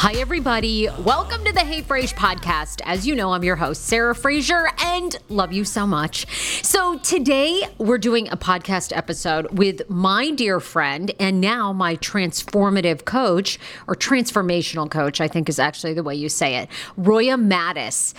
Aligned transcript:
Hi, 0.00 0.12
everybody. 0.12 0.88
Welcome 1.00 1.44
to 1.44 1.52
the 1.52 1.64
Hey 1.64 1.82
Frase 1.82 2.14
podcast. 2.14 2.82
As 2.84 3.04
you 3.04 3.16
know, 3.16 3.32
I'm 3.32 3.42
your 3.42 3.56
host, 3.56 3.86
Sarah 3.86 4.14
Fraser, 4.14 4.68
and 4.78 5.16
love 5.28 5.52
you 5.52 5.64
so 5.64 5.88
much. 5.88 6.24
So, 6.64 6.98
today 6.98 7.64
we're 7.78 7.98
doing 7.98 8.28
a 8.28 8.36
podcast 8.36 8.96
episode 8.96 9.58
with 9.58 9.90
my 9.90 10.30
dear 10.30 10.60
friend 10.60 11.10
and 11.18 11.40
now 11.40 11.72
my 11.72 11.96
transformative 11.96 13.06
coach, 13.06 13.58
or 13.88 13.96
transformational 13.96 14.88
coach, 14.88 15.20
I 15.20 15.26
think 15.26 15.48
is 15.48 15.58
actually 15.58 15.94
the 15.94 16.04
way 16.04 16.14
you 16.14 16.28
say 16.28 16.58
it, 16.58 16.68
Roya 16.96 17.36
Mattis. 17.36 18.14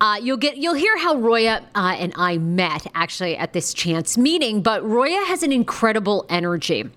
Uh, 0.00 0.20
you'll 0.22 0.36
get 0.36 0.58
you'll 0.58 0.74
hear 0.74 0.96
how 0.96 1.16
Roya 1.16 1.60
uh, 1.74 1.96
and 1.98 2.12
I 2.14 2.38
met 2.38 2.86
actually 2.94 3.36
at 3.36 3.52
this 3.52 3.74
chance 3.74 4.16
meeting, 4.16 4.62
but 4.62 4.88
Roya 4.88 5.24
has 5.26 5.42
an 5.42 5.50
incredible 5.50 6.24
energy. 6.28 6.88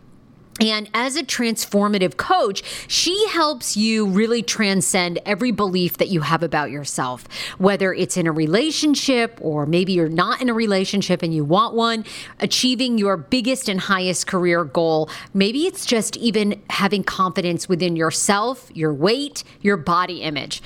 And 0.60 0.90
as 0.94 1.16
a 1.16 1.24
transformative 1.24 2.18
coach, 2.18 2.64
she 2.88 3.28
helps 3.30 3.78
you 3.78 4.06
really 4.06 4.44
transcend 4.44 5.20
every 5.26 5.52
belief 5.52 5.98
that 5.98 6.10
you 6.10 6.22
have 6.22 6.44
about 6.44 6.70
yourself, 6.70 7.26
whether 7.58 7.94
it's 7.94 8.18
in 8.18 8.28
a 8.28 8.32
relationship 8.32 9.38
or 9.42 9.66
maybe 9.66 9.94
you're 9.94 10.10
not 10.10 10.42
in 10.42 10.50
a 10.50 10.54
relationship 10.54 11.24
and 11.24 11.34
you 11.34 11.46
want 11.46 11.76
one, 11.76 12.04
achieving 12.40 12.98
your 12.98 13.16
biggest 13.16 13.70
and 13.70 13.80
highest 13.80 14.28
career 14.28 14.66
goal. 14.66 15.10
Maybe 15.34 15.66
it's 15.66 15.86
just 15.86 16.18
even 16.18 16.62
having 16.70 17.04
confidence 17.04 17.70
within 17.70 17.96
yourself, 17.96 18.70
your 18.74 18.94
weight, 18.94 19.44
your 19.62 19.78
body 19.78 20.22
image. 20.22 20.62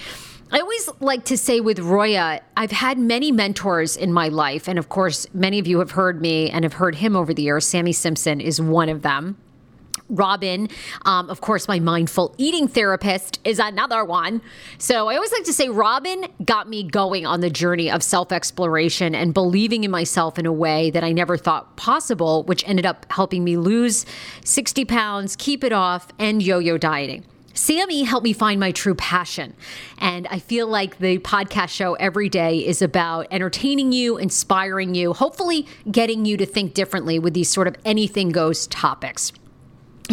I 0.51 0.59
always 0.59 0.87
like 0.99 1.25
to 1.25 1.37
say 1.37 1.61
with 1.61 1.79
Roya, 1.79 2.41
I've 2.55 2.71
had 2.71 2.99
many 2.99 3.31
mentors 3.31 3.97
in 3.97 4.13
my 4.13 4.27
life. 4.27 4.67
And 4.67 4.77
of 4.77 4.87
course, 4.87 5.25
many 5.33 5.57
of 5.57 5.65
you 5.65 5.79
have 5.79 5.91
heard 5.91 6.21
me 6.21 6.51
and 6.51 6.63
have 6.63 6.73
heard 6.73 6.95
him 6.95 7.15
over 7.15 7.33
the 7.33 7.41
years. 7.41 7.65
Sammy 7.65 7.91
Simpson 7.91 8.39
is 8.39 8.61
one 8.61 8.87
of 8.87 9.01
them. 9.01 9.35
Robin, 10.09 10.69
um, 11.05 11.29
of 11.29 11.41
course, 11.41 11.67
my 11.67 11.79
mindful 11.79 12.35
eating 12.37 12.67
therapist 12.67 13.39
is 13.43 13.59
another 13.59 14.03
one. 14.03 14.41
So 14.77 15.07
I 15.07 15.15
always 15.15 15.31
like 15.31 15.45
to 15.45 15.53
say 15.53 15.69
Robin 15.69 16.25
got 16.43 16.69
me 16.69 16.83
going 16.83 17.25
on 17.25 17.41
the 17.41 17.49
journey 17.49 17.89
of 17.89 18.03
self 18.03 18.31
exploration 18.31 19.15
and 19.15 19.33
believing 19.33 19.83
in 19.83 19.91
myself 19.91 20.37
in 20.37 20.45
a 20.45 20.53
way 20.53 20.91
that 20.91 21.03
I 21.03 21.11
never 21.11 21.37
thought 21.37 21.75
possible, 21.77 22.43
which 22.43 22.67
ended 22.67 22.85
up 22.85 23.05
helping 23.11 23.43
me 23.43 23.57
lose 23.57 24.05
60 24.43 24.85
pounds, 24.85 25.35
keep 25.35 25.63
it 25.63 25.73
off, 25.73 26.07
and 26.19 26.41
yo 26.43 26.59
yo 26.59 26.77
dieting. 26.77 27.25
Sammy 27.53 28.03
helped 28.03 28.23
me 28.23 28.33
find 28.33 28.59
my 28.59 28.71
true 28.71 28.95
passion. 28.95 29.53
And 29.99 30.27
I 30.27 30.39
feel 30.39 30.67
like 30.67 30.97
the 30.97 31.19
podcast 31.19 31.69
show 31.69 31.93
every 31.95 32.27
day 32.27 32.65
is 32.65 32.81
about 32.81 33.27
entertaining 33.29 33.91
you, 33.91 34.17
inspiring 34.17 34.95
you, 34.95 35.13
hopefully 35.13 35.67
getting 35.89 36.25
you 36.25 36.35
to 36.37 36.45
think 36.45 36.73
differently 36.73 37.19
with 37.19 37.33
these 37.33 37.49
sort 37.49 37.67
of 37.67 37.75
anything 37.85 38.29
goes 38.29 38.65
topics. 38.67 39.31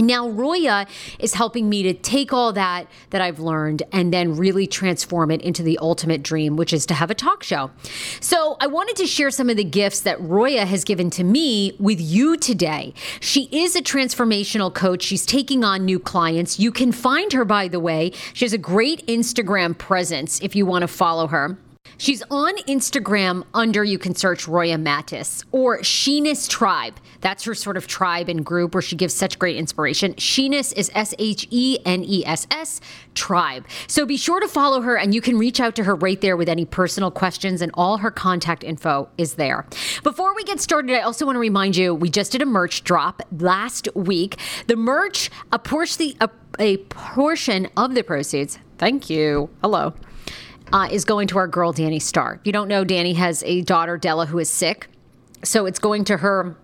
And 0.00 0.06
now 0.06 0.30
Roya 0.30 0.86
is 1.18 1.34
helping 1.34 1.68
me 1.68 1.82
to 1.82 1.92
take 1.92 2.32
all 2.32 2.54
that 2.54 2.86
that 3.10 3.20
I've 3.20 3.38
learned 3.38 3.82
and 3.92 4.10
then 4.10 4.34
really 4.34 4.66
transform 4.66 5.30
it 5.30 5.42
into 5.42 5.62
the 5.62 5.76
ultimate 5.76 6.22
dream, 6.22 6.56
which 6.56 6.72
is 6.72 6.86
to 6.86 6.94
have 6.94 7.10
a 7.10 7.14
talk 7.14 7.42
show. 7.42 7.70
So 8.18 8.56
I 8.60 8.66
wanted 8.66 8.96
to 8.96 9.06
share 9.06 9.30
some 9.30 9.50
of 9.50 9.58
the 9.58 9.64
gifts 9.64 10.00
that 10.00 10.18
Roya 10.18 10.64
has 10.64 10.84
given 10.84 11.10
to 11.10 11.22
me 11.22 11.76
with 11.78 12.00
you 12.00 12.38
today. 12.38 12.94
She 13.20 13.50
is 13.52 13.76
a 13.76 13.82
transformational 13.82 14.72
coach. 14.72 15.02
She's 15.02 15.26
taking 15.26 15.64
on 15.64 15.84
new 15.84 15.98
clients. 15.98 16.58
You 16.58 16.72
can 16.72 16.92
find 16.92 17.34
her, 17.34 17.44
by 17.44 17.68
the 17.68 17.78
way. 17.78 18.12
She 18.32 18.46
has 18.46 18.54
a 18.54 18.58
great 18.58 19.06
Instagram 19.06 19.76
presence 19.76 20.40
if 20.40 20.56
you 20.56 20.64
want 20.64 20.80
to 20.80 20.88
follow 20.88 21.26
her. 21.26 21.58
She's 22.00 22.22
on 22.30 22.56
Instagram 22.60 23.44
under, 23.52 23.84
you 23.84 23.98
can 23.98 24.14
search 24.14 24.48
Roya 24.48 24.78
Mattis 24.78 25.44
or 25.52 25.82
Sheness 25.82 26.48
Tribe. 26.48 26.94
That's 27.20 27.44
her 27.44 27.54
sort 27.54 27.76
of 27.76 27.86
tribe 27.86 28.30
and 28.30 28.42
group 28.42 28.72
where 28.72 28.80
she 28.80 28.96
gives 28.96 29.12
such 29.12 29.38
great 29.38 29.58
inspiration. 29.58 30.14
Sheness 30.16 30.72
is 30.72 30.90
S 30.94 31.12
H 31.18 31.46
E 31.50 31.76
N 31.84 32.02
E 32.02 32.24
S 32.24 32.46
S 32.50 32.80
Tribe. 33.12 33.66
So 33.86 34.06
be 34.06 34.16
sure 34.16 34.40
to 34.40 34.48
follow 34.48 34.80
her 34.80 34.96
and 34.96 35.14
you 35.14 35.20
can 35.20 35.36
reach 35.36 35.60
out 35.60 35.76
to 35.76 35.84
her 35.84 35.94
right 35.94 36.18
there 36.22 36.38
with 36.38 36.48
any 36.48 36.64
personal 36.64 37.10
questions, 37.10 37.60
and 37.60 37.70
all 37.74 37.98
her 37.98 38.10
contact 38.10 38.64
info 38.64 39.10
is 39.18 39.34
there. 39.34 39.66
Before 40.02 40.34
we 40.34 40.42
get 40.44 40.58
started, 40.58 40.96
I 40.96 41.02
also 41.02 41.26
want 41.26 41.36
to 41.36 41.40
remind 41.40 41.76
you 41.76 41.94
we 41.94 42.08
just 42.08 42.32
did 42.32 42.40
a 42.40 42.46
merch 42.46 42.82
drop 42.82 43.20
last 43.30 43.94
week. 43.94 44.38
The 44.68 44.76
merch, 44.76 45.30
a 45.52 45.58
portion, 45.58 46.14
a, 46.22 46.30
a 46.58 46.78
portion 46.78 47.68
of 47.76 47.94
the 47.94 48.02
proceeds, 48.02 48.58
thank 48.78 49.10
you. 49.10 49.50
Hello. 49.60 49.92
Uh, 50.72 50.88
is 50.90 51.04
going 51.04 51.26
to 51.26 51.38
our 51.38 51.48
girl 51.48 51.72
Danny 51.72 51.98
Starr. 51.98 52.34
If 52.40 52.46
you 52.46 52.52
don't 52.52 52.68
know, 52.68 52.84
Danny 52.84 53.14
has 53.14 53.42
a 53.44 53.62
daughter 53.62 53.98
Della 53.98 54.26
who 54.26 54.38
is 54.38 54.48
sick, 54.48 54.88
so 55.42 55.66
it's 55.66 55.78
going 55.80 56.04
to 56.04 56.18
her 56.18 56.56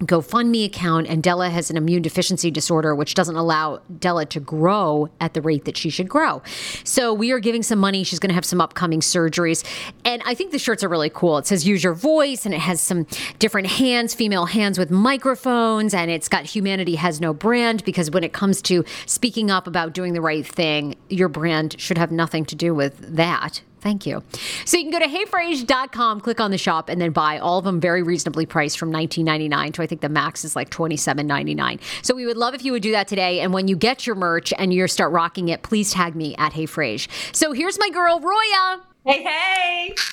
GoFundMe 0.00 0.66
account, 0.66 1.06
and 1.06 1.22
Della 1.22 1.50
has 1.50 1.70
an 1.70 1.76
immune 1.76 2.02
deficiency 2.02 2.50
disorder, 2.50 2.94
which 2.94 3.14
doesn't 3.14 3.36
allow 3.36 3.80
Della 3.98 4.26
to 4.26 4.40
grow 4.40 5.08
at 5.20 5.34
the 5.34 5.40
rate 5.40 5.64
that 5.64 5.76
she 5.76 5.88
should 5.88 6.08
grow. 6.08 6.42
So 6.82 7.14
we 7.14 7.30
are 7.30 7.38
giving 7.38 7.62
some 7.62 7.78
money. 7.78 8.04
She's 8.04 8.18
going 8.18 8.30
to 8.30 8.34
have 8.34 8.44
some 8.44 8.60
upcoming 8.60 9.00
surgeries, 9.00 9.64
and 10.04 10.22
I 10.26 10.34
think 10.34 10.50
the 10.50 10.58
shirts 10.58 10.82
are 10.82 10.88
really 10.88 11.10
cool. 11.10 11.38
It 11.38 11.46
says 11.46 11.66
"Use 11.66 11.84
Your 11.84 11.94
Voice," 11.94 12.44
and 12.44 12.54
it 12.54 12.60
has 12.60 12.80
some 12.80 13.06
different 13.38 13.68
hands, 13.68 14.14
female 14.14 14.46
hands 14.46 14.78
with 14.78 14.90
microphones, 14.90 15.94
and 15.94 16.10
it's 16.10 16.28
got 16.28 16.44
"Humanity 16.44 16.96
Has 16.96 17.20
No 17.20 17.32
Brand" 17.32 17.84
because 17.84 18.10
when 18.10 18.24
it 18.24 18.32
comes 18.32 18.60
to 18.62 18.84
speaking 19.06 19.50
up 19.50 19.66
about 19.66 19.92
doing 19.92 20.12
the 20.12 20.20
right 20.20 20.46
thing, 20.46 20.96
your 21.08 21.28
brand 21.28 21.76
should 21.78 21.98
have 21.98 22.10
nothing 22.10 22.44
to 22.46 22.56
do 22.56 22.74
with 22.74 22.98
that. 23.16 23.62
Thank 23.84 24.06
you. 24.06 24.22
So 24.64 24.78
you 24.78 24.84
can 24.84 24.90
go 24.90 24.98
to 24.98 25.06
heyfrase.com, 25.06 26.22
click 26.22 26.40
on 26.40 26.50
the 26.50 26.56
shop, 26.56 26.88
and 26.88 26.98
then 26.98 27.12
buy 27.12 27.38
all 27.38 27.58
of 27.58 27.66
them 27.66 27.80
very 27.80 28.02
reasonably 28.02 28.46
priced 28.46 28.78
from 28.78 28.90
$19.99 28.90 29.74
to 29.74 29.82
I 29.82 29.86
think 29.86 30.00
the 30.00 30.08
max 30.08 30.42
is 30.42 30.56
like 30.56 30.70
$27.99. 30.70 31.78
So 32.00 32.14
we 32.14 32.24
would 32.24 32.38
love 32.38 32.54
if 32.54 32.64
you 32.64 32.72
would 32.72 32.82
do 32.82 32.92
that 32.92 33.08
today. 33.08 33.40
And 33.40 33.52
when 33.52 33.68
you 33.68 33.76
get 33.76 34.06
your 34.06 34.16
merch 34.16 34.54
and 34.56 34.72
you 34.72 34.88
start 34.88 35.12
rocking 35.12 35.50
it, 35.50 35.62
please 35.62 35.92
tag 35.92 36.16
me 36.16 36.34
at 36.36 36.54
heyfrase. 36.54 37.08
So 37.36 37.52
here's 37.52 37.78
my 37.78 37.90
girl, 37.90 38.20
Roya. 38.20 38.93
Hey, 39.06 39.22
hey. 39.22 39.94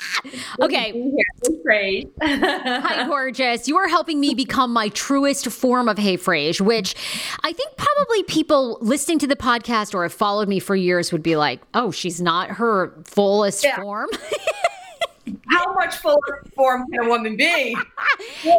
Okay. 0.59 0.91
Hey, 1.67 2.05
Hi, 2.21 3.07
gorgeous. 3.07 3.67
You 3.67 3.77
are 3.77 3.87
helping 3.87 4.19
me 4.19 4.35
become 4.35 4.71
my 4.71 4.89
truest 4.89 5.49
form 5.49 5.89
of 5.89 5.97
Hey 5.97 6.15
Frase, 6.15 6.61
which 6.61 6.93
I 7.41 7.53
think 7.53 7.75
probably 7.75 8.21
people 8.23 8.77
listening 8.81 9.17
to 9.19 9.27
the 9.27 9.35
podcast 9.35 9.95
or 9.95 10.03
have 10.03 10.13
followed 10.13 10.47
me 10.47 10.59
for 10.59 10.75
years 10.75 11.11
would 11.11 11.23
be 11.23 11.37
like, 11.37 11.61
oh, 11.73 11.89
she's 11.89 12.21
not 12.21 12.51
her 12.51 12.93
fullest 13.05 13.63
yeah. 13.63 13.77
form. 13.77 14.09
How 15.49 15.73
much 15.73 15.95
fuller 15.97 16.43
form 16.55 16.85
can 16.91 17.05
a 17.05 17.09
woman 17.09 17.35
be? 17.35 17.75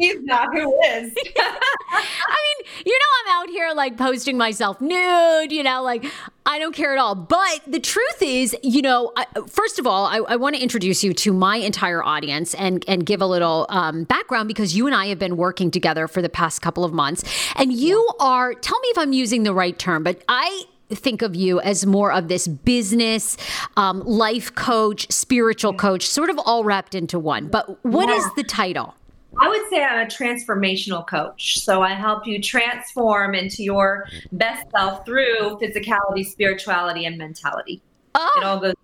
She's 0.00 0.20
not. 0.22 0.48
Who 0.52 0.80
is? 0.82 1.12
I 1.36 2.38
mean, 2.38 2.66
you 2.84 2.98
know, 2.98 3.32
I'm 3.32 3.42
out 3.42 3.50
here 3.50 3.72
like 3.74 3.96
posting 3.96 4.36
myself 4.36 4.80
nude. 4.80 5.52
You 5.52 5.62
know, 5.62 5.82
like 5.82 6.04
I 6.46 6.58
don't 6.58 6.74
care 6.74 6.92
at 6.92 6.98
all. 6.98 7.14
But 7.14 7.60
the 7.66 7.80
truth 7.80 8.22
is, 8.22 8.56
you 8.62 8.82
know, 8.82 9.12
I, 9.16 9.26
first 9.48 9.78
of 9.78 9.86
all, 9.86 10.06
I, 10.06 10.18
I 10.18 10.36
want 10.36 10.56
to 10.56 10.62
introduce 10.62 11.04
you 11.04 11.12
to 11.14 11.32
my 11.32 11.56
entire 11.56 12.02
audience 12.02 12.54
and 12.54 12.84
and 12.88 13.04
give 13.04 13.20
a 13.20 13.26
little 13.26 13.66
um, 13.68 14.04
background 14.04 14.48
because 14.48 14.76
you 14.76 14.86
and 14.86 14.94
I 14.94 15.06
have 15.06 15.18
been 15.18 15.36
working 15.36 15.70
together 15.70 16.08
for 16.08 16.22
the 16.22 16.28
past 16.28 16.62
couple 16.62 16.84
of 16.84 16.92
months, 16.92 17.24
and 17.56 17.72
you 17.72 18.08
are. 18.18 18.54
Tell 18.54 18.78
me 18.80 18.88
if 18.88 18.98
I'm 18.98 19.12
using 19.12 19.42
the 19.42 19.54
right 19.54 19.78
term, 19.78 20.02
but 20.02 20.22
I 20.28 20.64
think 20.90 21.22
of 21.22 21.34
you 21.34 21.60
as 21.60 21.86
more 21.86 22.12
of 22.12 22.28
this 22.28 22.48
business, 22.48 23.36
um, 23.76 24.00
life 24.00 24.54
coach, 24.54 25.10
spiritual 25.10 25.74
coach, 25.74 26.06
sort 26.06 26.30
of 26.30 26.38
all 26.44 26.64
wrapped 26.64 26.94
into 26.94 27.18
one. 27.18 27.48
But 27.48 27.84
what 27.84 28.08
yeah. 28.08 28.16
is 28.16 28.24
the 28.36 28.44
title? 28.44 28.94
I 29.40 29.48
would 29.48 29.62
say 29.70 29.82
I'm 29.82 30.06
a 30.06 30.10
transformational 30.10 31.06
coach. 31.06 31.60
So 31.60 31.82
I 31.82 31.94
help 31.94 32.26
you 32.26 32.42
transform 32.42 33.34
into 33.34 33.62
your 33.62 34.06
best 34.32 34.70
self 34.70 35.06
through 35.06 35.58
physicality, 35.60 36.26
spirituality, 36.26 37.04
and 37.04 37.16
mentality. 37.16 37.80
Oh. 38.14 38.34
It 38.38 38.44
all 38.44 38.58
goes 38.58 38.74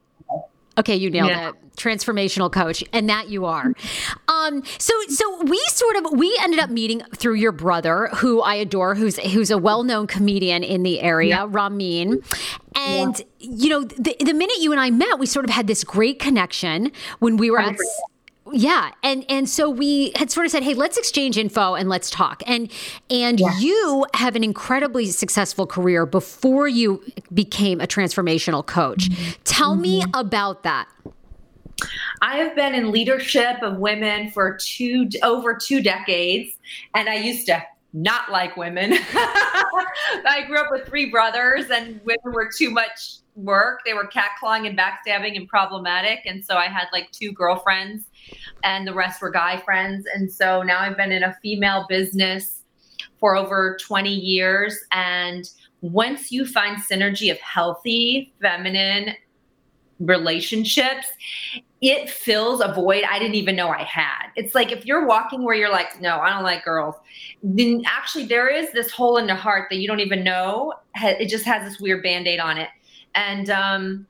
Okay, 0.78 0.94
you 0.94 1.10
nailed 1.10 1.30
yeah. 1.30 1.50
it. 1.50 1.54
Transformational 1.76 2.50
coach, 2.50 2.82
and 2.92 3.08
that 3.08 3.28
you 3.28 3.44
are. 3.44 3.74
Um, 4.28 4.62
so, 4.78 4.94
so 5.08 5.42
we 5.44 5.62
sort 5.68 5.96
of 5.96 6.12
we 6.12 6.36
ended 6.40 6.58
up 6.58 6.70
meeting 6.70 7.02
through 7.14 7.34
your 7.34 7.52
brother, 7.52 8.08
who 8.16 8.40
I 8.40 8.54
adore, 8.54 8.94
who's 8.94 9.18
who's 9.18 9.50
a 9.50 9.58
well 9.58 9.84
known 9.84 10.06
comedian 10.06 10.64
in 10.64 10.82
the 10.82 11.00
area, 11.00 11.36
yeah. 11.36 11.46
Ramin. 11.48 12.22
And 12.74 13.18
yeah. 13.38 13.50
you 13.50 13.68
know, 13.68 13.84
the, 13.84 14.16
the 14.20 14.32
minute 14.32 14.56
you 14.60 14.72
and 14.72 14.80
I 14.80 14.90
met, 14.90 15.18
we 15.18 15.26
sort 15.26 15.44
of 15.44 15.50
had 15.50 15.66
this 15.66 15.84
great 15.84 16.18
connection 16.18 16.92
when 17.18 17.36
we 17.36 17.50
were 17.50 17.60
at 17.60 17.76
yeah 18.52 18.90
and 19.02 19.24
and 19.28 19.48
so 19.48 19.68
we 19.68 20.12
had 20.16 20.30
sort 20.30 20.46
of 20.46 20.52
said 20.52 20.62
hey 20.62 20.74
let's 20.74 20.96
exchange 20.96 21.36
info 21.36 21.74
and 21.74 21.88
let's 21.88 22.10
talk 22.10 22.42
and 22.46 22.70
and 23.10 23.40
yeah. 23.40 23.58
you 23.58 24.06
have 24.14 24.36
an 24.36 24.44
incredibly 24.44 25.06
successful 25.06 25.66
career 25.66 26.06
before 26.06 26.68
you 26.68 27.02
became 27.34 27.80
a 27.80 27.86
transformational 27.86 28.64
coach 28.64 29.08
mm-hmm. 29.08 29.42
tell 29.44 29.72
mm-hmm. 29.72 29.82
me 29.82 30.04
about 30.14 30.62
that 30.62 30.88
I 32.22 32.38
have 32.38 32.56
been 32.56 32.74
in 32.74 32.90
leadership 32.90 33.62
of 33.62 33.76
women 33.76 34.30
for 34.30 34.56
two 34.56 35.08
over 35.22 35.54
two 35.54 35.82
decades, 35.82 36.56
and 36.94 37.08
I 37.08 37.16
used 37.16 37.46
to 37.48 37.62
not 37.92 38.30
like 38.30 38.56
women. 38.56 38.92
I 39.14 40.44
grew 40.46 40.58
up 40.58 40.70
with 40.70 40.86
three 40.86 41.10
brothers, 41.10 41.70
and 41.70 42.00
women 42.04 42.32
were 42.32 42.50
too 42.56 42.70
much 42.70 43.18
work. 43.34 43.80
They 43.84 43.94
were 43.94 44.08
catcalling 44.08 44.66
and 44.66 44.78
backstabbing 44.78 45.36
and 45.36 45.48
problematic, 45.48 46.20
and 46.24 46.44
so 46.44 46.56
I 46.56 46.66
had 46.66 46.86
like 46.92 47.10
two 47.10 47.32
girlfriends 47.32 48.06
and 48.64 48.86
the 48.86 48.94
rest 48.94 49.20
were 49.20 49.30
guy 49.30 49.58
friends. 49.58 50.06
And 50.14 50.30
so 50.30 50.62
now 50.62 50.80
I've 50.80 50.96
been 50.96 51.12
in 51.12 51.22
a 51.22 51.36
female 51.42 51.86
business 51.88 52.62
for 53.18 53.36
over 53.36 53.76
20 53.80 54.10
years. 54.10 54.78
And 54.92 55.48
once 55.80 56.32
you 56.32 56.46
find 56.46 56.80
synergy 56.82 57.30
of 57.30 57.38
healthy, 57.38 58.32
feminine 58.40 59.14
relationships, 60.00 61.06
it 61.80 62.08
fills 62.10 62.60
a 62.60 62.72
void 62.72 63.04
I 63.08 63.18
didn't 63.18 63.34
even 63.34 63.54
know 63.54 63.68
I 63.68 63.82
had. 63.82 64.28
It's 64.34 64.54
like 64.54 64.72
if 64.72 64.86
you're 64.86 65.06
walking 65.06 65.44
where 65.44 65.54
you're 65.54 65.70
like, 65.70 66.00
no, 66.00 66.18
I 66.18 66.30
don't 66.30 66.42
like 66.42 66.64
girls, 66.64 66.94
then 67.42 67.82
actually 67.86 68.24
there 68.26 68.48
is 68.48 68.72
this 68.72 68.90
hole 68.90 69.18
in 69.18 69.26
the 69.26 69.34
heart 69.34 69.68
that 69.70 69.76
you 69.76 69.86
don't 69.86 70.00
even 70.00 70.24
know. 70.24 70.74
It 70.96 71.28
just 71.28 71.44
has 71.44 71.68
this 71.68 71.80
weird 71.80 72.02
band 72.02 72.26
aid 72.26 72.40
on 72.40 72.58
it. 72.58 72.68
And 73.14 73.50
um, 73.50 74.06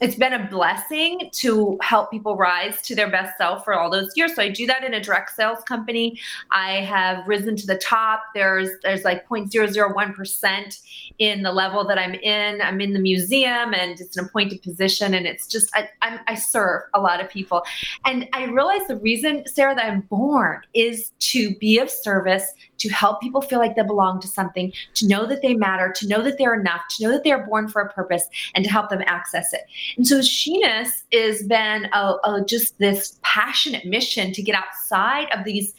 it's 0.00 0.14
been 0.14 0.32
a 0.32 0.48
blessing 0.48 1.28
to 1.32 1.76
help 1.82 2.10
people 2.10 2.36
rise 2.36 2.82
to 2.82 2.94
their 2.94 3.10
best 3.10 3.36
self 3.36 3.64
for 3.64 3.74
all 3.74 3.90
those 3.90 4.12
years. 4.16 4.34
So 4.34 4.42
I 4.42 4.48
do 4.48 4.66
that 4.66 4.84
in 4.84 4.94
a 4.94 5.00
direct 5.00 5.30
sales 5.30 5.62
company. 5.64 6.20
I 6.52 6.80
have 6.82 7.26
risen 7.26 7.56
to 7.56 7.66
the 7.66 7.78
top. 7.78 8.22
There's 8.34 8.70
there's 8.82 9.04
like 9.04 9.28
0.001% 9.28 10.80
in 11.18 11.42
the 11.42 11.50
level 11.50 11.84
that 11.86 11.98
I'm 11.98 12.14
in. 12.14 12.62
I'm 12.62 12.80
in 12.80 12.92
the 12.92 13.00
museum 13.00 13.74
and 13.74 14.00
it's 14.00 14.16
an 14.16 14.26
appointed 14.26 14.62
position 14.62 15.14
and 15.14 15.26
it's 15.26 15.46
just 15.46 15.68
I, 15.74 15.88
I'm, 16.00 16.20
I 16.28 16.34
serve 16.34 16.82
a 16.94 17.00
lot 17.00 17.20
of 17.20 17.28
people. 17.28 17.62
And 18.04 18.28
I 18.32 18.44
realize 18.44 18.86
the 18.86 18.96
reason, 18.96 19.44
Sarah, 19.46 19.74
that 19.74 19.84
I'm 19.84 20.02
born 20.02 20.60
is 20.74 21.10
to 21.20 21.56
be 21.56 21.78
of 21.78 21.90
service, 21.90 22.52
to 22.78 22.88
help 22.88 23.20
people 23.20 23.40
feel 23.40 23.58
like 23.58 23.74
they 23.74 23.82
belong 23.82 24.20
to 24.20 24.28
something, 24.28 24.72
to 24.94 25.08
know 25.08 25.26
that 25.26 25.42
they 25.42 25.54
matter, 25.54 25.92
to 25.96 26.06
know 26.06 26.22
that 26.22 26.38
they're 26.38 26.58
enough, 26.58 26.82
to 26.96 27.04
know 27.04 27.12
that 27.12 27.24
they're 27.24 27.44
born 27.46 27.68
for 27.68 27.82
a 27.82 27.92
purpose, 27.92 28.28
and 28.54 28.64
to 28.64 28.70
help 28.70 28.88
them 28.90 29.02
access 29.06 29.52
it. 29.52 29.62
And 29.96 30.06
so 30.06 30.20
Sheness 30.20 31.04
has 31.12 31.42
been 31.42 31.88
a, 31.92 32.14
a, 32.24 32.44
just 32.46 32.78
this 32.78 33.18
passionate 33.22 33.86
mission 33.86 34.32
to 34.32 34.42
get 34.42 34.54
outside 34.54 35.28
of 35.32 35.44
these 35.44 35.74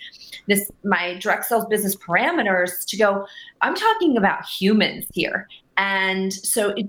this 0.47 0.71
my 0.83 1.15
direct 1.19 1.45
sales 1.45 1.65
business 1.65 1.95
parameters 1.95 2.85
to 2.87 2.97
go 2.97 3.25
i'm 3.61 3.75
talking 3.75 4.17
about 4.17 4.45
humans 4.45 5.05
here. 5.13 5.47
And 5.77 6.33
so 6.33 6.71
it, 6.71 6.87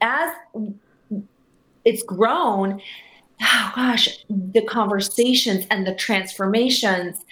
as 0.00 0.32
it's 1.84 2.02
grown 2.02 2.80
oh 3.42 3.72
gosh 3.74 4.24
the 4.28 4.62
conversations 4.62 5.66
and 5.70 5.86
the 5.86 5.94
transformations 5.94 7.24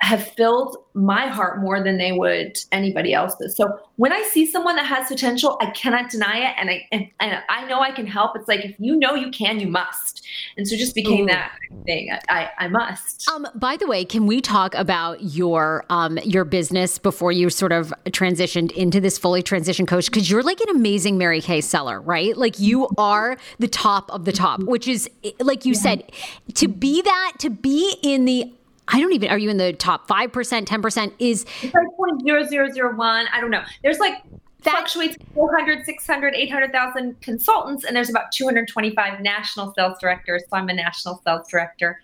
have 0.00 0.26
filled 0.32 0.76
my 0.94 1.26
heart 1.26 1.60
more 1.60 1.82
than 1.82 1.98
they 1.98 2.12
would 2.12 2.58
anybody 2.70 3.14
else's. 3.14 3.56
So 3.56 3.78
when 3.96 4.12
I 4.12 4.22
see 4.22 4.46
someone 4.46 4.76
that 4.76 4.86
has 4.86 5.08
potential, 5.08 5.56
I 5.60 5.70
cannot 5.70 6.10
deny 6.10 6.50
it, 6.50 6.54
and 6.58 6.70
I 6.70 6.86
and, 6.92 7.08
and 7.18 7.42
I 7.48 7.66
know 7.66 7.80
I 7.80 7.90
can 7.90 8.06
help. 8.06 8.36
It's 8.36 8.48
like 8.48 8.64
if 8.64 8.76
you 8.78 8.96
know 8.96 9.14
you 9.14 9.30
can, 9.30 9.58
you 9.58 9.68
must. 9.68 10.26
And 10.56 10.68
so 10.68 10.76
just 10.76 10.94
became 10.94 11.24
Ooh. 11.24 11.28
that 11.28 11.52
thing. 11.86 12.10
I, 12.28 12.50
I 12.58 12.68
must. 12.68 13.28
Um, 13.28 13.46
by 13.54 13.76
the 13.76 13.86
way, 13.86 14.04
can 14.04 14.26
we 14.26 14.40
talk 14.40 14.74
about 14.74 15.22
your 15.22 15.84
um 15.88 16.18
your 16.24 16.44
business 16.44 16.98
before 16.98 17.32
you 17.32 17.48
sort 17.48 17.72
of 17.72 17.92
transitioned 18.08 18.72
into 18.72 19.00
this 19.00 19.18
fully 19.18 19.42
transition 19.42 19.86
coach? 19.86 20.06
Because 20.06 20.30
you're 20.30 20.42
like 20.42 20.60
an 20.60 20.68
amazing 20.70 21.16
Mary 21.16 21.40
Kay 21.40 21.62
seller, 21.62 22.00
right? 22.00 22.36
Like 22.36 22.58
you 22.58 22.88
are 22.98 23.38
the 23.58 23.68
top 23.68 24.10
of 24.12 24.24
the 24.24 24.32
top, 24.32 24.62
which 24.62 24.88
is 24.88 25.08
like 25.40 25.64
you 25.64 25.72
yeah. 25.72 25.80
said, 25.80 26.12
to 26.54 26.68
be 26.68 27.00
that, 27.02 27.32
to 27.38 27.50
be 27.50 27.96
in 28.02 28.26
the 28.26 28.52
I 28.88 29.00
don't 29.00 29.12
even, 29.12 29.30
are 29.30 29.38
you 29.38 29.50
in 29.50 29.56
the 29.56 29.72
top 29.72 30.08
5%, 30.08 30.30
10%? 30.64 31.12
Is 31.18 31.44
it's 31.62 31.74
like 31.74 31.86
0.0001. 31.98 33.26
I 33.32 33.40
don't 33.40 33.50
know. 33.50 33.62
There's 33.82 33.98
like 33.98 34.22
that 34.62 34.72
fluctuates 34.72 35.16
400, 35.34 35.84
600, 35.84 36.34
800,000 36.34 37.20
consultants, 37.20 37.84
and 37.84 37.96
there's 37.96 38.10
about 38.10 38.32
225 38.32 39.20
national 39.20 39.72
sales 39.74 39.98
directors. 40.00 40.42
So 40.50 40.56
I'm 40.56 40.68
a 40.68 40.74
national 40.74 41.20
sales 41.24 41.48
director. 41.48 42.00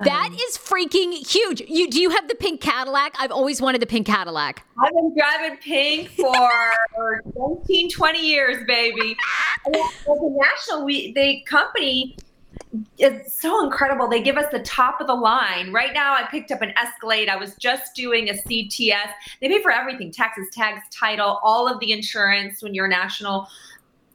That 0.00 0.30
um, 0.30 0.34
is 0.34 0.58
freaking 0.58 1.12
huge. 1.12 1.60
You 1.68 1.88
do 1.88 2.00
you 2.00 2.10
have 2.10 2.26
the 2.26 2.34
pink 2.34 2.60
Cadillac? 2.60 3.14
I've 3.18 3.30
always 3.30 3.60
wanted 3.60 3.80
the 3.80 3.86
pink 3.86 4.08
Cadillac. 4.08 4.66
I've 4.82 4.92
been 4.92 5.14
driving 5.16 5.56
pink 5.58 6.10
for 6.10 6.50
19, 7.36 7.90
20 7.90 8.26
years, 8.26 8.64
baby. 8.66 9.16
the 9.66 10.40
national 10.42 10.84
we 10.84 11.12
the 11.12 11.42
company 11.46 12.16
it's 12.98 13.40
so 13.40 13.64
incredible. 13.64 14.08
They 14.08 14.22
give 14.22 14.36
us 14.36 14.50
the 14.50 14.60
top 14.60 15.00
of 15.00 15.06
the 15.06 15.14
line. 15.14 15.72
Right 15.72 15.92
now, 15.92 16.14
I 16.14 16.26
picked 16.30 16.50
up 16.50 16.62
an 16.62 16.72
Escalade. 16.76 17.28
I 17.28 17.36
was 17.36 17.54
just 17.56 17.94
doing 17.94 18.28
a 18.28 18.32
CTS. 18.32 19.10
They 19.40 19.48
pay 19.48 19.62
for 19.62 19.70
everything 19.70 20.10
taxes, 20.10 20.48
tags, 20.52 20.82
title, 20.90 21.40
all 21.42 21.68
of 21.68 21.80
the 21.80 21.92
insurance 21.92 22.62
when 22.62 22.74
you're 22.74 22.88
national. 22.88 23.48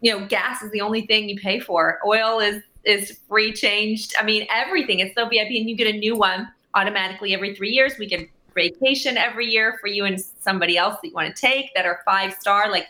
You 0.01 0.17
know, 0.17 0.25
gas 0.27 0.61
is 0.61 0.71
the 0.71 0.81
only 0.81 1.05
thing 1.05 1.29
you 1.29 1.37
pay 1.37 1.59
for. 1.59 1.99
Oil 2.05 2.39
is 2.39 2.63
is 2.85 3.19
free 3.27 3.51
changed. 3.51 4.15
I 4.17 4.23
mean, 4.23 4.47
everything. 4.53 4.99
It's 4.99 5.13
so 5.15 5.27
VIP, 5.27 5.49
and 5.49 5.69
you 5.69 5.75
get 5.75 5.93
a 5.93 5.97
new 5.97 6.15
one 6.15 6.47
automatically 6.73 7.33
every 7.33 7.55
three 7.55 7.71
years. 7.71 7.93
We 7.99 8.07
get 8.07 8.29
vacation 8.55 9.17
every 9.17 9.47
year 9.47 9.77
for 9.79 9.87
you 9.87 10.05
and 10.05 10.19
somebody 10.19 10.77
else 10.77 10.97
that 11.01 11.09
you 11.09 11.13
want 11.13 11.33
to 11.33 11.41
take 11.41 11.73
that 11.75 11.85
are 11.85 12.01
five 12.05 12.33
star. 12.33 12.71
Like 12.71 12.87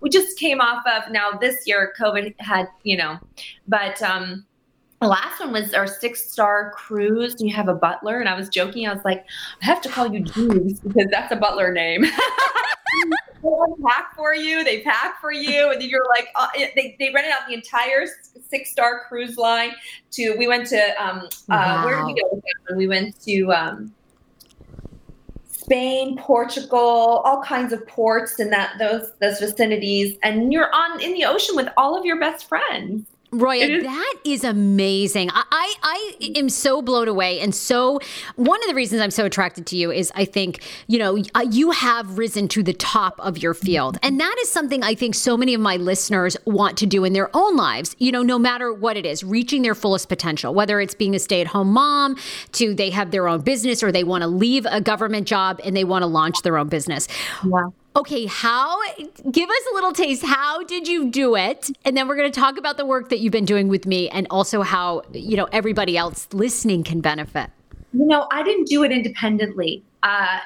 we 0.00 0.10
just 0.10 0.38
came 0.38 0.60
off 0.60 0.84
of 0.86 1.10
now 1.10 1.32
this 1.32 1.66
year, 1.66 1.92
COVID 1.98 2.34
had, 2.38 2.68
you 2.82 2.96
know, 2.96 3.18
but 3.66 4.00
um 4.02 4.44
the 5.00 5.06
last 5.06 5.40
one 5.40 5.52
was 5.52 5.74
our 5.74 5.86
six 5.86 6.30
star 6.30 6.72
cruise. 6.72 7.34
And 7.34 7.48
you 7.48 7.54
have 7.54 7.68
a 7.68 7.74
butler? 7.74 8.20
And 8.20 8.28
i 8.28 8.36
was 8.36 8.48
joking. 8.48 8.86
I 8.86 8.94
was 8.94 9.04
like 9.04 9.26
i 9.62 9.64
have 9.64 9.80
to 9.82 9.88
call 9.88 10.12
you 10.12 10.20
jeeves 10.20 10.80
because 10.80 11.08
that's 11.10 11.32
a 11.32 11.36
butler 11.36 11.72
name. 11.72 12.04
They 13.40 13.48
unpack 13.48 14.16
for 14.16 14.34
you. 14.34 14.64
They 14.64 14.80
pack 14.80 15.20
for 15.20 15.30
you. 15.30 15.70
And 15.70 15.80
you're 15.80 16.06
like 16.08 16.26
uh, 16.34 16.48
they, 16.74 16.96
they 16.98 17.12
rented 17.14 17.32
out 17.32 17.46
the 17.46 17.54
entire 17.54 18.06
six 18.48 18.70
star 18.70 19.04
cruise 19.08 19.36
line 19.36 19.72
to 20.12 20.34
we 20.36 20.48
went 20.48 20.66
to 20.68 21.02
um 21.02 21.28
uh, 21.48 21.82
where 21.82 21.98
did 21.98 22.06
we 22.06 22.20
go 22.20 22.42
we 22.76 22.88
went 22.88 23.20
to 23.22 23.52
um 23.52 23.94
Spain, 25.46 26.16
Portugal, 26.16 27.20
all 27.26 27.42
kinds 27.42 27.74
of 27.74 27.86
ports 27.86 28.40
in 28.40 28.48
that 28.48 28.78
those 28.78 29.12
those 29.20 29.38
vicinities, 29.38 30.16
and 30.22 30.50
you're 30.50 30.74
on 30.74 30.98
in 31.00 31.12
the 31.12 31.26
ocean 31.26 31.54
with 31.54 31.68
all 31.76 31.96
of 31.96 32.06
your 32.06 32.18
best 32.18 32.48
friends. 32.48 33.06
Roya, 33.30 33.82
that 33.82 34.14
is 34.24 34.42
amazing. 34.42 35.30
I, 35.30 35.44
I, 35.50 35.74
I 35.82 36.32
am 36.36 36.48
so 36.48 36.80
blown 36.80 37.08
away, 37.08 37.40
and 37.40 37.54
so 37.54 38.00
one 38.36 38.62
of 38.62 38.68
the 38.68 38.74
reasons 38.74 39.02
I'm 39.02 39.10
so 39.10 39.26
attracted 39.26 39.66
to 39.66 39.76
you 39.76 39.90
is 39.90 40.10
I 40.14 40.24
think 40.24 40.62
you 40.86 40.98
know 40.98 41.16
you 41.50 41.70
have 41.72 42.16
risen 42.16 42.48
to 42.48 42.62
the 42.62 42.72
top 42.72 43.20
of 43.20 43.38
your 43.38 43.52
field, 43.52 43.98
and 44.02 44.18
that 44.18 44.36
is 44.40 44.50
something 44.50 44.82
I 44.82 44.94
think 44.94 45.14
so 45.14 45.36
many 45.36 45.52
of 45.52 45.60
my 45.60 45.76
listeners 45.76 46.36
want 46.46 46.78
to 46.78 46.86
do 46.86 47.04
in 47.04 47.12
their 47.12 47.28
own 47.36 47.56
lives. 47.56 47.94
You 47.98 48.12
know, 48.12 48.22
no 48.22 48.38
matter 48.38 48.72
what 48.72 48.96
it 48.96 49.04
is, 49.04 49.22
reaching 49.22 49.62
their 49.62 49.74
fullest 49.74 50.08
potential, 50.08 50.54
whether 50.54 50.80
it's 50.80 50.94
being 50.94 51.14
a 51.14 51.18
stay-at-home 51.18 51.68
mom, 51.68 52.16
to 52.52 52.74
they 52.74 52.90
have 52.90 53.10
their 53.10 53.28
own 53.28 53.42
business, 53.42 53.82
or 53.82 53.92
they 53.92 54.04
want 54.04 54.22
to 54.22 54.28
leave 54.28 54.66
a 54.70 54.80
government 54.80 55.26
job 55.26 55.60
and 55.64 55.76
they 55.76 55.84
want 55.84 56.02
to 56.02 56.06
launch 56.06 56.40
their 56.42 56.56
own 56.56 56.68
business. 56.68 57.08
Wow 57.44 57.74
okay, 57.96 58.26
how, 58.26 58.78
give 59.30 59.50
us 59.50 59.62
a 59.72 59.74
little 59.74 59.92
taste. 59.92 60.24
How 60.24 60.62
did 60.64 60.86
you 60.86 61.10
do 61.10 61.36
it? 61.36 61.70
And 61.84 61.96
then 61.96 62.08
we're 62.08 62.16
going 62.16 62.30
to 62.30 62.40
talk 62.40 62.56
about 62.56 62.76
the 62.76 62.86
work 62.86 63.08
that 63.08 63.18
you've 63.20 63.32
been 63.32 63.44
doing 63.44 63.68
with 63.68 63.86
me 63.86 64.08
and 64.10 64.26
also 64.30 64.62
how, 64.62 65.02
you 65.12 65.36
know, 65.36 65.48
everybody 65.52 65.96
else 65.96 66.28
listening 66.32 66.84
can 66.84 67.00
benefit. 67.00 67.50
You 67.92 68.06
know, 68.06 68.28
I 68.30 68.42
didn't 68.42 68.68
do 68.68 68.82
it 68.84 68.92
independently. 68.92 69.82
Uh, 70.02 70.38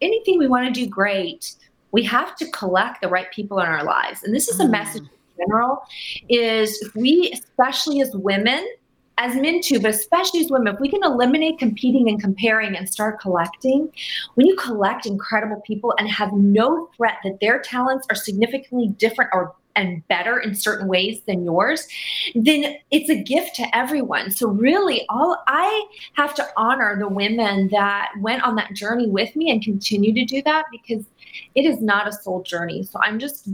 anything 0.00 0.38
we 0.38 0.46
want 0.46 0.72
to 0.72 0.80
do 0.80 0.86
great, 0.86 1.56
we 1.92 2.02
have 2.04 2.36
to 2.36 2.50
collect 2.52 3.02
the 3.02 3.08
right 3.08 3.30
people 3.32 3.58
in 3.58 3.66
our 3.66 3.84
lives. 3.84 4.22
And 4.22 4.34
this 4.34 4.48
is 4.48 4.60
a 4.60 4.64
mm. 4.64 4.70
message 4.70 5.02
in 5.02 5.44
general 5.46 5.82
is 6.28 6.80
if 6.82 6.94
we, 6.94 7.30
especially 7.32 8.00
as 8.00 8.10
women, 8.14 8.66
as 9.18 9.34
men 9.36 9.60
too, 9.60 9.80
but 9.80 9.90
especially 9.90 10.40
as 10.40 10.50
women, 10.50 10.72
if 10.72 10.80
we 10.80 10.88
can 10.88 11.02
eliminate 11.04 11.58
competing 11.58 12.08
and 12.08 12.20
comparing 12.20 12.76
and 12.76 12.88
start 12.88 13.20
collecting, 13.20 13.92
when 14.34 14.46
you 14.46 14.56
collect 14.56 15.06
incredible 15.06 15.60
people 15.66 15.92
and 15.98 16.08
have 16.08 16.32
no 16.32 16.88
threat 16.96 17.16
that 17.24 17.38
their 17.40 17.60
talents 17.60 18.06
are 18.10 18.16
significantly 18.16 18.88
different 18.98 19.30
or 19.32 19.54
and 19.76 20.06
better 20.08 20.40
in 20.40 20.54
certain 20.54 20.88
ways 20.88 21.22
than 21.26 21.44
yours, 21.44 21.86
then 22.34 22.76
it's 22.90 23.08
a 23.08 23.22
gift 23.22 23.54
to 23.54 23.76
everyone. 23.76 24.30
So 24.30 24.48
really 24.48 25.06
all 25.08 25.42
I 25.46 25.86
have 26.14 26.34
to 26.34 26.46
honor 26.56 26.96
the 26.98 27.08
women 27.08 27.68
that 27.68 28.10
went 28.18 28.42
on 28.42 28.56
that 28.56 28.74
journey 28.74 29.08
with 29.08 29.36
me 29.36 29.50
and 29.50 29.62
continue 29.62 30.12
to 30.14 30.24
do 30.24 30.42
that 30.42 30.64
because 30.72 31.04
it 31.54 31.64
is 31.64 31.80
not 31.80 32.08
a 32.08 32.12
soul 32.12 32.42
journey. 32.42 32.82
So 32.82 32.98
I'm 33.02 33.20
just 33.20 33.48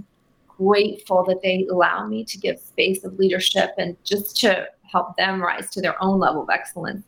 grateful 0.49 1.25
that 1.25 1.43
they 1.43 1.67
allow 1.71 2.07
me 2.07 2.25
to 2.25 2.39
give 2.39 2.59
space 2.59 3.05
of 3.05 3.19
leadership 3.19 3.73
and 3.77 3.97
just 4.03 4.41
to 4.41 4.67
help 4.95 5.17
them 5.17 5.43
rise 5.43 5.69
to 5.71 5.81
their 5.81 6.01
own 6.03 6.21
level 6.21 6.43
of 6.43 6.49
excellence. 6.51 7.05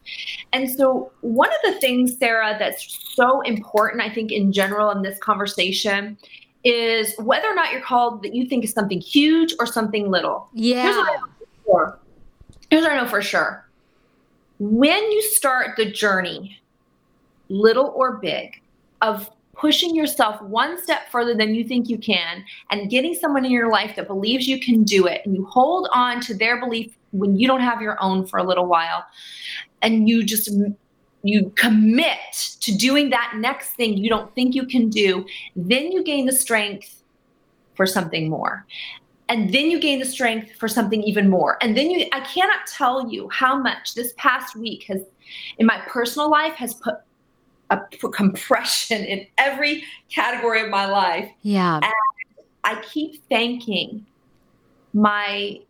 And 0.52 0.69
so, 0.69 1.12
one 1.21 1.49
of 1.49 1.73
the 1.73 1.81
things, 1.81 2.19
Sarah, 2.19 2.57
that's 2.59 2.99
so 3.14 3.40
important, 3.43 4.02
I 4.02 4.12
think, 4.12 4.33
in 4.33 4.52
general 4.52 4.90
in 4.90 5.02
this 5.02 5.19
conversation 5.21 6.19
is 6.64 7.14
whether 7.19 7.47
or 7.47 7.55
not 7.55 7.71
you're 7.71 7.81
called 7.81 8.25
that 8.25 8.35
you 8.35 8.47
think 8.49 8.64
is 8.64 8.73
something 8.73 9.00
huge 9.00 9.55
or 9.61 9.66
something 9.66 10.11
little. 10.11 10.49
Yeah. 10.52 10.83
Here's 10.83 10.97
what 10.97 11.09
I 11.09 11.14
know 11.14 11.26
for, 11.64 11.99
Here's 12.71 12.83
what 12.83 12.93
I 12.93 12.97
know 12.97 13.09
for 13.09 13.23
sure. 13.23 13.69
When 14.59 15.11
you 15.12 15.23
start 15.23 15.76
the 15.76 15.90
journey, 15.90 16.61
little 17.49 17.93
or 17.95 18.16
big, 18.16 18.61
of 19.00 19.31
pushing 19.56 19.94
yourself 19.94 20.40
one 20.42 20.80
step 20.80 21.10
further 21.10 21.34
than 21.34 21.54
you 21.54 21.64
think 21.64 21.88
you 21.88 21.98
can 21.98 22.44
and 22.70 22.90
getting 22.90 23.14
someone 23.14 23.44
in 23.44 23.50
your 23.50 23.70
life 23.70 23.96
that 23.96 24.06
believes 24.06 24.46
you 24.46 24.60
can 24.60 24.84
do 24.84 25.06
it. 25.06 25.22
And 25.25 25.34
you 25.34 25.44
hold 25.46 25.88
on 25.92 26.20
to 26.22 26.34
their 26.34 26.60
belief 26.60 26.94
when 27.12 27.36
you 27.36 27.48
don't 27.48 27.60
have 27.60 27.80
your 27.80 27.96
own 28.02 28.26
for 28.26 28.38
a 28.38 28.44
little 28.44 28.66
while. 28.66 29.04
And 29.82 30.08
you 30.08 30.25
just 30.25 30.50
you 31.22 31.50
commit 31.56 32.56
to 32.60 32.76
doing 32.76 33.10
that 33.10 33.34
next 33.36 33.70
thing 33.70 33.96
you 33.96 34.08
don't 34.08 34.32
think 34.34 34.54
you 34.54 34.66
can 34.66 34.88
do. 34.88 35.26
Then 35.56 35.90
you 35.90 36.04
gain 36.04 36.26
the 36.26 36.32
strength 36.32 37.02
for 37.75 37.86
something 37.86 38.28
more. 38.28 38.66
And 39.28 39.52
then 39.52 39.70
you 39.70 39.80
gain 39.80 39.98
the 39.98 40.04
strength 40.04 40.52
for 40.56 40.68
something 40.68 41.02
even 41.02 41.28
more. 41.28 41.58
And 41.60 41.76
then 41.76 41.90
you 41.90 42.06
i 42.12 42.20
cannot 42.20 42.66
tell 42.66 43.10
you 43.10 43.28
how 43.30 43.56
much 43.56 43.94
this 43.94 44.12
past 44.16 44.54
week 44.54 44.84
has 44.84 45.02
in 45.58 45.66
my 45.66 45.78
personal 45.88 46.30
life 46.30 46.54
has 46.54 46.75
put 46.75 46.96
a 47.70 47.78
compression 48.12 49.04
in 49.04 49.26
every 49.38 49.85
category 50.08 50.62
of 50.62 50.70
my 50.70 50.87
life. 50.87 51.28
Yeah. 51.42 51.76
And 51.76 51.92
I 52.64 52.80
keep 52.82 53.23
thanking 53.28 54.06
my 54.92 55.61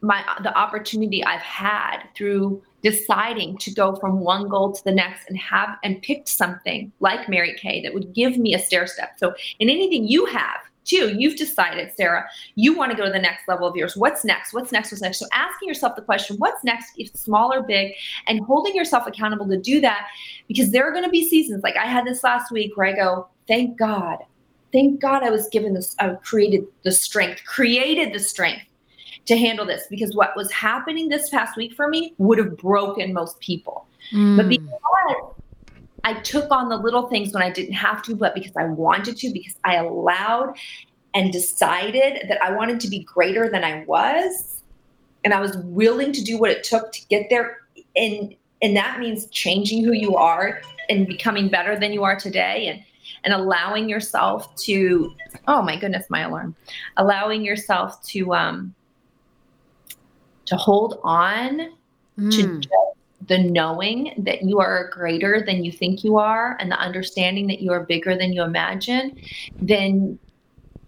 my 0.00 0.24
the 0.42 0.56
opportunity 0.56 1.24
I've 1.24 1.40
had 1.40 2.02
through 2.16 2.62
deciding 2.82 3.56
to 3.58 3.70
go 3.72 3.94
from 3.96 4.18
one 4.18 4.48
goal 4.48 4.72
to 4.72 4.84
the 4.84 4.92
next 4.92 5.28
and 5.28 5.38
have 5.38 5.78
and 5.84 6.02
picked 6.02 6.28
something 6.28 6.90
like 6.98 7.28
Mary 7.28 7.54
Kay 7.56 7.80
that 7.82 7.94
would 7.94 8.12
give 8.12 8.36
me 8.36 8.54
a 8.54 8.58
stair 8.58 8.86
step. 8.88 9.12
So 9.18 9.34
in 9.60 9.70
anything 9.70 10.08
you 10.08 10.26
have, 10.26 10.60
Two, 10.84 11.14
you've 11.16 11.36
decided, 11.36 11.92
Sarah, 11.96 12.26
you 12.56 12.76
want 12.76 12.90
to 12.90 12.96
go 12.96 13.04
to 13.04 13.12
the 13.12 13.18
next 13.18 13.46
level 13.46 13.68
of 13.68 13.76
yours. 13.76 13.96
What's 13.96 14.24
next? 14.24 14.52
What's 14.52 14.72
next? 14.72 14.90
What's 14.90 15.02
next? 15.02 15.18
So 15.18 15.26
asking 15.32 15.68
yourself 15.68 15.94
the 15.94 16.02
question, 16.02 16.36
what's 16.38 16.64
next, 16.64 16.92
if 16.96 17.14
small 17.14 17.52
or 17.52 17.62
big, 17.62 17.92
and 18.26 18.40
holding 18.40 18.74
yourself 18.74 19.06
accountable 19.06 19.48
to 19.48 19.56
do 19.56 19.80
that 19.80 20.08
because 20.48 20.70
there 20.70 20.84
are 20.84 20.92
going 20.92 21.04
to 21.04 21.10
be 21.10 21.28
seasons 21.28 21.62
like 21.62 21.76
I 21.76 21.86
had 21.86 22.04
this 22.04 22.24
last 22.24 22.50
week 22.50 22.76
where 22.76 22.86
I 22.86 22.92
go, 22.92 23.28
thank 23.46 23.78
God. 23.78 24.18
Thank 24.72 25.00
God 25.00 25.22
I 25.22 25.30
was 25.30 25.48
given 25.48 25.74
this, 25.74 25.94
I 25.98 26.08
created 26.22 26.66
the 26.82 26.92
strength, 26.92 27.44
created 27.44 28.12
the 28.12 28.18
strength 28.18 28.64
to 29.26 29.36
handle 29.36 29.66
this 29.66 29.84
because 29.88 30.16
what 30.16 30.34
was 30.34 30.50
happening 30.50 31.08
this 31.08 31.28
past 31.28 31.56
week 31.56 31.74
for 31.74 31.88
me 31.88 32.14
would 32.18 32.38
have 32.38 32.56
broken 32.56 33.12
most 33.12 33.38
people. 33.40 33.86
Mm. 34.12 34.36
But 34.36 34.48
because 34.48 35.34
I 36.04 36.14
took 36.14 36.50
on 36.50 36.68
the 36.68 36.76
little 36.76 37.08
things 37.08 37.32
when 37.32 37.42
I 37.42 37.50
didn't 37.50 37.74
have 37.74 38.02
to, 38.02 38.16
but 38.16 38.34
because 38.34 38.52
I 38.56 38.64
wanted 38.64 39.16
to, 39.18 39.30
because 39.30 39.56
I 39.64 39.76
allowed 39.76 40.56
and 41.14 41.32
decided 41.32 42.28
that 42.28 42.42
I 42.42 42.52
wanted 42.52 42.80
to 42.80 42.88
be 42.88 43.00
greater 43.00 43.48
than 43.48 43.64
I 43.64 43.84
was. 43.84 44.62
And 45.24 45.32
I 45.32 45.40
was 45.40 45.56
willing 45.58 46.12
to 46.12 46.22
do 46.22 46.38
what 46.38 46.50
it 46.50 46.64
took 46.64 46.92
to 46.92 47.06
get 47.08 47.28
there. 47.30 47.58
And 47.94 48.34
and 48.60 48.76
that 48.76 49.00
means 49.00 49.26
changing 49.26 49.84
who 49.84 49.92
you 49.92 50.16
are 50.16 50.62
and 50.88 51.06
becoming 51.06 51.48
better 51.48 51.78
than 51.78 51.92
you 51.92 52.04
are 52.04 52.16
today 52.16 52.68
and 52.68 52.82
and 53.24 53.32
allowing 53.34 53.88
yourself 53.88 54.54
to 54.56 55.14
oh 55.46 55.62
my 55.62 55.76
goodness, 55.76 56.06
my 56.10 56.22
alarm. 56.22 56.56
Allowing 56.96 57.44
yourself 57.44 58.02
to 58.08 58.34
um 58.34 58.74
to 60.46 60.56
hold 60.56 60.98
on 61.04 61.72
mm. 62.18 62.30
to 62.32 62.60
just 62.60 62.74
the 63.26 63.38
knowing 63.38 64.14
that 64.18 64.42
you 64.42 64.58
are 64.58 64.90
greater 64.90 65.42
than 65.44 65.64
you 65.64 65.72
think 65.72 66.02
you 66.02 66.18
are 66.18 66.56
and 66.60 66.70
the 66.70 66.78
understanding 66.78 67.46
that 67.46 67.60
you 67.60 67.72
are 67.72 67.84
bigger 67.84 68.16
than 68.16 68.32
you 68.32 68.42
imagine, 68.42 69.18
then 69.60 70.18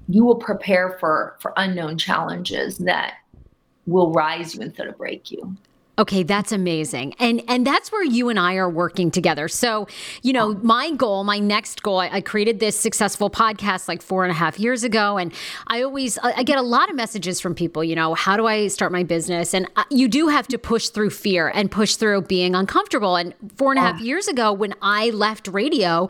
you 0.08 0.24
will 0.24 0.36
prepare 0.36 0.96
for 1.00 1.36
for 1.40 1.52
unknown 1.56 1.96
challenges 1.96 2.78
that 2.78 3.14
will 3.86 4.12
rise 4.12 4.54
you 4.54 4.62
instead 4.62 4.86
of 4.86 4.96
break 4.96 5.30
you. 5.30 5.56
Okay, 5.96 6.24
that's 6.24 6.50
amazing. 6.50 7.14
And 7.20 7.40
and 7.46 7.64
that's 7.64 7.92
where 7.92 8.02
you 8.02 8.28
and 8.28 8.38
I 8.38 8.56
are 8.56 8.68
working 8.68 9.12
together. 9.12 9.46
So, 9.46 9.86
you 10.22 10.32
know, 10.32 10.54
my 10.54 10.90
goal, 10.90 11.22
my 11.22 11.38
next 11.38 11.84
goal, 11.84 12.00
I, 12.00 12.08
I, 12.08 12.20
created 12.20 12.58
this 12.58 12.78
successful 12.78 13.30
podcast 13.30 13.86
like 13.86 14.02
four 14.02 14.24
and 14.24 14.32
a 14.32 14.34
half 14.34 14.58
years 14.58 14.82
ago. 14.82 15.18
And 15.18 15.32
I 15.68 15.82
always, 15.82 16.18
I 16.18 16.42
get 16.42 16.58
a 16.58 16.62
lot 16.62 16.90
of 16.90 16.96
messages 16.96 17.38
from 17.38 17.54
people, 17.54 17.84
you 17.84 17.94
know, 17.94 18.14
how 18.14 18.36
do 18.36 18.46
I 18.46 18.66
start 18.68 18.90
my 18.90 19.04
business? 19.04 19.54
And 19.54 19.68
uh, 19.76 19.84
you 19.88 20.08
do 20.08 20.28
have 20.28 20.48
to 20.48 20.58
push 20.58 20.88
through 20.88 21.10
fear 21.10 21.48
and 21.54 21.70
push 21.70 21.94
through 21.94 22.22
being 22.22 22.56
uncomfortable. 22.56 23.14
And 23.14 23.32
four 23.56 23.70
and 23.70 23.78
a 23.78 23.82
half 23.82 24.00
years 24.00 24.26
ago, 24.26 24.52
when 24.52 24.74
I 24.82 25.10
left 25.10 25.46
radio, 25.46 26.08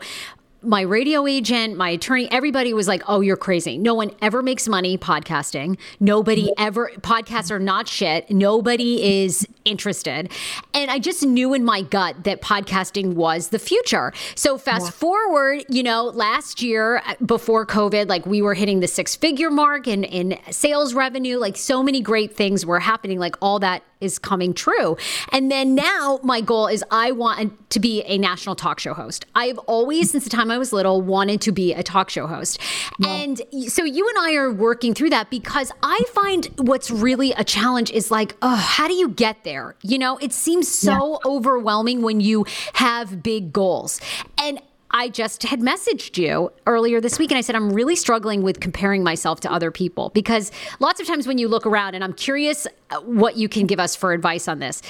my 0.65 0.81
radio 0.81 1.27
agent, 1.27 1.77
my 1.77 1.89
attorney, 1.89 2.29
everybody 2.31 2.73
was 2.73 2.87
like, 2.87 3.03
"Oh, 3.07 3.21
you're 3.21 3.37
crazy. 3.37 3.77
No 3.77 3.93
one 3.93 4.11
ever 4.21 4.41
makes 4.41 4.67
money 4.67 4.97
podcasting. 4.97 5.77
Nobody 5.99 6.51
ever 6.57 6.91
podcasts 7.01 7.51
are 7.51 7.59
not 7.59 7.87
shit. 7.87 8.29
Nobody 8.29 9.23
is 9.23 9.47
interested." 9.63 10.31
And 10.73 10.91
I 10.91 10.99
just 10.99 11.23
knew 11.23 11.53
in 11.53 11.63
my 11.63 11.81
gut 11.81 12.23
that 12.23 12.41
podcasting 12.41 13.13
was 13.13 13.49
the 13.49 13.59
future. 13.59 14.13
So 14.35 14.57
fast 14.57 14.85
yeah. 14.85 14.91
forward, 14.91 15.65
you 15.69 15.83
know, 15.83 16.05
last 16.05 16.61
year 16.61 16.97
uh, 17.05 17.15
before 17.25 17.65
COVID, 17.65 18.07
like 18.09 18.25
we 18.25 18.41
were 18.41 18.53
hitting 18.53 18.79
the 18.79 18.87
six-figure 18.87 19.51
mark 19.51 19.87
in 19.87 20.03
in 20.03 20.37
sales 20.51 20.93
revenue, 20.93 21.37
like 21.37 21.57
so 21.57 21.83
many 21.83 22.01
great 22.01 22.35
things 22.35 22.65
were 22.65 22.79
happening, 22.79 23.19
like 23.19 23.35
all 23.41 23.59
that 23.59 23.83
is 24.05 24.17
coming 24.19 24.53
true. 24.53 24.95
And 25.31 25.51
then 25.51 25.75
now 25.75 26.19
my 26.23 26.39
goal 26.39 26.67
is 26.67 26.83
I 26.91 27.11
want 27.11 27.69
to 27.71 27.79
be 27.79 28.03
a 28.03 28.17
national 28.17 28.55
talk 28.55 28.79
show 28.79 28.93
host. 28.93 29.25
I've 29.35 29.57
always, 29.59 30.11
since 30.11 30.23
the 30.23 30.29
time 30.29 30.51
I 30.51 30.57
was 30.57 30.71
little, 30.71 31.01
wanted 31.01 31.41
to 31.41 31.51
be 31.51 31.73
a 31.73 31.83
talk 31.83 32.09
show 32.09 32.27
host. 32.27 32.59
Yeah. 32.99 33.09
And 33.09 33.41
so 33.67 33.83
you 33.83 34.07
and 34.07 34.17
I 34.19 34.35
are 34.35 34.51
working 34.51 34.93
through 34.93 35.09
that 35.09 35.29
because 35.29 35.71
I 35.83 36.01
find 36.13 36.45
what's 36.57 36.89
really 36.89 37.33
a 37.33 37.43
challenge 37.43 37.91
is 37.91 38.11
like, 38.11 38.37
oh, 38.41 38.55
how 38.55 38.87
do 38.87 38.93
you 38.93 39.09
get 39.09 39.43
there? 39.43 39.75
You 39.81 39.97
know, 39.97 40.17
it 40.17 40.31
seems 40.31 40.71
so 40.71 41.19
yeah. 41.25 41.29
overwhelming 41.29 42.01
when 42.01 42.21
you 42.21 42.45
have 42.73 43.21
big 43.21 43.51
goals. 43.51 43.99
And 44.37 44.61
I 44.95 45.09
just 45.09 45.43
had 45.43 45.59
messaged 45.59 46.17
you 46.17 46.53
earlier 46.65 47.01
this 47.01 47.19
week 47.19 47.29
and 47.29 47.37
I 47.37 47.41
said, 47.41 47.53
I'm 47.53 47.73
really 47.73 47.97
struggling 47.97 48.43
with 48.43 48.61
comparing 48.61 49.03
myself 49.03 49.41
to 49.41 49.51
other 49.51 49.69
people 49.69 50.09
because 50.13 50.53
lots 50.79 51.01
of 51.01 51.05
times 51.05 51.27
when 51.27 51.37
you 51.37 51.49
look 51.49 51.65
around, 51.65 51.95
and 51.95 52.03
I'm 52.03 52.13
curious 52.13 52.65
uh, 52.89 53.01
what 53.01 53.35
you 53.35 53.49
can 53.49 53.67
give 53.67 53.77
us 53.77 53.93
for 53.93 54.13
advice 54.13 54.47
on 54.47 54.59
this. 54.59 54.81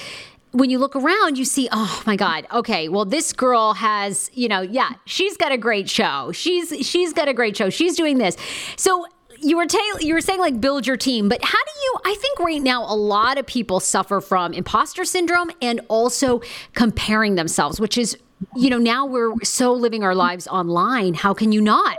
When 0.52 0.70
you 0.70 0.78
look 0.78 0.94
around, 0.94 1.38
you 1.38 1.44
see, 1.44 1.68
oh 1.72 2.04
my 2.06 2.14
God, 2.14 2.46
okay, 2.52 2.88
well, 2.88 3.04
this 3.04 3.32
girl 3.32 3.74
has, 3.74 4.30
you 4.32 4.46
know, 4.46 4.60
yeah, 4.60 4.92
she's 5.06 5.36
got 5.36 5.50
a 5.50 5.58
great 5.58 5.90
show. 5.90 6.30
She's 6.30 6.86
she's 6.86 7.12
got 7.12 7.26
a 7.26 7.34
great 7.34 7.56
show. 7.56 7.68
She's 7.68 7.96
doing 7.96 8.18
this. 8.18 8.36
So 8.76 9.06
you 9.40 9.56
were 9.56 9.66
ta- 9.66 9.98
you 10.00 10.14
were 10.14 10.20
saying 10.20 10.38
like 10.38 10.60
build 10.60 10.86
your 10.86 10.96
team, 10.96 11.28
but 11.28 11.44
how 11.44 11.58
do 11.58 11.80
you? 11.82 11.98
I 12.04 12.14
think 12.14 12.38
right 12.38 12.62
now 12.62 12.84
a 12.84 12.94
lot 12.94 13.38
of 13.38 13.46
people 13.46 13.80
suffer 13.80 14.20
from 14.20 14.52
imposter 14.52 15.04
syndrome 15.04 15.50
and 15.60 15.80
also 15.88 16.42
comparing 16.74 17.34
themselves, 17.34 17.80
which 17.80 17.98
is 17.98 18.16
you 18.54 18.70
know, 18.70 18.78
now 18.78 19.06
we're 19.06 19.34
so 19.42 19.72
living 19.72 20.02
our 20.02 20.14
lives 20.14 20.46
online. 20.46 21.14
How 21.14 21.34
can 21.34 21.52
you 21.52 21.60
not? 21.60 21.98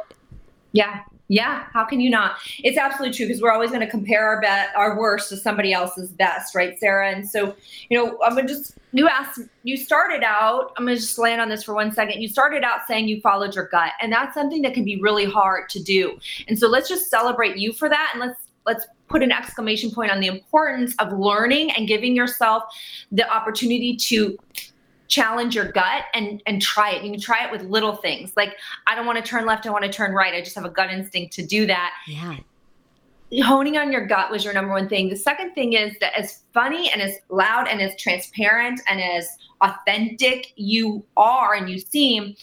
Yeah. 0.71 1.01
Yeah, 1.29 1.65
how 1.73 1.83
can 1.83 1.99
you 1.99 2.09
not? 2.09 2.37
It's 2.63 2.77
absolutely 2.77 3.13
true 3.13 3.27
because 3.27 3.41
we're 3.41 3.51
always 3.51 3.69
going 3.69 3.81
to 3.81 3.89
compare 3.89 4.25
our 4.25 4.39
bet, 4.39 4.69
our 4.77 4.97
worst 4.97 5.27
to 5.29 5.37
somebody 5.37 5.73
else's 5.73 6.09
best, 6.09 6.55
right, 6.55 6.79
Sarah? 6.79 7.11
And 7.11 7.29
so, 7.29 7.53
you 7.89 7.97
know, 7.97 8.17
I'm 8.23 8.33
gonna 8.33 8.47
just 8.47 8.77
you 8.93 9.09
asked, 9.09 9.41
you 9.63 9.75
started 9.75 10.23
out. 10.23 10.71
I'm 10.77 10.85
gonna 10.85 10.95
just 10.95 11.17
land 11.17 11.41
on 11.41 11.49
this 11.49 11.63
for 11.63 11.75
one 11.75 11.91
second. 11.91 12.21
You 12.21 12.29
started 12.29 12.63
out 12.63 12.87
saying 12.87 13.09
you 13.09 13.19
followed 13.19 13.55
your 13.55 13.67
gut, 13.67 13.91
and 14.01 14.11
that's 14.11 14.33
something 14.33 14.61
that 14.61 14.73
can 14.73 14.85
be 14.85 15.01
really 15.01 15.25
hard 15.25 15.67
to 15.69 15.83
do. 15.83 16.17
And 16.47 16.57
so, 16.57 16.69
let's 16.69 16.87
just 16.87 17.09
celebrate 17.09 17.57
you 17.57 17.73
for 17.73 17.89
that, 17.89 18.11
and 18.13 18.21
let's 18.21 18.39
let's 18.65 18.85
put 19.09 19.21
an 19.21 19.31
exclamation 19.31 19.91
point 19.91 20.11
on 20.11 20.19
the 20.19 20.27
importance 20.27 20.95
of 20.99 21.11
learning 21.11 21.71
and 21.71 21.87
giving 21.87 22.15
yourself 22.15 22.63
the 23.11 23.29
opportunity 23.29 23.95
to 23.95 24.37
challenge 25.07 25.55
your 25.55 25.71
gut 25.71 26.03
and 26.13 26.41
and 26.45 26.61
try 26.61 26.91
it. 26.91 27.03
You 27.03 27.11
can 27.11 27.19
try 27.19 27.45
it 27.45 27.51
with 27.51 27.63
little 27.63 27.95
things. 27.95 28.33
Like 28.35 28.57
I 28.85 28.95
don't 28.95 29.05
want 29.05 29.23
to 29.23 29.23
turn 29.23 29.45
left, 29.45 29.65
I 29.65 29.69
want 29.69 29.85
to 29.85 29.91
turn 29.91 30.13
right. 30.13 30.33
I 30.33 30.41
just 30.41 30.55
have 30.55 30.65
a 30.65 30.69
gut 30.69 30.89
instinct 30.89 31.33
to 31.33 31.45
do 31.45 31.65
that. 31.67 31.93
Yeah. 32.07 32.37
Honing 33.43 33.77
on 33.77 33.91
your 33.91 34.05
gut 34.05 34.31
was 34.31 34.45
your 34.45 34.53
number 34.53 34.71
one 34.71 34.87
thing. 34.87 35.09
The 35.09 35.17
second 35.17 35.53
thing 35.53 35.73
is 35.73 35.97
that 35.99 36.17
as 36.17 36.43
funny 36.53 36.89
and 36.91 37.01
as 37.01 37.15
loud 37.29 37.67
and 37.67 37.81
as 37.81 37.95
transparent 37.97 38.79
and 38.87 39.01
as 39.01 39.27
authentic 39.61 40.53
you 40.55 41.03
are 41.17 41.53
and 41.53 41.69
you 41.69 41.77
seem, 41.77 42.35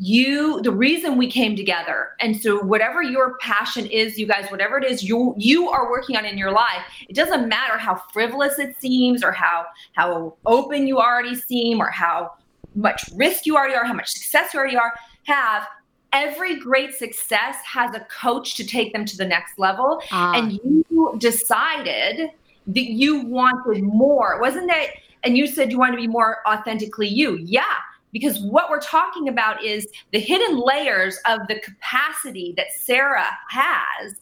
you 0.00 0.62
the 0.62 0.70
reason 0.70 1.18
we 1.18 1.28
came 1.28 1.56
together. 1.56 2.10
And 2.20 2.40
so 2.40 2.62
whatever 2.62 3.02
your 3.02 3.36
passion 3.38 3.84
is 3.86 4.16
you 4.16 4.26
guys 4.26 4.48
whatever 4.48 4.78
it 4.78 4.84
is 4.84 5.02
you 5.02 5.34
you 5.36 5.68
are 5.68 5.90
working 5.90 6.16
on 6.16 6.24
in 6.24 6.38
your 6.38 6.52
life 6.52 6.82
it 7.08 7.16
doesn't 7.16 7.48
matter 7.48 7.76
how 7.76 7.96
frivolous 8.12 8.58
it 8.60 8.80
seems 8.80 9.24
or 9.24 9.32
how 9.32 9.66
how 9.92 10.36
open 10.46 10.86
you 10.86 10.98
already 10.98 11.34
seem 11.34 11.80
or 11.80 11.90
how 11.90 12.32
much 12.76 13.10
risk 13.16 13.44
you 13.44 13.56
already 13.56 13.74
are 13.74 13.84
how 13.84 13.92
much 13.92 14.08
success 14.08 14.54
you 14.54 14.60
already 14.60 14.76
are 14.76 14.94
have 15.24 15.66
every 16.12 16.58
great 16.58 16.94
success 16.94 17.56
has 17.64 17.94
a 17.94 18.00
coach 18.00 18.54
to 18.54 18.64
take 18.64 18.92
them 18.92 19.04
to 19.04 19.16
the 19.16 19.26
next 19.26 19.58
level. 19.58 20.00
Uh. 20.12 20.32
and 20.36 20.52
you 20.52 21.16
decided 21.18 22.30
that 22.68 22.90
you 22.90 23.24
wanted 23.24 23.82
more. 23.82 24.40
Wasn't 24.40 24.68
that 24.68 24.90
and 25.24 25.36
you 25.36 25.48
said 25.48 25.72
you 25.72 25.78
wanted 25.78 25.96
to 25.96 26.02
be 26.02 26.06
more 26.06 26.38
authentically 26.46 27.08
you. 27.08 27.36
Yeah 27.38 27.64
because 28.12 28.40
what 28.40 28.70
we're 28.70 28.80
talking 28.80 29.28
about 29.28 29.62
is 29.64 29.86
the 30.12 30.20
hidden 30.20 30.58
layers 30.58 31.18
of 31.26 31.40
the 31.48 31.60
capacity 31.60 32.54
that 32.56 32.72
Sarah 32.72 33.28
has 33.50 34.16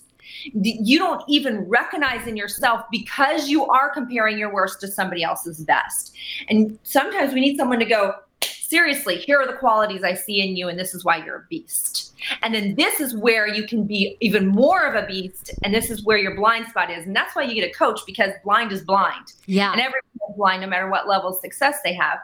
you 0.52 0.98
don't 0.98 1.22
even 1.28 1.60
recognize 1.68 2.26
in 2.26 2.36
yourself 2.36 2.82
because 2.90 3.48
you 3.48 3.66
are 3.66 3.90
comparing 3.90 4.38
your 4.38 4.52
worst 4.52 4.80
to 4.80 4.88
somebody 4.88 5.22
else's 5.22 5.60
best. 5.64 6.14
And 6.48 6.78
sometimes 6.82 7.32
we 7.32 7.40
need 7.40 7.56
someone 7.56 7.78
to 7.78 7.84
go, 7.84 8.14
seriously, 8.42 9.16
here 9.16 9.40
are 9.40 9.46
the 9.46 9.54
qualities 9.54 10.02
I 10.02 10.14
see 10.14 10.40
in 10.40 10.56
you, 10.56 10.68
and 10.68 10.78
this 10.78 10.94
is 10.94 11.04
why 11.04 11.24
you're 11.24 11.36
a 11.36 11.44
beast. 11.48 12.14
And 12.42 12.54
then 12.54 12.74
this 12.74 13.00
is 13.00 13.14
where 13.14 13.46
you 13.46 13.66
can 13.66 13.84
be 13.84 14.16
even 14.20 14.48
more 14.48 14.84
of 14.86 15.02
a 15.02 15.06
beast, 15.06 15.52
and 15.62 15.72
this 15.72 15.90
is 15.90 16.04
where 16.04 16.18
your 16.18 16.34
blind 16.34 16.68
spot 16.68 16.90
is. 16.90 17.06
And 17.06 17.14
that's 17.14 17.34
why 17.36 17.42
you 17.42 17.54
get 17.54 17.68
a 17.68 17.72
coach 17.72 18.00
because 18.06 18.32
blind 18.44 18.72
is 18.72 18.82
blind. 18.82 19.32
Yeah. 19.46 19.72
And 19.72 19.80
everyone's 19.80 20.36
blind 20.36 20.62
no 20.62 20.68
matter 20.68 20.88
what 20.88 21.08
level 21.08 21.30
of 21.30 21.36
success 21.40 21.78
they 21.84 21.94
have. 21.94 22.18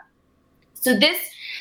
So 0.75 0.99
this 0.99 1.19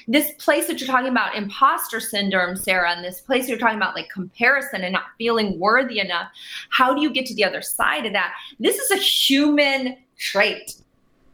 this 0.08 0.32
place 0.38 0.68
that 0.68 0.80
you're 0.80 0.88
talking 0.88 1.10
about 1.10 1.36
imposter 1.36 2.00
syndrome, 2.00 2.56
Sarah, 2.56 2.92
and 2.92 3.04
this 3.04 3.22
place 3.22 3.48
you're 3.48 3.58
talking 3.58 3.78
about 3.78 3.96
like 3.96 4.10
comparison 4.10 4.84
and 4.84 4.94
not 4.94 5.06
feeling 5.18 5.60
worthy 5.60 6.00
enough, 6.00 6.30
how 6.70 6.94
do 6.94 7.02
you 7.02 7.12
get 7.12 7.26
to 7.28 7.36
the 7.36 7.44
other 7.44 7.62
side 7.62 8.06
of 8.06 8.14
that? 8.14 8.34
This 8.60 8.78
is 8.78 8.92
a 8.92 8.98
human 8.98 9.98
trait. 10.18 10.76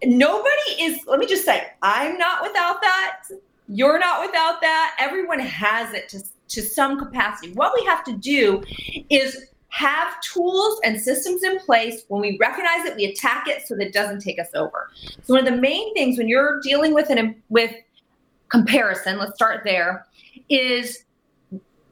Nobody 0.03 0.71
is, 0.79 0.99
let 1.07 1.19
me 1.19 1.25
just 1.25 1.45
say, 1.45 1.67
I'm 1.81 2.17
not 2.17 2.43
without 2.43 2.81
that. 2.81 3.23
You're 3.67 3.99
not 3.99 4.25
without 4.25 4.61
that. 4.61 4.95
Everyone 4.99 5.39
has 5.39 5.93
it 5.93 6.09
to, 6.09 6.23
to 6.49 6.61
some 6.61 6.99
capacity. 6.99 7.53
What 7.53 7.73
we 7.77 7.85
have 7.85 8.03
to 8.05 8.13
do 8.13 8.63
is 9.09 9.47
have 9.69 10.19
tools 10.21 10.79
and 10.83 10.99
systems 10.99 11.43
in 11.43 11.59
place 11.59 12.03
when 12.07 12.21
we 12.21 12.37
recognize 12.39 12.85
it 12.85 12.95
we 12.95 13.05
attack 13.05 13.47
it 13.47 13.67
so 13.67 13.75
that 13.75 13.87
it 13.87 13.93
doesn't 13.93 14.19
take 14.19 14.39
us 14.39 14.47
over 14.55 14.89
so 15.23 15.33
one 15.33 15.45
of 15.45 15.53
the 15.53 15.61
main 15.61 15.93
things 15.93 16.17
when 16.17 16.27
you're 16.27 16.59
dealing 16.61 16.93
with 16.93 17.09
an 17.09 17.35
with 17.49 17.75
comparison, 18.49 19.17
let's 19.17 19.35
start 19.35 19.61
there, 19.65 20.07
is 20.49 21.05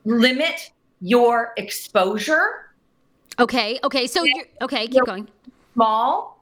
limit 0.05 0.71
your 1.01 1.53
exposure. 1.57 2.71
Okay. 3.39 3.79
Okay. 3.83 4.07
So 4.07 4.23
you're 4.23 4.45
okay. 4.61 4.87
Keep 4.87 5.05
going. 5.05 5.27
Small 5.73 6.35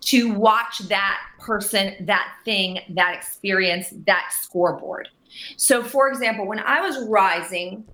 to 0.00 0.32
watch 0.32 0.78
that 0.88 1.20
person, 1.40 1.94
that 2.06 2.34
thing, 2.44 2.78
that 2.90 3.14
experience, 3.14 3.92
that 4.06 4.32
scoreboard. 4.38 5.08
So, 5.56 5.82
for 5.82 6.08
example, 6.08 6.46
when 6.46 6.60
I 6.60 6.80
was 6.80 7.06
rising 7.08 7.84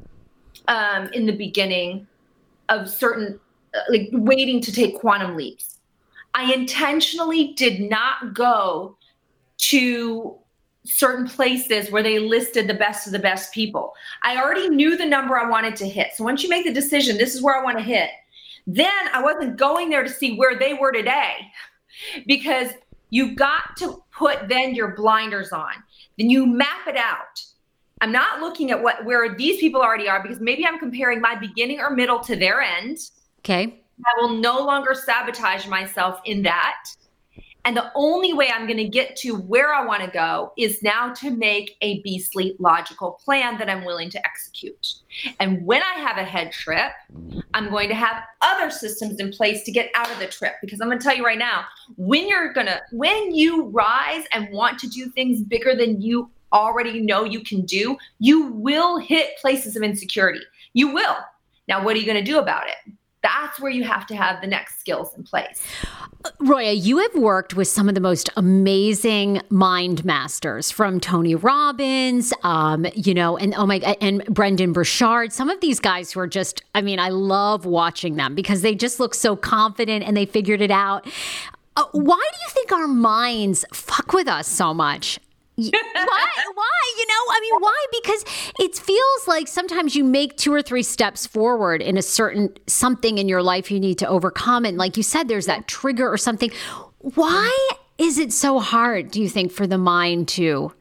um, 0.68 1.08
in 1.08 1.26
the 1.26 1.32
beginning 1.32 2.06
of 2.68 2.88
certain, 2.88 3.40
uh, 3.74 3.80
like 3.88 4.08
waiting 4.12 4.60
to 4.60 4.72
take 4.72 4.98
quantum 4.98 5.36
leaps, 5.36 5.80
I 6.34 6.52
intentionally 6.52 7.52
did 7.54 7.80
not 7.80 8.34
go 8.34 8.96
to 9.58 10.36
certain 10.84 11.26
places 11.26 11.90
where 11.90 12.02
they 12.02 12.18
listed 12.18 12.68
the 12.68 12.74
best 12.74 13.06
of 13.06 13.12
the 13.12 13.18
best 13.18 13.52
people. 13.52 13.94
I 14.22 14.36
already 14.36 14.68
knew 14.68 14.96
the 14.96 15.06
number 15.06 15.38
I 15.38 15.48
wanted 15.48 15.76
to 15.76 15.88
hit. 15.88 16.12
So 16.14 16.24
once 16.24 16.42
you 16.42 16.48
make 16.48 16.64
the 16.66 16.72
decision, 16.72 17.16
this 17.16 17.34
is 17.34 17.42
where 17.42 17.58
I 17.58 17.64
want 17.64 17.78
to 17.78 17.84
hit, 17.84 18.10
then 18.66 18.92
I 19.12 19.22
wasn't 19.22 19.56
going 19.56 19.88
there 19.88 20.02
to 20.02 20.08
see 20.08 20.36
where 20.36 20.58
they 20.58 20.74
were 20.74 20.92
today 20.92 21.50
because 22.26 22.70
you 23.10 23.34
got 23.34 23.76
to 23.78 24.02
put 24.12 24.48
then 24.48 24.74
your 24.74 24.94
blinders 24.94 25.52
on. 25.52 25.72
Then 26.18 26.30
you 26.30 26.46
map 26.46 26.86
it 26.86 26.96
out. 26.96 27.42
I'm 28.00 28.12
not 28.12 28.40
looking 28.40 28.70
at 28.70 28.82
what 28.82 29.04
where 29.04 29.34
these 29.34 29.60
people 29.60 29.80
already 29.80 30.08
are 30.08 30.22
because 30.22 30.40
maybe 30.40 30.66
I'm 30.66 30.78
comparing 30.78 31.20
my 31.20 31.34
beginning 31.34 31.80
or 31.80 31.90
middle 31.90 32.20
to 32.20 32.36
their 32.36 32.60
end. 32.60 32.98
Okay. 33.40 33.80
I 34.04 34.20
will 34.20 34.36
no 34.36 34.60
longer 34.60 34.94
sabotage 34.94 35.66
myself 35.66 36.20
in 36.24 36.42
that 36.42 36.84
And 37.64 37.76
the 37.76 37.90
only 37.94 38.34
way 38.34 38.50
I'm 38.54 38.66
going 38.66 38.78
to 38.78 38.88
get 38.88 39.16
to 39.16 39.36
where 39.36 39.72
I 39.72 39.84
want 39.84 40.02
to 40.02 40.10
go 40.10 40.52
is 40.58 40.82
now 40.82 41.14
to 41.14 41.30
make 41.30 41.76
a 41.80 42.02
beastly 42.02 42.56
logical 42.58 43.12
plan 43.24 43.56
that 43.58 43.70
I'm 43.70 43.84
willing 43.84 44.10
to 44.10 44.26
execute. 44.26 44.86
And 45.40 45.64
when 45.64 45.82
I 45.82 45.98
have 46.00 46.18
a 46.18 46.24
head 46.24 46.52
trip, 46.52 46.92
I'm 47.54 47.70
going 47.70 47.88
to 47.88 47.94
have 47.94 48.22
other 48.42 48.70
systems 48.70 49.18
in 49.18 49.32
place 49.32 49.62
to 49.64 49.72
get 49.72 49.90
out 49.94 50.10
of 50.10 50.18
the 50.18 50.26
trip. 50.26 50.54
Because 50.60 50.80
I'm 50.80 50.88
going 50.88 50.98
to 50.98 51.04
tell 51.04 51.16
you 51.16 51.24
right 51.24 51.38
now, 51.38 51.64
when 51.96 52.28
you're 52.28 52.52
going 52.52 52.66
to, 52.66 52.82
when 52.92 53.34
you 53.34 53.64
rise 53.68 54.24
and 54.32 54.52
want 54.52 54.78
to 54.80 54.86
do 54.88 55.08
things 55.10 55.40
bigger 55.40 55.74
than 55.74 56.02
you 56.02 56.30
already 56.52 57.00
know 57.00 57.24
you 57.24 57.40
can 57.40 57.62
do, 57.62 57.96
you 58.18 58.48
will 58.52 58.98
hit 58.98 59.38
places 59.40 59.74
of 59.74 59.82
insecurity. 59.82 60.40
You 60.74 60.92
will. 60.92 61.16
Now, 61.66 61.82
what 61.82 61.96
are 61.96 61.98
you 61.98 62.06
going 62.06 62.22
to 62.22 62.30
do 62.30 62.38
about 62.38 62.68
it? 62.68 62.92
That's 63.24 63.58
where 63.58 63.70
you 63.70 63.84
have 63.84 64.06
to 64.08 64.16
have 64.16 64.42
the 64.42 64.46
next 64.46 64.78
skills 64.78 65.14
in 65.16 65.22
place. 65.24 65.62
Roya, 66.40 66.72
you 66.72 66.98
have 66.98 67.14
worked 67.14 67.54
with 67.54 67.68
some 67.68 67.88
of 67.88 67.94
the 67.94 68.00
most 68.00 68.28
amazing 68.36 69.40
mind 69.48 70.04
masters 70.04 70.70
from 70.70 71.00
Tony 71.00 71.34
Robbins, 71.34 72.34
um, 72.42 72.86
you 72.94 73.14
know, 73.14 73.38
and 73.38 73.54
oh 73.54 73.64
my, 73.64 73.76
and 74.00 74.22
Brendon 74.26 74.74
Burchard. 74.74 75.32
Some 75.32 75.48
of 75.48 75.58
these 75.62 75.80
guys 75.80 76.12
who 76.12 76.20
are 76.20 76.26
just, 76.26 76.62
I 76.74 76.82
mean, 76.82 76.98
I 76.98 77.08
love 77.08 77.64
watching 77.64 78.16
them 78.16 78.34
because 78.34 78.60
they 78.60 78.74
just 78.74 79.00
look 79.00 79.14
so 79.14 79.36
confident 79.36 80.04
and 80.04 80.14
they 80.14 80.26
figured 80.26 80.60
it 80.60 80.70
out. 80.70 81.06
Uh, 81.76 81.84
why 81.92 82.16
do 82.32 82.38
you 82.46 82.50
think 82.50 82.72
our 82.72 82.86
minds 82.86 83.64
fuck 83.72 84.12
with 84.12 84.28
us 84.28 84.46
so 84.46 84.74
much? 84.74 85.18
Why? 85.56 85.70
Why? 86.54 86.94
You 86.96 87.06
know 87.06 87.14
i 87.30 87.40
mean 87.40 87.60
why? 87.60 87.86
Because 88.02 88.24
it 88.58 88.76
feels 88.76 89.28
like 89.28 89.48
sometimes 89.48 89.94
you 89.94 90.04
make 90.04 90.36
two 90.36 90.52
or 90.52 90.62
three 90.62 90.82
steps 90.82 91.26
forward 91.26 91.82
in 91.82 91.96
a 91.96 92.02
certain 92.02 92.52
something 92.66 93.18
in 93.18 93.28
your 93.28 93.42
life 93.42 93.70
you 93.70 93.80
need 93.80 93.98
to 93.98 94.08
overcome. 94.08 94.64
And 94.64 94.76
like 94.76 94.96
you 94.96 95.02
said 95.02 95.28
there's 95.28 95.46
that 95.46 95.66
trigger 95.68 96.08
or 96.12 96.16
something. 96.16 96.50
Why 96.98 97.56
is 97.98 98.18
it 98.18 98.32
so 98.32 98.58
hard 98.58 99.10
do 99.10 99.20
you 99.20 99.28
think 99.28 99.52
for 99.52 99.66
the 99.66 99.78
mind 99.78 100.28
to 100.28 100.72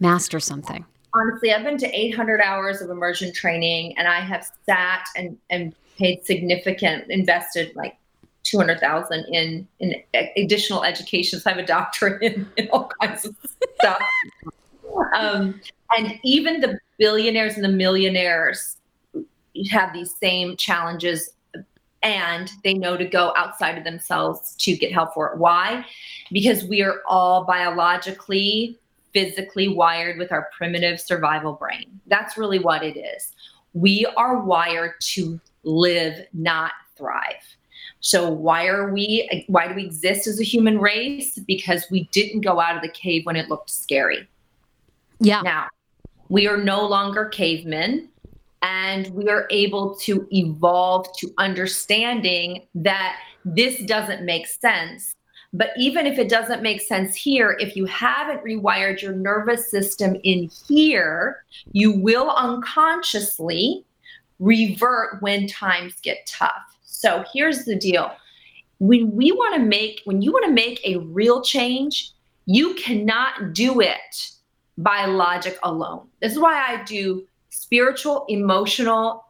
master 0.00 0.40
something? 0.40 0.84
Honestly 1.12 1.52
i've 1.52 1.64
been 1.64 1.78
to 1.78 1.98
800 1.98 2.40
hours 2.40 2.80
of 2.80 2.90
immersion 2.90 3.32
training 3.32 3.96
and 3.98 4.08
i 4.08 4.20
have 4.20 4.46
sat 4.66 5.04
and 5.16 5.38
and 5.50 5.74
paid 5.96 6.24
significant 6.24 7.04
invested 7.08 7.74
like 7.76 7.96
200,000 8.44 9.24
in 9.32 9.66
in 9.80 9.94
additional 10.36 10.84
education. 10.84 11.40
So 11.40 11.50
I 11.50 11.54
have 11.54 11.62
a 11.62 11.66
doctorate 11.66 12.22
in, 12.22 12.48
in 12.56 12.68
all 12.70 12.90
kinds 13.00 13.24
of 13.24 13.34
stuff. 13.80 14.00
Um, 15.16 15.60
and 15.96 16.18
even 16.22 16.60
the 16.60 16.78
billionaires 16.98 17.54
and 17.54 17.64
the 17.64 17.68
millionaires 17.68 18.76
have 19.70 19.92
these 19.92 20.14
same 20.16 20.56
challenges 20.56 21.30
and 22.02 22.50
they 22.62 22.74
know 22.74 22.96
to 22.96 23.04
go 23.04 23.32
outside 23.36 23.78
of 23.78 23.84
themselves 23.84 24.54
to 24.58 24.76
get 24.76 24.92
help 24.92 25.14
for 25.14 25.32
it. 25.32 25.38
Why? 25.38 25.84
Because 26.30 26.64
we 26.64 26.82
are 26.82 27.00
all 27.08 27.44
biologically, 27.44 28.78
physically 29.12 29.68
wired 29.68 30.18
with 30.18 30.30
our 30.30 30.50
primitive 30.56 31.00
survival 31.00 31.54
brain. 31.54 31.98
That's 32.06 32.36
really 32.36 32.58
what 32.58 32.82
it 32.82 32.98
is. 32.98 33.32
We 33.72 34.06
are 34.16 34.40
wired 34.40 34.92
to 35.00 35.40
live, 35.62 36.26
not 36.34 36.72
thrive. 36.96 37.42
So 38.04 38.28
why 38.28 38.66
are 38.66 38.92
we 38.92 39.46
why 39.46 39.66
do 39.66 39.74
we 39.74 39.86
exist 39.86 40.26
as 40.26 40.38
a 40.38 40.44
human 40.44 40.78
race? 40.78 41.38
Because 41.38 41.86
we 41.90 42.04
didn't 42.12 42.42
go 42.42 42.60
out 42.60 42.76
of 42.76 42.82
the 42.82 42.90
cave 42.90 43.24
when 43.24 43.34
it 43.34 43.48
looked 43.48 43.70
scary. 43.70 44.28
Yeah. 45.20 45.40
Now, 45.40 45.68
we 46.28 46.46
are 46.46 46.58
no 46.58 46.86
longer 46.86 47.24
cavemen 47.24 48.10
and 48.60 49.08
we 49.14 49.30
are 49.30 49.46
able 49.48 49.96
to 50.00 50.28
evolve 50.30 51.16
to 51.16 51.32
understanding 51.38 52.66
that 52.74 53.18
this 53.46 53.82
doesn't 53.86 54.22
make 54.22 54.48
sense. 54.48 55.14
But 55.54 55.70
even 55.78 56.06
if 56.06 56.18
it 56.18 56.28
doesn't 56.28 56.60
make 56.60 56.82
sense 56.82 57.14
here, 57.14 57.56
if 57.58 57.74
you 57.74 57.86
haven't 57.86 58.44
rewired 58.44 59.00
your 59.00 59.12
nervous 59.12 59.70
system 59.70 60.14
in 60.24 60.50
here, 60.68 61.42
you 61.72 61.90
will 61.90 62.32
unconsciously 62.32 63.82
revert 64.40 65.22
when 65.22 65.46
times 65.46 65.94
get 66.02 66.26
tough. 66.26 66.73
So 67.04 67.22
here's 67.34 67.66
the 67.66 67.76
deal. 67.76 68.10
When 68.78 69.14
we 69.14 69.30
want 69.30 69.56
to 69.56 69.60
make, 69.60 70.00
when 70.06 70.22
you 70.22 70.32
want 70.32 70.46
to 70.46 70.52
make 70.52 70.80
a 70.86 70.96
real 71.00 71.42
change, 71.42 72.12
you 72.46 72.72
cannot 72.76 73.52
do 73.52 73.82
it 73.82 74.30
by 74.78 75.04
logic 75.04 75.58
alone. 75.62 76.08
This 76.22 76.32
is 76.32 76.38
why 76.38 76.54
I 76.54 76.82
do 76.84 77.26
spiritual, 77.50 78.24
emotional, 78.30 79.26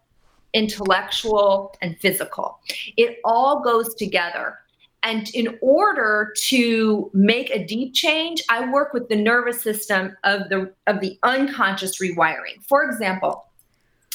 intellectual, 0.52 1.74
and 1.82 1.98
physical. 1.98 2.60
It 2.96 3.18
all 3.24 3.60
goes 3.64 3.96
together. 3.96 4.60
And 5.02 5.28
in 5.34 5.58
order 5.60 6.32
to 6.46 7.10
make 7.12 7.50
a 7.50 7.66
deep 7.66 7.92
change, 7.92 8.40
I 8.48 8.70
work 8.70 8.92
with 8.94 9.08
the 9.08 9.16
nervous 9.16 9.60
system 9.60 10.16
of 10.22 10.48
the 10.48 10.72
of 10.86 11.00
the 11.00 11.18
unconscious 11.24 12.00
rewiring. 12.00 12.62
For 12.68 12.84
example, 12.84 13.44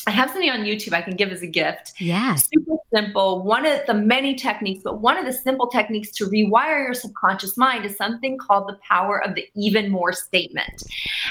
I 0.10 0.12
have 0.12 0.32
something 0.32 0.50
on 0.50 0.62
YouTube 0.62 0.94
I 0.94 1.04
can 1.04 1.16
give 1.16 1.32
as 1.32 1.44
a 1.44 1.48
gift. 1.48 1.94
Yeah. 2.00 2.34
Super 2.34 2.78
simple. 2.92 3.44
One 3.44 3.64
of 3.64 3.86
the 3.86 3.94
many 3.94 4.34
techniques, 4.34 4.82
but 4.84 5.02
one 5.02 5.18
of 5.20 5.26
the 5.28 5.32
simple 5.32 5.68
techniques 5.68 6.10
to 6.14 6.26
rewire 6.26 6.84
your 6.84 6.96
subconscious 6.96 7.56
mind 7.58 7.86
is 7.86 7.96
something 7.96 8.40
called 8.40 8.68
the 8.68 8.80
power 8.82 9.24
of 9.24 9.36
the 9.36 9.48
even 9.54 9.92
more 9.92 10.12
statement. 10.12 10.82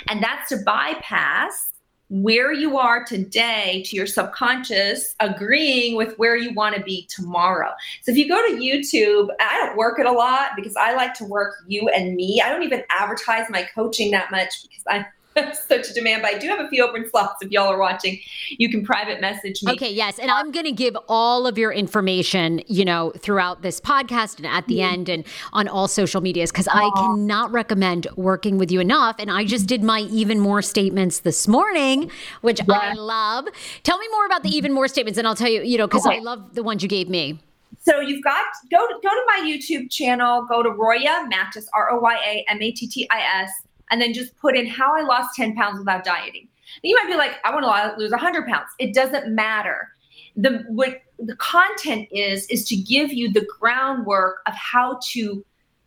And 0.06 0.22
that's 0.22 0.50
to 0.50 0.58
bypass 0.64 1.72
where 2.10 2.52
you 2.52 2.78
are 2.78 3.04
today 3.04 3.82
to 3.86 3.96
your 3.96 4.06
subconscious 4.06 5.16
agreeing 5.18 5.96
with 5.96 6.16
where 6.16 6.36
you 6.36 6.54
want 6.54 6.76
to 6.76 6.82
be 6.82 7.08
tomorrow. 7.10 7.72
So 8.02 8.12
if 8.12 8.16
you 8.16 8.28
go 8.28 8.40
to 8.46 8.54
YouTube, 8.54 9.28
I 9.40 9.58
don't 9.58 9.76
work 9.76 9.98
it 9.98 10.06
a 10.06 10.12
lot 10.12 10.50
because 10.54 10.76
I 10.76 10.94
like 10.94 11.14
to 11.14 11.24
work 11.24 11.56
you 11.66 11.88
and 11.88 12.14
me. 12.14 12.40
I 12.40 12.48
don't 12.48 12.62
even 12.62 12.84
advertise 12.90 13.50
my 13.50 13.64
coaching 13.74 14.12
that 14.12 14.30
much 14.30 14.62
because 14.62 14.84
I 14.86 15.04
such 15.68 15.90
a 15.90 15.94
demand, 15.94 16.22
but 16.22 16.34
I 16.34 16.38
do 16.38 16.48
have 16.48 16.60
a 16.60 16.68
few 16.68 16.84
open 16.84 17.08
slots. 17.08 17.42
If 17.42 17.50
y'all 17.50 17.68
are 17.68 17.78
watching, 17.78 18.20
you 18.50 18.68
can 18.70 18.84
private 18.84 19.20
message 19.20 19.62
me. 19.62 19.72
Okay, 19.72 19.92
yes. 19.92 20.18
And 20.18 20.30
I'm 20.30 20.50
going 20.50 20.66
to 20.66 20.72
give 20.72 20.96
all 21.08 21.46
of 21.46 21.58
your 21.58 21.72
information, 21.72 22.62
you 22.66 22.84
know, 22.84 23.12
throughout 23.18 23.62
this 23.62 23.80
podcast 23.80 24.38
and 24.38 24.46
at 24.46 24.66
the 24.66 24.78
mm-hmm. 24.78 24.92
end 24.92 25.08
and 25.08 25.24
on 25.52 25.68
all 25.68 25.88
social 25.88 26.20
medias 26.20 26.50
because 26.50 26.68
I 26.68 26.90
cannot 26.96 27.50
recommend 27.52 28.06
working 28.16 28.58
with 28.58 28.70
you 28.70 28.80
enough. 28.80 29.16
And 29.18 29.30
I 29.30 29.44
just 29.44 29.66
did 29.66 29.82
my 29.82 30.00
even 30.00 30.40
more 30.40 30.62
statements 30.62 31.20
this 31.20 31.48
morning, 31.48 32.10
which 32.40 32.60
yeah. 32.66 32.74
I 32.74 32.92
love. 32.94 33.46
Tell 33.82 33.98
me 33.98 34.06
more 34.12 34.26
about 34.26 34.42
the 34.42 34.50
even 34.50 34.72
more 34.72 34.88
statements, 34.88 35.18
and 35.18 35.26
I'll 35.26 35.34
tell 35.34 35.50
you, 35.50 35.62
you 35.62 35.78
know, 35.78 35.86
because 35.86 36.06
okay. 36.06 36.16
I 36.16 36.20
love 36.20 36.54
the 36.54 36.62
ones 36.62 36.82
you 36.82 36.88
gave 36.88 37.08
me. 37.08 37.38
So 37.80 38.00
you've 38.00 38.24
got 38.24 38.44
go 38.70 38.86
to 38.86 38.94
go 38.94 39.08
to 39.08 39.22
my 39.26 39.40
YouTube 39.46 39.90
channel, 39.90 40.44
go 40.48 40.62
to 40.62 40.70
Roya 40.70 41.28
Mattis, 41.32 41.66
R 41.72 41.90
O 41.92 41.98
Y 42.00 42.18
A 42.26 42.50
M 42.50 42.60
A 42.60 42.70
T 42.72 42.86
T 42.86 43.08
I 43.10 43.42
S 43.42 43.50
and 43.90 44.00
then 44.00 44.12
just 44.12 44.36
put 44.36 44.56
in 44.56 44.66
how 44.66 44.94
I 44.94 45.02
lost 45.02 45.34
10 45.36 45.54
pounds 45.54 45.78
without 45.78 46.04
dieting. 46.04 46.48
You 46.82 46.96
might 46.96 47.10
be 47.10 47.16
like, 47.16 47.36
I 47.44 47.54
want 47.54 47.64
to 47.64 47.98
lose 47.98 48.10
100 48.10 48.46
pounds. 48.46 48.68
It 48.78 48.94
doesn't 48.94 49.34
matter. 49.34 49.88
The 50.36 50.64
what 50.68 51.00
the 51.18 51.34
content 51.36 52.08
is 52.12 52.46
is 52.46 52.64
to 52.66 52.76
give 52.76 53.12
you 53.12 53.32
the 53.32 53.46
groundwork 53.58 54.40
of 54.46 54.54
how 54.54 55.00
to 55.10 55.44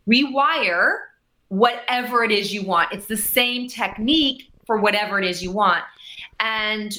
rewire 0.10 0.98
whatever 1.48 2.24
it 2.24 2.32
is 2.32 2.54
you 2.54 2.64
want. 2.64 2.92
It's 2.92 3.06
the 3.06 3.18
same 3.18 3.68
technique 3.68 4.52
for 4.66 4.78
whatever 4.78 5.20
it 5.20 5.26
is 5.26 5.44
you 5.44 5.52
want. 5.52 5.84
And 6.40 6.98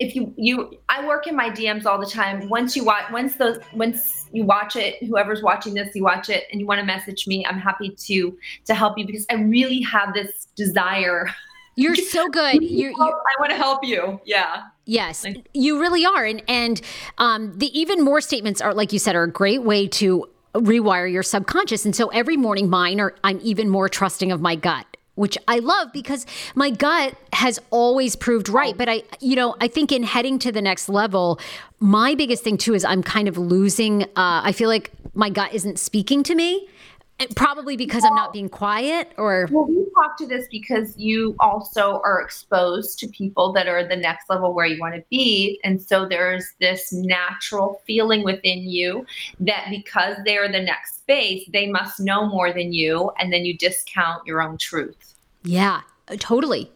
if 0.00 0.16
you 0.16 0.34
you 0.36 0.78
I 0.88 1.06
work 1.06 1.26
in 1.26 1.36
my 1.36 1.50
DMs 1.50 1.84
all 1.84 2.00
the 2.00 2.06
time. 2.06 2.48
Once 2.48 2.74
you 2.74 2.84
watch 2.84 3.04
once 3.12 3.36
those 3.36 3.58
once 3.74 4.28
you 4.32 4.44
watch 4.44 4.74
it, 4.74 4.96
whoever's 5.04 5.42
watching 5.42 5.74
this, 5.74 5.94
you 5.94 6.02
watch 6.02 6.30
it 6.30 6.44
and 6.50 6.60
you 6.60 6.66
want 6.66 6.80
to 6.80 6.86
message 6.86 7.26
me, 7.26 7.44
I'm 7.46 7.58
happy 7.58 7.90
to 7.90 8.36
to 8.64 8.74
help 8.74 8.98
you 8.98 9.06
because 9.06 9.26
I 9.30 9.34
really 9.34 9.82
have 9.82 10.14
this 10.14 10.48
desire. 10.56 11.28
You're 11.76 11.94
so 11.94 12.28
good. 12.30 12.62
You're, 12.62 12.90
you're, 12.90 12.98
I 12.98 13.40
want 13.40 13.50
to 13.50 13.56
help 13.56 13.84
you. 13.84 14.20
Yeah. 14.24 14.64
Yes, 14.86 15.24
you 15.52 15.78
really 15.78 16.04
are. 16.04 16.24
And 16.24 16.42
and 16.48 16.80
um, 17.18 17.56
the 17.56 17.78
even 17.78 18.02
more 18.02 18.22
statements 18.22 18.60
are, 18.60 18.74
like 18.74 18.92
you 18.92 18.98
said, 18.98 19.14
are 19.14 19.24
a 19.24 19.30
great 19.30 19.62
way 19.62 19.86
to 19.88 20.26
rewire 20.54 21.10
your 21.10 21.22
subconscious. 21.22 21.84
And 21.84 21.94
so 21.94 22.08
every 22.08 22.36
morning, 22.36 22.70
mine 22.70 23.00
are 23.00 23.14
I'm 23.22 23.38
even 23.42 23.68
more 23.68 23.88
trusting 23.88 24.32
of 24.32 24.40
my 24.40 24.56
gut 24.56 24.89
which 25.20 25.36
I 25.46 25.58
love 25.58 25.92
because 25.92 26.24
my 26.54 26.70
gut 26.70 27.14
has 27.34 27.60
always 27.68 28.16
proved 28.16 28.48
right. 28.48 28.74
But 28.76 28.88
I, 28.88 29.02
you 29.20 29.36
know, 29.36 29.54
I 29.60 29.68
think 29.68 29.92
in 29.92 30.02
heading 30.02 30.38
to 30.38 30.50
the 30.50 30.62
next 30.62 30.88
level, 30.88 31.38
my 31.78 32.14
biggest 32.14 32.42
thing 32.42 32.56
too 32.56 32.72
is 32.72 32.86
I'm 32.86 33.02
kind 33.02 33.28
of 33.28 33.36
losing. 33.36 34.04
Uh, 34.04 34.40
I 34.42 34.52
feel 34.52 34.70
like 34.70 34.90
my 35.14 35.28
gut 35.28 35.52
isn't 35.52 35.78
speaking 35.78 36.22
to 36.22 36.34
me. 36.34 36.66
Probably 37.36 37.76
because 37.76 38.02
well, 38.02 38.12
I'm 38.12 38.16
not 38.16 38.32
being 38.32 38.48
quiet 38.48 39.12
or. 39.18 39.48
Well, 39.50 39.66
we 39.66 39.86
talk 39.94 40.16
to 40.18 40.26
this 40.26 40.46
because 40.50 40.96
you 40.96 41.36
also 41.38 42.00
are 42.04 42.20
exposed 42.20 42.98
to 43.00 43.08
people 43.08 43.52
that 43.52 43.68
are 43.68 43.86
the 43.86 43.96
next 43.96 44.30
level 44.30 44.54
where 44.54 44.66
you 44.66 44.80
want 44.80 44.94
to 44.94 45.04
be. 45.10 45.60
And 45.62 45.80
so 45.80 46.06
there's 46.08 46.54
this 46.60 46.92
natural 46.92 47.82
feeling 47.86 48.24
within 48.24 48.60
you 48.60 49.04
that 49.40 49.66
because 49.70 50.16
they're 50.24 50.50
the 50.50 50.62
next 50.62 51.00
space, 51.00 51.48
they 51.52 51.68
must 51.68 52.00
know 52.00 52.26
more 52.26 52.52
than 52.52 52.72
you. 52.72 53.10
And 53.18 53.32
then 53.32 53.44
you 53.44 53.56
discount 53.56 54.26
your 54.26 54.40
own 54.40 54.56
truth. 54.56 55.14
Yeah, 55.42 55.82
uh, 56.08 56.16
totally. 56.18 56.70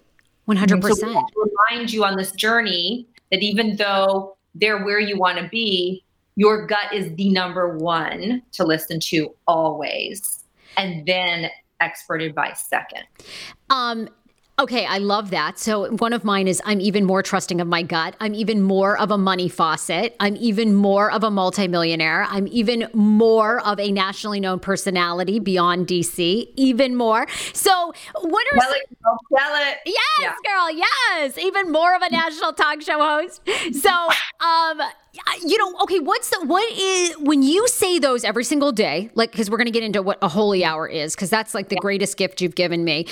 100%. 0.48 0.94
So 0.96 1.24
remind 1.70 1.92
you 1.92 2.04
on 2.04 2.16
this 2.16 2.32
journey 2.32 3.06
that 3.30 3.42
even 3.42 3.76
though 3.76 4.36
they're 4.54 4.84
where 4.84 5.00
you 5.00 5.18
want 5.18 5.38
to 5.38 5.48
be, 5.48 6.04
your 6.36 6.66
gut 6.66 6.92
is 6.92 7.14
the 7.16 7.30
number 7.30 7.76
one 7.78 8.42
to 8.52 8.64
listen 8.64 9.00
to 9.00 9.34
always. 9.46 10.44
and 10.76 11.06
then 11.06 11.50
expert 11.80 12.22
advice 12.22 12.66
second. 12.66 13.04
Um, 13.70 14.08
Okay, 14.56 14.86
I 14.86 14.98
love 14.98 15.30
that. 15.30 15.58
So, 15.58 15.90
one 15.96 16.12
of 16.12 16.22
mine 16.24 16.46
is 16.46 16.62
I'm 16.64 16.80
even 16.80 17.04
more 17.04 17.24
trusting 17.24 17.60
of 17.60 17.66
my 17.66 17.82
gut. 17.82 18.14
I'm 18.20 18.36
even 18.36 18.62
more 18.62 18.96
of 18.96 19.10
a 19.10 19.18
money 19.18 19.48
faucet. 19.48 20.14
I'm 20.20 20.36
even 20.36 20.74
more 20.76 21.10
of 21.10 21.24
a 21.24 21.30
multimillionaire. 21.30 22.24
I'm 22.30 22.46
even 22.46 22.88
more 22.94 23.58
of 23.66 23.80
a 23.80 23.90
nationally 23.90 24.38
known 24.38 24.60
personality 24.60 25.40
beyond 25.40 25.88
DC, 25.88 26.46
even 26.54 26.94
more. 26.94 27.26
So, 27.52 27.92
what 28.20 28.46
are 28.52 28.60
Tell 28.60 28.72
it, 28.72 28.98
girl. 29.02 29.18
Tell 29.36 29.56
it. 29.56 29.78
Yes, 29.86 29.96
yeah. 30.20 30.34
girl. 30.44 30.70
Yes, 30.70 31.36
even 31.36 31.72
more 31.72 31.96
of 31.96 32.02
a 32.02 32.10
national 32.10 32.52
talk 32.52 32.80
show 32.80 33.00
host. 33.00 33.40
So, 33.72 33.90
um, 33.90 34.80
you 35.44 35.58
know, 35.58 35.76
okay, 35.82 35.98
what's 35.98 36.30
the 36.30 36.46
what 36.46 36.70
is 36.72 37.18
when 37.18 37.42
you 37.42 37.66
say 37.66 37.98
those 37.98 38.22
every 38.22 38.44
single 38.44 38.70
day? 38.70 39.10
Like, 39.14 39.32
because 39.32 39.50
we're 39.50 39.58
going 39.58 39.66
to 39.66 39.72
get 39.72 39.82
into 39.82 40.00
what 40.00 40.18
a 40.22 40.28
holy 40.28 40.64
hour 40.64 40.86
is, 40.86 41.16
because 41.16 41.30
that's 41.30 41.54
like 41.54 41.70
the 41.70 41.76
greatest 41.76 42.16
gift 42.16 42.40
you've 42.40 42.54
given 42.54 42.84
me. 42.84 43.06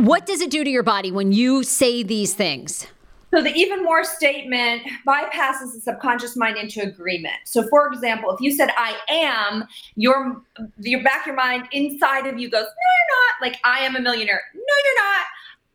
What 0.00 0.24
does 0.24 0.40
it 0.40 0.50
do 0.50 0.64
to 0.64 0.70
your 0.70 0.82
body 0.82 1.12
when 1.12 1.32
you 1.32 1.62
say 1.62 2.02
these 2.02 2.32
things? 2.32 2.86
So 3.32 3.42
the 3.42 3.52
even 3.52 3.84
more 3.84 4.02
statement 4.02 4.82
bypasses 5.06 5.74
the 5.74 5.80
subconscious 5.80 6.36
mind 6.36 6.56
into 6.56 6.80
agreement. 6.80 7.34
So 7.44 7.68
for 7.68 7.86
example, 7.92 8.30
if 8.30 8.40
you 8.40 8.50
said 8.50 8.70
I 8.78 8.96
am, 9.10 9.64
your 9.96 10.40
your 10.78 11.02
back 11.04 11.26
your 11.26 11.36
mind 11.36 11.68
inside 11.72 12.26
of 12.26 12.38
you 12.38 12.50
goes, 12.50 12.64
No, 12.64 12.66
you're 12.66 13.10
not. 13.10 13.42
Like 13.42 13.60
I 13.64 13.84
am 13.84 13.94
a 13.94 14.00
millionaire. 14.00 14.40
No, 14.54 14.74
you're 14.84 14.96
not. 15.04 15.26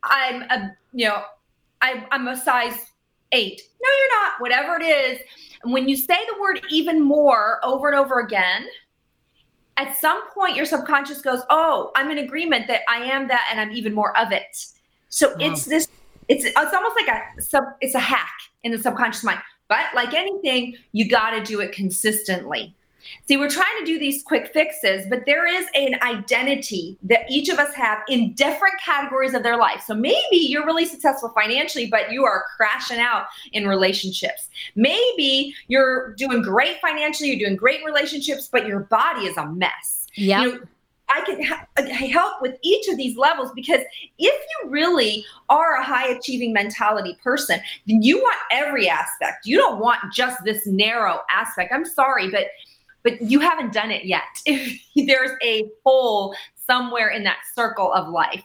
I'm 0.02 0.42
a 0.50 0.76
you 0.92 1.06
know, 1.06 1.22
I, 1.80 2.04
I'm 2.10 2.26
a 2.26 2.36
size 2.36 2.92
eight. 3.30 3.62
No, 3.80 3.88
you're 3.98 4.22
not. 4.22 4.40
Whatever 4.40 4.76
it 4.80 4.84
is. 4.84 5.20
And 5.62 5.72
when 5.72 5.88
you 5.88 5.96
say 5.96 6.18
the 6.26 6.40
word 6.40 6.60
even 6.68 7.00
more 7.00 7.60
over 7.64 7.88
and 7.88 7.96
over 7.96 8.18
again, 8.18 8.66
at 9.76 9.96
some 9.96 10.28
point 10.30 10.56
your 10.56 10.66
subconscious 10.66 11.20
goes, 11.20 11.42
"Oh, 11.50 11.90
I'm 11.96 12.10
in 12.10 12.18
agreement 12.18 12.66
that 12.68 12.82
I 12.88 12.98
am 13.04 13.28
that 13.28 13.48
and 13.50 13.60
I'm 13.60 13.72
even 13.72 13.94
more 13.94 14.16
of 14.18 14.32
it." 14.32 14.66
So 15.08 15.30
wow. 15.30 15.36
it's 15.40 15.64
this 15.64 15.88
it's 16.28 16.44
it's 16.44 16.56
almost 16.56 16.96
like 16.96 17.08
a 17.08 17.42
sub 17.42 17.64
it's 17.80 17.94
a 17.94 18.00
hack 18.00 18.32
in 18.62 18.72
the 18.72 18.78
subconscious 18.78 19.24
mind. 19.24 19.40
But 19.68 19.86
like 19.94 20.14
anything, 20.14 20.76
you 20.92 21.08
got 21.08 21.30
to 21.30 21.42
do 21.42 21.60
it 21.60 21.72
consistently. 21.72 22.75
See, 23.24 23.36
we're 23.36 23.50
trying 23.50 23.78
to 23.80 23.84
do 23.84 23.98
these 23.98 24.22
quick 24.22 24.52
fixes, 24.52 25.06
but 25.08 25.26
there 25.26 25.46
is 25.46 25.66
an 25.74 26.00
identity 26.02 26.96
that 27.02 27.22
each 27.30 27.48
of 27.48 27.58
us 27.58 27.74
have 27.74 27.98
in 28.08 28.34
different 28.34 28.74
categories 28.84 29.34
of 29.34 29.42
their 29.42 29.56
life. 29.56 29.82
So 29.86 29.94
maybe 29.94 30.36
you're 30.36 30.66
really 30.66 30.86
successful 30.86 31.30
financially, 31.30 31.86
but 31.86 32.12
you 32.12 32.24
are 32.24 32.44
crashing 32.56 32.98
out 32.98 33.26
in 33.52 33.66
relationships. 33.66 34.48
Maybe 34.74 35.54
you're 35.68 36.14
doing 36.14 36.42
great 36.42 36.80
financially, 36.80 37.30
you're 37.30 37.48
doing 37.48 37.56
great 37.56 37.84
relationships, 37.84 38.48
but 38.50 38.66
your 38.66 38.80
body 38.80 39.26
is 39.26 39.36
a 39.36 39.46
mess. 39.46 40.06
Yeah. 40.14 40.42
You 40.42 40.52
know, 40.52 40.60
I 41.08 41.20
can 41.20 41.86
help 42.10 42.42
with 42.42 42.56
each 42.62 42.88
of 42.88 42.96
these 42.96 43.16
levels 43.16 43.52
because 43.54 43.80
if 44.18 44.46
you 44.64 44.70
really 44.70 45.24
are 45.48 45.76
a 45.76 45.84
high 45.84 46.08
achieving 46.08 46.52
mentality 46.52 47.16
person, 47.22 47.60
then 47.86 48.02
you 48.02 48.18
want 48.18 48.38
every 48.50 48.88
aspect. 48.88 49.46
You 49.46 49.56
don't 49.56 49.78
want 49.78 50.00
just 50.12 50.42
this 50.44 50.66
narrow 50.66 51.20
aspect. 51.30 51.72
I'm 51.72 51.84
sorry, 51.84 52.28
but 52.28 52.46
but 53.06 53.22
you 53.22 53.38
haven't 53.38 53.72
done 53.72 53.92
it 53.92 54.04
yet. 54.04 54.22
If 54.46 55.06
there's 55.06 55.30
a 55.42 55.70
hole 55.84 56.34
somewhere 56.56 57.10
in 57.10 57.22
that 57.22 57.38
circle 57.54 57.92
of 57.92 58.08
life, 58.08 58.42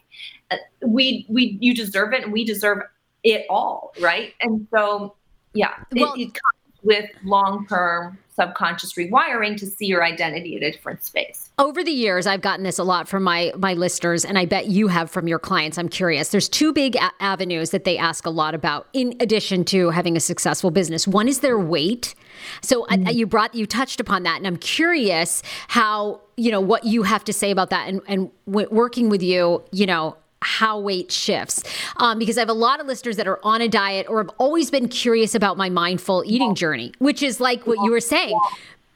uh, 0.51 0.57
we 0.85 1.25
we 1.29 1.57
you 1.59 1.73
deserve 1.73 2.13
it, 2.13 2.23
and 2.23 2.31
we 2.31 2.45
deserve 2.45 2.83
it 3.23 3.47
all, 3.49 3.93
right? 3.99 4.33
And 4.41 4.67
so, 4.71 5.15
yeah, 5.53 5.73
well, 5.93 6.13
it, 6.13 6.21
it 6.21 6.25
comes 6.27 6.79
with 6.83 7.09
long 7.23 7.65
term 7.67 8.19
subconscious 8.35 8.93
rewiring 8.93 9.57
to 9.57 9.65
see 9.65 9.85
your 9.85 10.03
identity 10.03 10.55
in 10.55 10.63
a 10.63 10.71
different 10.71 11.03
space. 11.03 11.49
Over 11.59 11.83
the 11.83 11.91
years, 11.91 12.25
I've 12.27 12.41
gotten 12.41 12.63
this 12.63 12.79
a 12.79 12.83
lot 12.83 13.07
from 13.07 13.23
my 13.23 13.51
my 13.57 13.73
listeners, 13.73 14.25
and 14.25 14.37
I 14.37 14.45
bet 14.45 14.67
you 14.67 14.87
have 14.87 15.11
from 15.11 15.27
your 15.27 15.39
clients. 15.39 15.77
I'm 15.77 15.89
curious. 15.89 16.29
There's 16.29 16.49
two 16.49 16.73
big 16.73 16.95
a- 16.95 17.11
avenues 17.19 17.71
that 17.71 17.83
they 17.83 17.97
ask 17.97 18.25
a 18.25 18.29
lot 18.29 18.55
about, 18.55 18.87
in 18.93 19.15
addition 19.19 19.65
to 19.65 19.89
having 19.89 20.15
a 20.15 20.19
successful 20.19 20.71
business. 20.71 21.07
One 21.07 21.27
is 21.27 21.39
their 21.39 21.59
weight. 21.59 22.15
So 22.61 22.83
mm-hmm. 22.85 23.07
I, 23.07 23.11
you 23.11 23.27
brought 23.27 23.53
you 23.53 23.65
touched 23.65 23.99
upon 23.99 24.23
that, 24.23 24.37
and 24.37 24.47
I'm 24.47 24.57
curious 24.57 25.43
how 25.67 26.21
you 26.37 26.51
know 26.51 26.61
what 26.61 26.85
you 26.85 27.03
have 27.03 27.23
to 27.25 27.33
say 27.33 27.51
about 27.51 27.69
that, 27.69 27.87
and 27.89 28.01
and 28.07 28.31
w- 28.47 28.69
working 28.71 29.09
with 29.09 29.21
you, 29.21 29.63
you 29.71 29.85
know 29.85 30.15
how 30.41 30.79
weight 30.79 31.11
shifts 31.11 31.63
um, 31.97 32.17
because 32.19 32.37
I 32.37 32.41
have 32.41 32.49
a 32.49 32.53
lot 32.53 32.79
of 32.79 32.87
listeners 32.87 33.15
that 33.17 33.27
are 33.27 33.39
on 33.43 33.61
a 33.61 33.67
diet 33.67 34.07
or 34.09 34.17
have 34.17 34.31
always 34.37 34.71
been 34.71 34.87
curious 34.87 35.35
about 35.35 35.57
my 35.57 35.69
mindful 35.69 36.23
eating 36.25 36.55
journey, 36.55 36.93
which 36.99 37.21
is 37.21 37.39
like 37.39 37.67
what 37.67 37.77
you 37.83 37.91
were 37.91 37.99
saying. 37.99 38.37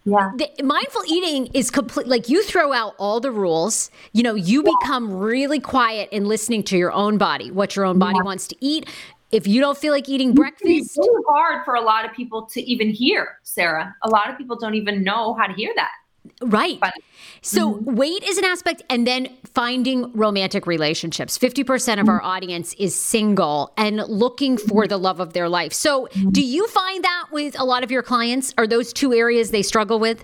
Yeah. 0.06 0.32
The, 0.38 0.64
mindful 0.64 1.02
eating 1.08 1.48
is 1.54 1.72
complete. 1.72 2.08
Like 2.08 2.30
you 2.30 2.44
throw 2.44 2.74
out 2.74 2.94
all 3.00 3.20
the 3.20 3.32
rules. 3.32 3.90
You 4.14 4.24
know, 4.24 4.36
you 4.36 4.64
yeah. 4.64 4.72
become 4.80 5.12
really 5.12 5.60
quiet 5.60 6.10
in 6.12 6.26
listening 6.26 6.64
to 6.64 6.78
your 6.78 6.92
own 6.92 7.18
body, 7.18 7.50
what 7.50 7.76
your 7.76 7.86
own 7.86 7.98
body 7.98 8.18
yeah. 8.18 8.24
wants 8.24 8.48
to 8.48 8.56
eat. 8.60 8.88
If 9.32 9.48
you 9.48 9.60
don't 9.60 9.78
feel 9.78 9.92
like 9.92 10.08
eating 10.08 10.34
breakfast, 10.34 10.64
it's 10.70 10.98
really 10.98 11.24
hard 11.28 11.66
for 11.66 11.74
a 11.74 11.82
lot 11.82 12.06
of 12.06 12.14
people 12.14 12.46
to 12.54 12.62
even 12.62 12.90
hear, 12.90 13.40
Sarah. 13.42 13.94
A 14.04 14.10
lot 14.10 14.30
of 14.30 14.38
people 14.38 14.56
don't 14.56 14.76
even 14.76 15.04
know 15.04 15.34
how 15.34 15.48
to 15.48 15.54
hear 15.54 15.74
that. 15.76 15.92
Right. 16.42 16.80
But, 16.80 16.94
so 17.42 17.74
mm-hmm. 17.74 17.96
weight 17.96 18.24
is 18.24 18.38
an 18.38 18.46
aspect, 18.46 18.84
and 18.90 19.06
then 19.06 19.30
finding 19.54 20.12
romantic 20.14 20.68
relationships. 20.68 21.38
50% 21.38 22.00
of 22.00 22.10
our 22.10 22.20
mm-hmm. 22.20 22.26
audience 22.26 22.74
is 22.76 22.96
single 22.96 23.74
and 23.78 23.98
looking 23.98 24.58
for 24.58 24.84
mm-hmm. 24.84 24.90
the 24.90 24.98
love 24.98 25.20
of 25.20 25.34
their 25.34 25.50
life. 25.50 25.74
So, 25.74 26.08
mm-hmm. 26.08 26.30
do 26.32 26.44
you 26.44 26.68
find 26.68 27.04
that 27.04 27.26
with 27.32 27.60
a 27.60 27.64
lot 27.64 27.84
of 27.84 27.92
your 27.92 28.04
clients? 28.04 28.54
Are 28.58 28.68
those 28.68 28.94
two 28.94 29.14
areas 29.14 29.52
they 29.52 29.62
struggle 29.62 30.00
with? 30.00 30.24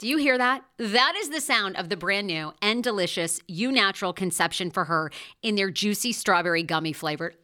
Do 0.00 0.08
you 0.08 0.16
hear 0.16 0.38
that? 0.38 0.64
That 0.78 1.12
is 1.18 1.28
the 1.28 1.42
sound 1.42 1.76
of 1.76 1.90
the 1.90 1.96
brand 1.96 2.26
new 2.26 2.54
and 2.62 2.82
delicious 2.82 3.38
Eu 3.46 3.70
Natural 3.70 4.14
Conception 4.14 4.70
for 4.70 4.86
Her 4.86 5.10
in 5.42 5.56
their 5.56 5.70
juicy 5.70 6.12
strawberry 6.12 6.62
gummy 6.62 6.94
flavored. 6.94 7.36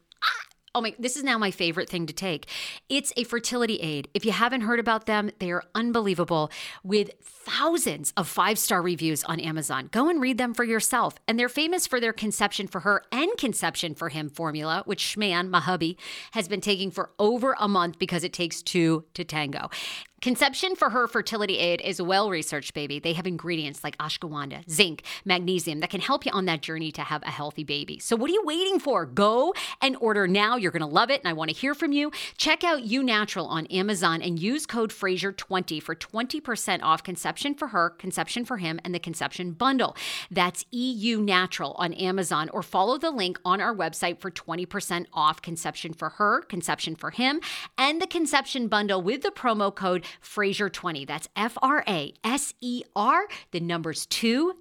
Oh 0.77 0.81
my, 0.81 0.93
this 0.99 1.17
is 1.17 1.23
now 1.23 1.39
my 1.39 1.49
favorite 1.49 1.89
thing 1.89 2.05
to 2.05 2.13
take. 2.13 2.45
It's 2.87 3.11
a 3.17 3.23
fertility 3.23 3.77
aid. 3.77 4.09
If 4.13 4.25
you 4.25 4.31
haven't 4.31 4.61
heard 4.61 4.79
about 4.79 5.07
them, 5.07 5.31
they 5.39 5.49
are 5.49 5.63
unbelievable 5.73 6.51
with 6.83 7.09
thousands 7.19 8.13
of 8.15 8.27
five 8.27 8.59
star 8.59 8.83
reviews 8.83 9.23
on 9.23 9.39
Amazon. 9.39 9.89
Go 9.91 10.07
and 10.07 10.21
read 10.21 10.37
them 10.37 10.53
for 10.53 10.63
yourself. 10.63 11.15
And 11.27 11.39
they're 11.39 11.49
famous 11.49 11.87
for 11.87 11.99
their 11.99 12.13
conception 12.13 12.67
for 12.67 12.81
her 12.81 13.01
and 13.11 13.35
conception 13.39 13.95
for 13.95 14.09
him 14.09 14.29
formula, 14.29 14.83
which 14.85 15.15
Schman, 15.15 15.49
my 15.49 15.61
hubby, 15.61 15.97
has 16.33 16.47
been 16.47 16.61
taking 16.61 16.91
for 16.91 17.09
over 17.17 17.55
a 17.59 17.67
month 17.67 17.97
because 17.97 18.23
it 18.23 18.31
takes 18.31 18.61
two 18.61 19.05
to 19.15 19.23
tango. 19.23 19.71
Conception 20.19 20.75
for 20.75 20.89
her 20.89 21.07
fertility 21.07 21.59
aid 21.59 21.79
is 21.81 22.01
well 22.01 22.31
researched, 22.31 22.73
baby. 22.73 22.97
They 22.97 23.13
have 23.13 23.27
ingredients 23.27 23.83
like 23.83 23.95
ashwagandha, 23.99 24.67
zinc, 24.67 25.03
magnesium 25.25 25.79
that 25.81 25.91
can 25.91 26.01
help 26.01 26.25
you 26.25 26.31
on 26.31 26.45
that 26.45 26.63
journey 26.63 26.91
to 26.93 27.03
have 27.03 27.21
a 27.21 27.29
healthy 27.29 27.63
baby. 27.63 27.99
So, 27.99 28.15
what 28.15 28.31
are 28.31 28.33
you 28.33 28.41
waiting 28.43 28.79
for? 28.79 29.05
Go 29.05 29.53
and 29.79 29.95
order 30.01 30.27
now. 30.27 30.55
You're 30.67 30.73
going 30.73 30.81
to 30.81 30.93
love 30.93 31.09
it, 31.09 31.21
and 31.21 31.29
I 31.29 31.31
want 31.31 31.49
to 31.49 31.55
hear 31.55 31.73
from 31.73 31.93
you. 31.93 32.11
Check 32.35 32.61
out 32.61 32.83
Eu 32.83 33.01
Natural 33.01 33.47
on 33.47 33.67
Amazon 33.67 34.21
and 34.21 34.37
use 34.37 34.65
code 34.65 34.89
Fraser20 34.89 35.81
for 35.81 35.95
20% 35.95 36.83
off 36.83 37.03
conception 37.03 37.55
for 37.55 37.69
her, 37.69 37.91
conception 37.91 38.43
for 38.43 38.57
him, 38.57 38.77
and 38.83 38.93
the 38.93 38.99
conception 38.99 39.53
bundle. 39.53 39.95
That's 40.29 40.65
EU 40.71 41.21
Natural 41.21 41.71
on 41.77 41.93
Amazon, 41.93 42.49
or 42.49 42.61
follow 42.61 42.97
the 42.97 43.11
link 43.11 43.39
on 43.45 43.61
our 43.61 43.73
website 43.73 44.19
for 44.19 44.29
20% 44.29 45.05
off 45.13 45.41
conception 45.41 45.93
for 45.93 46.09
her, 46.09 46.41
conception 46.41 46.97
for 46.97 47.11
him, 47.11 47.39
and 47.77 48.01
the 48.01 48.07
conception 48.07 48.67
bundle 48.67 49.01
with 49.01 49.21
the 49.21 49.31
promo 49.31 49.73
code 49.73 50.03
Fraser20. 50.21 51.07
That's 51.07 51.29
F 51.33 51.57
R 51.61 51.85
A 51.87 52.13
S 52.25 52.53
E 52.59 52.83
R, 52.93 53.29
the 53.51 53.61
numbers 53.61 54.05
20. 54.05 54.51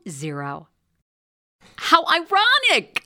How 1.79 2.05
ironic! 2.07 3.06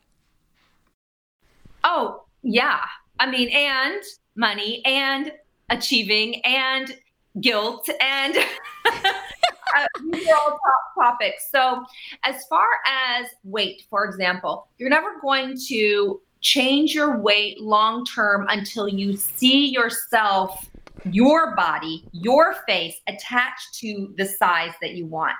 Oh, 1.83 2.23
yeah. 2.43 2.81
I 3.19 3.29
mean, 3.29 3.49
and 3.49 4.01
money 4.35 4.83
and 4.85 5.31
achieving 5.69 6.43
and 6.45 6.95
guilt 7.39 7.89
and 8.01 8.35
uh, 8.85 9.87
all 10.05 10.49
top 10.49 10.59
topics. 10.99 11.49
So, 11.51 11.83
as 12.23 12.45
far 12.47 12.67
as 12.87 13.27
weight, 13.43 13.83
for 13.89 14.05
example, 14.05 14.67
you're 14.77 14.89
never 14.89 15.19
going 15.21 15.57
to 15.67 16.21
change 16.41 16.93
your 16.93 17.19
weight 17.19 17.61
long 17.61 18.05
term 18.05 18.47
until 18.49 18.87
you 18.87 19.15
see 19.15 19.67
yourself, 19.67 20.69
your 21.05 21.55
body, 21.55 22.03
your 22.11 22.55
face 22.67 22.95
attached 23.07 23.75
to 23.75 24.13
the 24.17 24.25
size 24.25 24.73
that 24.81 24.95
you 24.95 25.05
want. 25.05 25.35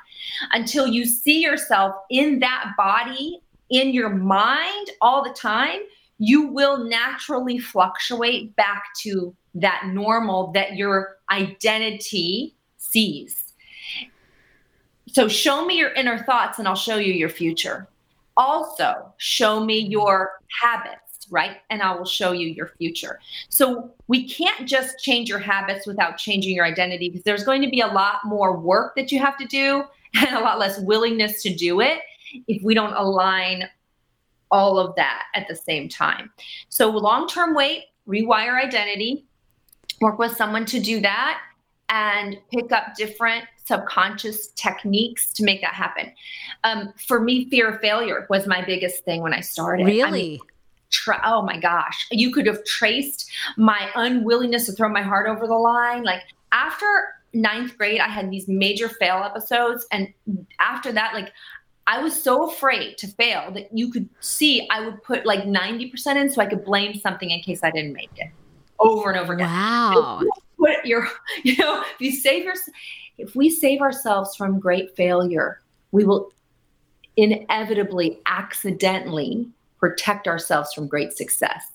Until 0.54 0.88
you 0.88 1.06
see 1.06 1.42
yourself 1.42 1.96
in 2.10 2.40
that 2.40 2.74
body 2.78 3.42
in 3.70 3.94
your 3.94 4.10
mind 4.10 4.92
all 5.02 5.24
the 5.24 5.34
time, 5.34 5.80
you 6.22 6.44
will 6.50 6.78
naturally 6.78 7.58
fluctuate 7.58 8.56
back 8.56 8.84
to 8.96 9.36
that 9.56 9.88
normal 9.88 10.52
that 10.52 10.76
your 10.76 11.18
identity 11.32 12.56
sees. 12.78 13.54
So 15.08 15.28
show 15.28 15.66
me 15.66 15.80
your 15.80 15.92
inner 15.94 16.20
thoughts 16.20 16.60
and 16.60 16.68
I'll 16.68 16.76
show 16.76 16.98
you 16.98 17.12
your 17.12 17.28
future. 17.28 17.88
Also, 18.38 19.12
show 19.18 19.66
me 19.66 19.80
your 19.80 20.34
habits, 20.62 21.28
right? 21.32 21.58
And 21.72 21.82
I 21.82 21.96
will 21.96 22.06
show 22.06 22.34
you 22.34 22.50
your 22.50 22.68
future. 22.78 23.20
So 23.50 23.92
we 24.08 24.30
can't 24.30 24.68
just 24.68 25.00
change 25.00 25.28
your 25.28 25.40
habits 25.40 25.88
without 25.88 26.18
changing 26.18 26.56
your 26.56 26.66
identity 26.66 27.10
because 27.10 27.24
there's 27.24 27.44
going 27.44 27.64
to 27.64 27.70
be 27.70 27.82
a 27.82 27.88
lot 27.88 28.20
more 28.26 28.56
work 28.56 28.96
that 28.96 29.12
you 29.12 29.18
have 29.18 29.40
to 29.40 29.46
do 29.46 29.86
and 30.14 30.36
a 30.36 30.40
lot 30.40 30.60
less 30.60 30.80
willingness 30.82 31.42
to 31.42 31.52
do 31.52 31.82
it 31.82 32.02
if 32.48 32.62
we 32.62 32.76
don't 32.76 32.94
align 32.94 33.68
all 34.52 34.80
of 34.80 34.96
that 34.96 35.26
at 35.36 35.48
the 35.48 35.56
same 35.56 35.90
time. 35.90 36.32
So 36.70 36.90
long 36.90 37.28
term 37.28 37.56
weight, 37.56 37.86
rewire 38.08 38.62
identity, 38.62 39.26
work 40.02 40.20
with 40.20 40.36
someone 40.36 40.66
to 40.66 40.80
do 40.80 41.00
that 41.02 41.42
and 41.90 42.38
pick 42.52 42.72
up 42.72 42.96
different 42.96 43.46
subconscious 43.66 44.48
techniques 44.50 45.32
to 45.34 45.44
make 45.44 45.62
that 45.62 45.74
happen. 45.74 46.12
Um, 46.64 46.94
for 47.08 47.20
me, 47.20 47.50
fear 47.50 47.70
of 47.70 47.82
failure 47.82 48.26
was 48.30 48.48
my 48.48 48.64
biggest 48.64 49.04
thing 49.04 49.22
when 49.22 49.34
I 49.34 49.42
started. 49.42 49.86
Really? 49.86 50.04
I 50.04 50.12
mean, 50.12 50.40
tra- 50.90 51.22
oh 51.26 51.42
my 51.42 51.60
gosh. 51.60 52.08
You 52.12 52.32
could 52.32 52.48
have 52.48 52.64
traced 52.66 53.30
my 53.58 53.90
unwillingness 53.96 54.66
to 54.68 54.72
throw 54.74 54.90
my 54.90 55.02
heart 55.02 55.28
over 55.28 55.48
the 55.48 55.54
line. 55.56 56.04
Like 56.04 56.22
after 56.52 56.86
ninth 57.34 57.78
grade, 57.78 58.00
I 58.00 58.08
had 58.08 58.30
these 58.30 58.48
major 58.48 58.90
fail 58.90 59.24
episodes. 59.24 59.86
And 59.92 60.14
after 60.60 60.92
that, 60.92 61.14
like 61.14 61.32
I 61.88 62.02
was 62.02 62.22
so 62.22 62.50
afraid 62.50 62.98
to 63.00 63.08
fail 63.08 63.52
that 63.52 63.70
you 63.76 63.92
could 63.92 64.08
see 64.20 64.68
I 64.70 64.86
would 64.86 65.02
put 65.04 65.26
like 65.26 65.44
90% 65.44 66.16
in 66.16 66.30
so 66.30 66.42
I 66.42 66.46
could 66.46 66.64
blame 66.64 66.94
something 66.94 67.30
in 67.30 67.42
case 67.42 67.62
I 67.64 67.72
didn't 67.72 67.94
make 67.94 68.12
it 68.16 68.30
over 68.80 69.10
and 69.10 69.20
over 69.20 69.34
again. 69.34 69.48
Wow. 69.48 70.22
Put 70.58 70.86
your, 70.86 71.08
you 71.44 71.58
know, 71.58 71.82
if 71.82 72.00
you 72.00 72.12
save 72.12 72.44
your, 72.44 72.54
if 73.18 73.36
we 73.36 73.50
save 73.50 73.82
ourselves 73.82 74.36
from 74.36 74.60
great 74.60 74.96
failure, 74.96 75.62
we 75.92 76.04
will 76.04 76.32
inevitably, 77.18 78.20
accidentally 78.26 79.50
protect 79.80 80.28
ourselves 80.28 80.74
from 80.74 80.88
great 80.88 81.14
success. 81.14 81.68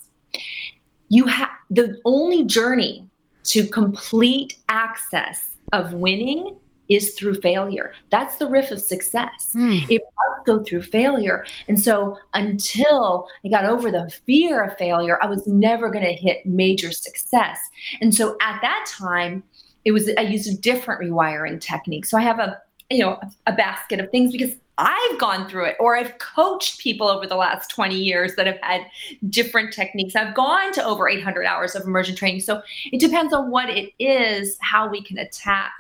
You 1.09 1.27
have 1.27 1.51
the 1.71 2.01
only 2.05 2.45
journey 2.45 3.07
to 3.45 3.67
complete 3.67 4.57
access 4.69 5.49
of 5.73 5.93
winning 5.93 6.57
is 6.89 7.15
through 7.15 7.35
failure. 7.35 7.93
That's 8.11 8.37
the 8.37 8.47
riff 8.49 8.71
of 8.71 8.81
success. 8.81 9.53
Mm. 9.55 9.89
It 9.91 10.03
must 10.03 10.47
go 10.47 10.63
through 10.63 10.83
failure. 10.83 11.45
And 11.69 11.81
so 11.81 12.19
until 12.35 13.29
I 13.45 13.49
got 13.49 13.65
over 13.65 13.91
the 13.91 14.11
fear 14.27 14.63
of 14.63 14.77
failure, 14.79 15.19
I 15.23 15.27
was 15.27 15.47
never 15.47 15.91
going 15.91 16.05
to 16.05 16.13
hit 16.13 16.47
major 16.47 16.93
success. 16.93 17.59
And 18.01 18.15
so 18.15 18.37
at 18.41 18.61
that 18.63 18.87
time, 18.89 19.43
it 19.85 19.93
was 19.93 20.11
I 20.19 20.23
used 20.23 20.49
a 20.53 20.57
different 20.57 21.01
rewiring 21.01 21.61
technique. 21.61 22.07
So 22.07 22.19
I 22.19 22.23
have 22.23 22.41
a 22.41 22.61
you 22.91 22.99
know 22.99 23.19
a, 23.23 23.53
a 23.53 23.53
basket 23.53 24.01
of 24.01 24.11
things 24.11 24.33
because 24.33 24.55
I've 24.79 25.19
gone 25.19 25.49
through 25.49 25.67
it, 25.67 25.77
or 25.81 25.97
I've 25.97 26.19
coached 26.19 26.81
people 26.81 27.09
over 27.09 27.27
the 27.27 27.37
last 27.37 27.71
20 27.71 27.97
years 27.97 28.35
that 28.35 28.47
have 28.47 28.59
had 28.61 28.83
different 29.31 29.73
techniques. 29.73 30.15
I've 30.15 30.35
gone 30.35 30.73
to 30.75 30.85
over 30.85 31.09
800 31.09 31.47
hours 31.47 31.75
of 31.75 31.85
immersion 31.85 32.15
training. 32.15 32.41
So 32.41 32.61
it 32.93 33.01
depends 33.01 33.33
on 33.33 33.51
what 33.51 33.71
it 33.71 33.93
is, 33.99 34.59
how 34.61 34.87
we 34.89 35.03
can 35.03 35.17
attack 35.17 35.73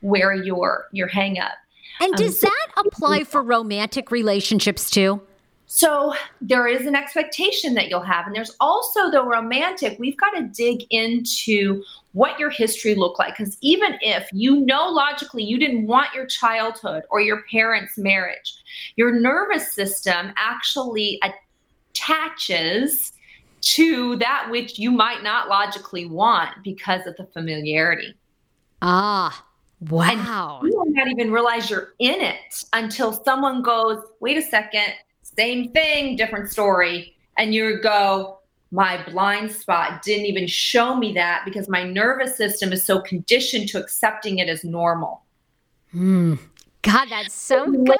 where 0.00 0.34
your 0.34 0.86
your 0.92 1.06
hang 1.06 1.38
up. 1.38 1.52
And 2.00 2.14
does 2.14 2.42
um, 2.42 2.50
that 2.50 2.86
apply 2.86 3.24
for 3.24 3.42
romantic 3.42 4.10
relationships 4.10 4.90
too? 4.90 5.22
So 5.72 6.14
there 6.40 6.66
is 6.66 6.84
an 6.88 6.96
expectation 6.96 7.74
that 7.74 7.88
you'll 7.88 8.00
have. 8.00 8.26
And 8.26 8.34
there's 8.34 8.56
also 8.58 9.08
the 9.08 9.22
romantic, 9.22 10.00
we've 10.00 10.16
got 10.16 10.30
to 10.30 10.42
dig 10.42 10.84
into 10.90 11.84
what 12.10 12.40
your 12.40 12.50
history 12.50 12.96
looked 12.96 13.20
like. 13.20 13.38
Because 13.38 13.56
even 13.60 13.96
if 14.00 14.28
you 14.32 14.56
know 14.66 14.88
logically 14.88 15.44
you 15.44 15.60
didn't 15.60 15.86
want 15.86 16.12
your 16.12 16.26
childhood 16.26 17.04
or 17.08 17.20
your 17.20 17.44
parents' 17.48 17.96
marriage, 17.96 18.56
your 18.96 19.12
nervous 19.12 19.72
system 19.72 20.32
actually 20.36 21.22
attaches 21.94 23.12
to 23.60 24.16
that 24.16 24.48
which 24.50 24.76
you 24.76 24.90
might 24.90 25.22
not 25.22 25.48
logically 25.48 26.04
want 26.04 26.50
because 26.64 27.06
of 27.06 27.16
the 27.16 27.26
familiarity. 27.26 28.12
Ah, 28.82 29.46
wow. 29.88 30.58
And 30.62 30.68
you 30.68 30.72
don't 30.72 30.92
not 30.94 31.06
even 31.06 31.30
realize 31.30 31.70
you're 31.70 31.92
in 32.00 32.20
it 32.20 32.64
until 32.72 33.12
someone 33.12 33.62
goes, 33.62 34.02
wait 34.18 34.36
a 34.36 34.42
second, 34.42 34.94
same 35.36 35.70
thing, 35.72 36.16
different 36.16 36.50
story. 36.50 37.16
And 37.38 37.54
you 37.54 37.80
go, 37.82 38.38
my 38.70 39.02
blind 39.10 39.50
spot 39.50 40.02
didn't 40.02 40.26
even 40.26 40.46
show 40.46 40.96
me 40.96 41.12
that 41.14 41.42
because 41.44 41.68
my 41.68 41.82
nervous 41.82 42.36
system 42.36 42.72
is 42.72 42.84
so 42.84 43.00
conditioned 43.00 43.68
to 43.70 43.80
accepting 43.80 44.38
it 44.38 44.48
as 44.48 44.64
normal. 44.64 45.22
Hmm. 45.90 46.34
God, 46.82 47.08
that's 47.10 47.34
so 47.34 47.70
good. 47.70 47.98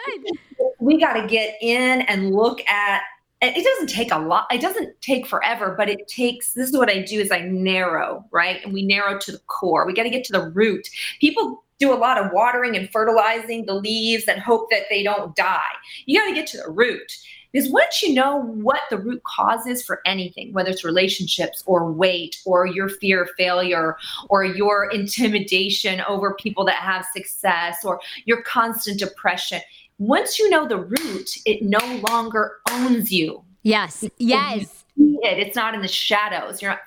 We 0.78 0.98
got 0.98 1.14
to 1.14 1.26
get 1.26 1.58
in 1.60 2.02
and 2.02 2.34
look 2.34 2.66
at 2.66 3.02
it 3.42 3.64
doesn't 3.64 3.88
take 3.88 4.12
a 4.12 4.18
lot 4.18 4.46
it 4.50 4.60
doesn't 4.60 5.00
take 5.00 5.26
forever 5.26 5.74
but 5.76 5.88
it 5.88 6.06
takes 6.06 6.52
this 6.52 6.68
is 6.68 6.76
what 6.76 6.90
i 6.90 7.00
do 7.00 7.18
is 7.18 7.30
i 7.30 7.40
narrow 7.40 8.24
right 8.30 8.62
and 8.62 8.72
we 8.72 8.84
narrow 8.84 9.18
to 9.18 9.32
the 9.32 9.38
core 9.46 9.86
we 9.86 9.94
got 9.94 10.02
to 10.02 10.10
get 10.10 10.24
to 10.24 10.32
the 10.32 10.50
root 10.50 10.88
people 11.20 11.64
do 11.80 11.92
a 11.92 11.96
lot 11.96 12.18
of 12.18 12.30
watering 12.32 12.76
and 12.76 12.90
fertilizing 12.90 13.66
the 13.66 13.74
leaves 13.74 14.24
and 14.28 14.40
hope 14.40 14.70
that 14.70 14.84
they 14.88 15.02
don't 15.02 15.34
die 15.34 15.72
you 16.06 16.18
got 16.18 16.28
to 16.28 16.34
get 16.34 16.46
to 16.46 16.58
the 16.58 16.70
root 16.70 17.10
because 17.52 17.68
once 17.70 18.02
you 18.02 18.14
know 18.14 18.42
what 18.42 18.82
the 18.90 18.98
root 18.98 19.22
cause 19.24 19.66
is 19.66 19.84
for 19.84 20.00
anything, 20.06 20.52
whether 20.52 20.70
it's 20.70 20.84
relationships 20.84 21.62
or 21.66 21.90
weight 21.90 22.36
or 22.44 22.66
your 22.66 22.88
fear 22.88 23.22
of 23.24 23.30
failure 23.36 23.96
or 24.28 24.44
your 24.44 24.90
intimidation 24.90 26.00
over 26.02 26.34
people 26.34 26.64
that 26.66 26.76
have 26.76 27.06
success 27.14 27.84
or 27.84 28.00
your 28.24 28.42
constant 28.42 28.98
depression, 28.98 29.60
once 29.98 30.38
you 30.38 30.48
know 30.48 30.66
the 30.66 30.78
root, 30.78 31.30
it 31.44 31.62
no 31.62 31.80
longer 32.08 32.58
owns 32.70 33.10
you. 33.10 33.42
Yes. 33.62 34.04
Yes. 34.18 34.84
it. 34.96 35.38
It's 35.38 35.56
not 35.56 35.74
in 35.74 35.82
the 35.82 35.88
shadows. 35.88 36.62
You're 36.62 36.70
not 36.70 36.80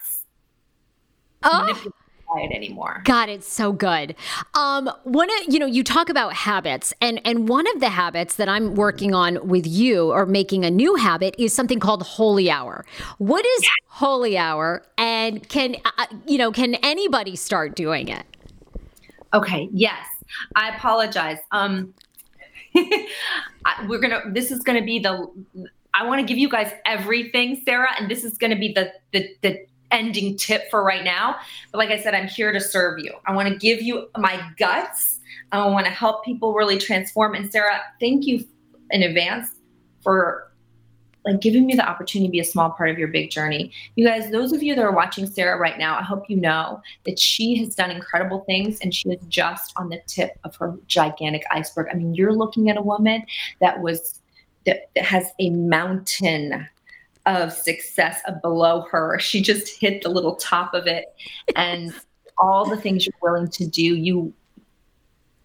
oh 1.43 1.91
it 2.39 2.51
anymore. 2.51 3.01
God, 3.05 3.29
it's 3.29 3.51
so 3.51 3.71
good. 3.71 4.15
Um, 4.53 4.89
one 5.03 5.29
of 5.29 5.53
you 5.53 5.59
know, 5.59 5.65
you 5.65 5.83
talk 5.83 6.09
about 6.09 6.33
habits, 6.33 6.93
and 7.01 7.21
and 7.25 7.47
one 7.47 7.65
of 7.73 7.79
the 7.79 7.89
habits 7.89 8.35
that 8.35 8.49
I'm 8.49 8.75
working 8.75 9.13
on 9.13 9.47
with 9.47 9.67
you, 9.67 10.11
or 10.11 10.25
making 10.25 10.65
a 10.65 10.71
new 10.71 10.95
habit, 10.95 11.35
is 11.37 11.53
something 11.53 11.79
called 11.79 12.03
Holy 12.03 12.49
Hour. 12.49 12.85
What 13.17 13.45
is 13.45 13.69
Holy 13.87 14.37
Hour, 14.37 14.83
and 14.97 15.47
can 15.49 15.75
uh, 15.85 15.91
uh 15.97 16.05
you 16.27 16.37
know, 16.37 16.51
can 16.51 16.75
anybody 16.75 17.35
start 17.35 17.75
doing 17.75 18.07
it? 18.07 18.25
Okay. 19.33 19.69
Yes. 19.71 20.05
I 20.55 20.75
apologize. 20.75 21.39
Um, 21.51 21.93
we're 23.87 23.99
gonna. 23.99 24.21
This 24.31 24.51
is 24.51 24.61
gonna 24.61 24.83
be 24.83 24.99
the. 24.99 25.29
I 25.93 26.07
want 26.07 26.19
to 26.19 26.25
give 26.25 26.37
you 26.37 26.49
guys 26.49 26.71
everything, 26.85 27.61
Sarah, 27.65 27.91
and 27.99 28.09
this 28.09 28.23
is 28.23 28.37
going 28.37 28.49
to 28.49 28.57
be 28.57 28.73
the 28.73 28.91
the 29.11 29.29
the 29.41 29.65
ending 29.93 30.35
tip 30.35 30.69
for 30.69 30.83
right 30.83 31.05
now. 31.05 31.37
But 31.71 31.77
like 31.77 31.89
I 31.89 32.01
said, 32.01 32.13
I'm 32.13 32.27
here 32.27 32.51
to 32.51 32.59
serve 32.59 32.99
you. 32.99 33.13
I 33.25 33.33
want 33.33 33.47
to 33.47 33.55
give 33.55 33.81
you 33.81 34.09
my 34.17 34.41
guts. 34.57 35.19
I 35.53 35.65
want 35.67 35.85
to 35.85 35.91
help 35.91 36.25
people 36.25 36.53
really 36.53 36.77
transform. 36.77 37.35
And 37.35 37.49
Sarah, 37.49 37.79
thank 37.99 38.25
you 38.25 38.45
in 38.89 39.03
advance 39.03 39.49
for 40.01 40.51
like 41.25 41.39
giving 41.39 41.65
me 41.65 41.75
the 41.75 41.87
opportunity 41.87 42.27
to 42.27 42.31
be 42.31 42.39
a 42.39 42.43
small 42.43 42.71
part 42.71 42.89
of 42.89 42.97
your 42.97 43.07
big 43.07 43.29
journey. 43.29 43.71
You 43.95 44.05
guys, 44.05 44.29
those 44.29 44.51
of 44.51 44.61
you 44.61 44.75
that 44.75 44.83
are 44.83 44.91
watching 44.91 45.25
Sarah 45.25 45.57
right 45.57 45.77
now, 45.77 45.97
I 45.97 46.01
hope 46.01 46.29
you 46.29 46.35
know 46.35 46.81
that 47.05 47.17
she 47.17 47.55
has 47.57 47.75
done 47.75 47.91
incredible 47.91 48.41
things 48.41 48.79
and 48.81 48.93
she 48.93 49.09
is 49.09 49.21
just 49.29 49.71
on 49.77 49.89
the 49.89 50.01
tip 50.07 50.37
of 50.43 50.55
her 50.57 50.75
gigantic 50.87 51.43
iceberg. 51.49 51.87
I 51.91 51.95
mean, 51.95 52.13
you're 52.13 52.33
looking 52.33 52.69
at 52.69 52.77
a 52.77 52.81
woman 52.81 53.23
that 53.61 53.79
was 53.79 54.19
that, 54.65 54.89
has 54.97 55.31
a 55.39 55.49
mountain 55.49 56.67
of 57.25 57.53
success 57.53 58.21
below 58.41 58.81
her. 58.91 59.17
She 59.19 59.41
just 59.41 59.79
hit 59.79 60.01
the 60.01 60.09
little 60.09 60.35
top 60.35 60.73
of 60.73 60.87
it. 60.87 61.05
And 61.55 61.93
all 62.37 62.65
the 62.65 62.77
things 62.77 63.05
you're 63.05 63.15
willing 63.21 63.49
to 63.49 63.67
do, 63.67 63.81
you 63.81 64.33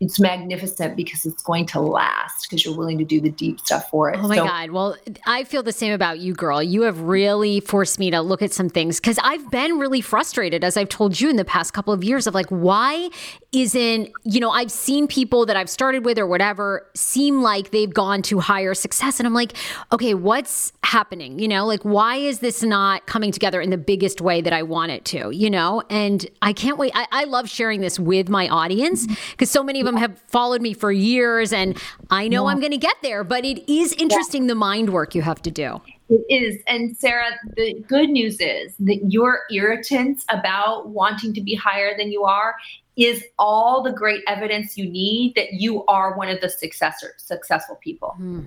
it's 0.01 0.21
magnificent 0.21 0.97
because 0.97 1.27
it's 1.27 1.43
going 1.43 1.67
to 1.67 1.81
last 1.81 2.47
because 2.49 2.65
you're 2.65 2.77
willing 2.77 2.99
to 2.99 3.05
do 3.05 3.21
the 3.21 3.31
deep 3.31 3.59
stuff 3.59 3.91
for 3.91 4.11
it. 4.11 4.19
Oh 4.19 4.29
my 4.29 4.37
so- 4.37 4.47
God. 4.47 4.71
Well, 4.71 4.97
I 5.27 5.43
feel 5.43 5.65
the 5.65 5.73
same 5.73 5.93
about 5.93 6.21
you, 6.21 6.35
girl. 6.35 6.63
You 6.63 6.83
have 6.83 7.01
really 7.01 7.59
forced 7.61 7.99
me 7.99 8.11
to 8.13 8.21
look 8.21 8.41
at 8.41 8.53
some 8.53 8.69
things 8.69 9.01
because 9.01 9.19
I've 9.25 9.51
been 9.51 9.79
really 9.79 10.01
frustrated, 10.01 10.63
as 10.63 10.77
I've 10.77 10.89
told 10.89 11.21
you 11.21 11.29
in 11.29 11.35
the 11.35 11.45
past 11.45 11.73
couple 11.73 11.93
of 11.93 12.05
years, 12.05 12.29
of 12.29 12.35
like, 12.35 12.47
why 12.47 13.11
isn't, 13.51 14.11
you 14.25 14.41
know, 14.41 14.51
I've 14.51 14.71
seen 14.71 15.09
people 15.09 15.47
that 15.47 15.57
I've 15.57 15.71
started 15.71 16.05
with 16.05 16.19
or 16.19 16.27
whatever 16.27 16.87
seem 16.95 17.43
like 17.43 17.71
they've 17.71 17.93
gone 17.93 18.23
to 18.23 18.39
higher 18.39 18.75
success. 18.75 19.19
And 19.19 19.27
I'm 19.27 19.35
like, 19.35 19.55
okay, 19.91 20.15
what's 20.15 20.73
happening? 20.85 21.41
You 21.41 21.49
know, 21.49 21.67
like, 21.67 21.83
why 21.83 22.17
is 22.17 22.39
this 22.39 22.63
not 22.63 23.07
coming 23.07 23.33
together 23.33 23.61
in 23.61 23.71
the 23.71 23.79
biggest 23.79 24.21
way 24.21 24.43
that 24.43 24.53
I 24.53 24.63
want 24.63 24.93
it 24.93 25.05
to, 25.07 25.31
you 25.31 25.51
know? 25.51 25.83
And 25.91 26.25
I 26.41 26.53
can't 26.53 26.79
wait. 26.79 26.93
I, 26.95 27.07
I 27.11 27.25
love 27.25 27.49
sharing 27.49 27.81
this 27.81 27.99
with 27.99 28.29
my 28.29 28.49
audience 28.49 29.07
because 29.33 29.51
so 29.51 29.65
many 29.65 29.81
of 29.81 29.88
them 29.89 29.97
have 29.97 30.19
followed 30.29 30.63
me 30.63 30.73
for 30.73 30.93
years 30.93 31.53
and 31.53 31.77
I 32.11 32.29
know 32.29 32.47
yeah. 32.47 32.53
I'm 32.53 32.61
going 32.61 32.73
to 32.73 32.79
get 32.79 32.97
there, 33.03 33.25
but 33.25 33.45
it 33.45 33.71
is 33.71 33.93
interesting 33.95 34.43
yeah. 34.43 34.49
the 34.49 34.55
mind 34.55 34.91
work 34.91 35.15
you 35.15 35.23
have 35.23 35.43
to 35.43 35.51
do. 35.51 35.81
It 36.09 36.25
is. 36.29 36.63
And 36.67 36.97
Sarah, 36.97 37.31
the 37.57 37.85
good 37.87 38.09
news 38.09 38.41
is 38.41 38.75
that 38.81 39.01
your 39.11 39.41
irritants 39.51 40.25
about 40.31 40.89
wanting 40.89 41.35
to 41.35 41.41
be 41.41 41.55
higher 41.55 41.97
than 41.97 42.11
you 42.11 42.25
are 42.25 42.55
is 42.97 43.25
all 43.39 43.83
the 43.83 43.93
great 43.93 44.23
evidence 44.27 44.77
you 44.77 44.89
need 44.89 45.35
that 45.37 45.53
you 45.53 45.85
are 45.87 46.17
one 46.17 46.29
of 46.29 46.41
the 46.41 46.49
successors, 46.49 47.13
successful 47.19 47.79
people. 47.83 48.15
Hmm. 48.17 48.43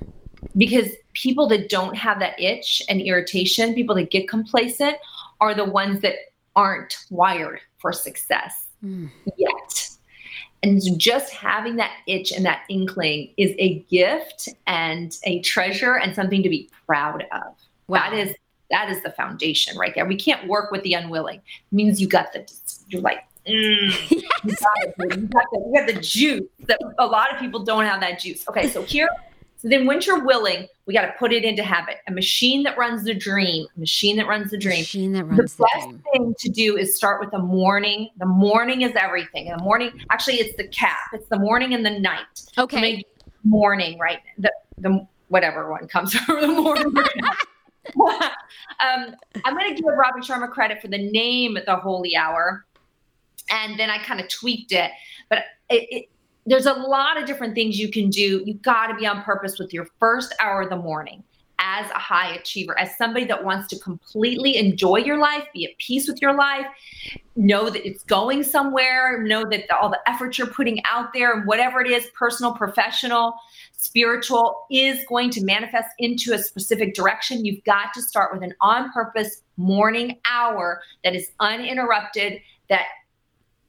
Because 0.57 0.89
people 1.13 1.47
that 1.49 1.69
don't 1.69 1.95
have 1.95 2.19
that 2.19 2.39
itch 2.39 2.81
and 2.89 2.99
irritation, 2.99 3.73
people 3.75 3.95
that 3.95 4.09
get 4.09 4.27
complacent, 4.27 4.97
are 5.39 5.53
the 5.53 5.65
ones 5.65 6.01
that 6.01 6.15
aren't 6.55 6.97
wired 7.09 7.61
for 7.77 7.93
success 7.93 8.67
hmm. 8.81 9.07
yet. 9.37 9.53
And 10.63 10.81
just 10.99 11.33
having 11.33 11.77
that 11.77 11.91
itch 12.07 12.31
and 12.31 12.45
that 12.45 12.63
inkling 12.69 13.33
is 13.37 13.55
a 13.57 13.79
gift 13.89 14.47
and 14.67 15.17
a 15.23 15.41
treasure 15.41 15.97
and 15.97 16.13
something 16.13 16.43
to 16.43 16.49
be 16.49 16.69
proud 16.85 17.23
of. 17.31 17.55
Wow. 17.87 18.09
That 18.09 18.13
is 18.13 18.35
that 18.69 18.89
is 18.89 19.01
the 19.03 19.11
foundation 19.11 19.77
right 19.77 19.93
there. 19.93 20.05
We 20.05 20.15
can't 20.15 20.47
work 20.47 20.71
with 20.71 20.83
the 20.83 20.93
unwilling. 20.93 21.39
It 21.39 21.75
means 21.75 21.99
you 21.99 22.07
got 22.07 22.31
the 22.31 22.49
you're 22.87 23.01
like 23.01 23.25
mm, 23.47 23.89
yes. 24.11 24.11
you, 24.43 24.55
got 24.55 24.73
it, 24.77 24.95
you, 24.99 25.27
got 25.27 25.45
the, 25.51 25.63
you 25.65 25.73
got 25.73 25.87
the 25.87 26.01
juice 26.01 26.43
that 26.67 26.79
a 26.99 27.05
lot 27.05 27.33
of 27.33 27.39
people 27.39 27.63
don't 27.63 27.85
have 27.85 27.99
that 28.01 28.19
juice. 28.19 28.47
Okay, 28.47 28.69
so 28.69 28.83
here 28.83 29.09
so 29.61 29.69
then 29.69 29.85
once 29.85 30.07
you're 30.07 30.25
willing, 30.25 30.67
we 30.87 30.93
got 30.95 31.05
to 31.05 31.13
put 31.19 31.31
it 31.31 31.43
into 31.43 31.61
habit. 31.61 31.97
A 32.07 32.11
machine 32.11 32.63
that 32.63 32.79
runs 32.79 33.03
the 33.03 33.13
dream, 33.13 33.67
a 33.77 33.79
machine 33.79 34.17
that 34.17 34.27
runs 34.27 34.49
the 34.49 34.57
dream. 34.57 34.79
Machine 34.79 35.13
that 35.13 35.25
runs 35.25 35.37
the, 35.53 35.63
the 35.63 35.69
best 35.75 35.87
dream. 35.87 36.03
thing 36.11 36.35
to 36.39 36.49
do 36.49 36.77
is 36.77 36.95
start 36.95 37.21
with 37.21 37.29
the 37.29 37.39
morning. 37.39 38.09
The 38.17 38.25
morning 38.25 38.81
is 38.81 38.91
everything. 38.95 39.45
In 39.45 39.57
the 39.57 39.63
morning, 39.63 39.91
actually, 40.09 40.37
it's 40.37 40.57
the 40.57 40.67
cap. 40.69 40.97
It's 41.13 41.27
the 41.27 41.37
morning 41.37 41.75
and 41.75 41.85
the 41.85 41.91
night. 41.91 42.25
Okay. 42.57 43.05
morning, 43.43 43.99
right? 43.99 44.17
The 44.39 44.51
the 44.79 45.05
whatever 45.27 45.69
one 45.69 45.87
comes 45.87 46.13
from 46.25 46.41
the 46.41 46.47
morning. 46.47 46.93
um, 47.99 49.15
I'm 49.45 49.55
going 49.55 49.75
to 49.75 49.79
give 49.79 49.85
Robin 49.95 50.23
Sharma 50.23 50.49
credit 50.49 50.81
for 50.81 50.87
the 50.87 50.97
name, 50.97 51.55
the 51.67 51.75
Holy 51.75 52.15
Hour, 52.15 52.65
and 53.51 53.79
then 53.79 53.91
I 53.91 53.99
kind 53.99 54.19
of 54.19 54.27
tweaked 54.27 54.71
it. 54.71 54.89
But 55.29 55.43
it, 55.69 55.87
it 55.91 56.05
there's 56.45 56.65
a 56.65 56.73
lot 56.73 57.19
of 57.19 57.25
different 57.25 57.55
things 57.55 57.77
you 57.77 57.91
can 57.91 58.09
do. 58.09 58.41
You 58.45 58.55
got 58.55 58.87
to 58.87 58.95
be 58.95 59.05
on 59.05 59.21
purpose 59.23 59.59
with 59.59 59.73
your 59.73 59.87
first 59.99 60.33
hour 60.39 60.63
of 60.63 60.69
the 60.69 60.77
morning 60.77 61.23
as 61.59 61.89
a 61.91 61.99
high 61.99 62.33
achiever, 62.33 62.77
as 62.79 62.97
somebody 62.97 63.23
that 63.25 63.43
wants 63.43 63.67
to 63.67 63.77
completely 63.79 64.57
enjoy 64.57 64.97
your 64.97 65.19
life, 65.19 65.43
be 65.53 65.65
at 65.65 65.77
peace 65.77 66.07
with 66.07 66.19
your 66.19 66.33
life, 66.35 66.65
know 67.35 67.69
that 67.69 67.85
it's 67.87 68.03
going 68.03 68.41
somewhere, 68.41 69.21
know 69.21 69.43
that 69.43 69.67
the, 69.67 69.77
all 69.77 69.89
the 69.89 69.99
effort 70.07 70.39
you're 70.39 70.47
putting 70.47 70.81
out 70.91 71.13
there 71.13 71.31
and 71.33 71.45
whatever 71.45 71.79
it 71.79 71.89
is, 71.89 72.07
personal, 72.17 72.53
professional, 72.53 73.35
spiritual, 73.73 74.65
is 74.71 75.05
going 75.07 75.29
to 75.29 75.43
manifest 75.43 75.89
into 75.99 76.33
a 76.33 76.39
specific 76.39 76.95
direction. 76.95 77.45
You've 77.45 77.63
got 77.63 77.93
to 77.93 78.01
start 78.01 78.33
with 78.33 78.41
an 78.41 78.55
on 78.59 78.91
purpose 78.91 79.43
morning 79.57 80.17
hour 80.25 80.81
that 81.03 81.15
is 81.15 81.29
uninterrupted, 81.39 82.41
that 82.69 82.85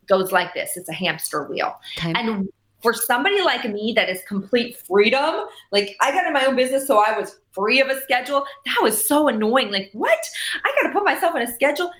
goes 0.06 0.32
like 0.32 0.52
this 0.54 0.76
it's 0.76 0.88
a 0.88 0.94
hamster 0.94 1.44
wheel. 1.44 1.78
Okay. 1.98 2.12
And 2.16 2.48
for 2.82 2.92
somebody 2.92 3.40
like 3.42 3.64
me 3.70 3.92
that 3.94 4.08
is 4.08 4.20
complete 4.26 4.76
freedom, 4.76 5.44
like 5.70 5.96
I 6.00 6.10
got 6.10 6.26
in 6.26 6.32
my 6.32 6.44
own 6.44 6.56
business, 6.56 6.86
so 6.86 6.98
I 6.98 7.18
was 7.18 7.38
free 7.52 7.80
of 7.80 7.88
a 7.88 8.00
schedule. 8.02 8.44
That 8.66 8.78
was 8.82 9.04
so 9.04 9.28
annoying. 9.28 9.70
Like, 9.70 9.90
what? 9.92 10.18
I 10.64 10.72
got 10.80 10.88
to 10.88 10.92
put 10.92 11.04
myself 11.04 11.36
in 11.36 11.42
a 11.42 11.52
schedule. 11.52 11.90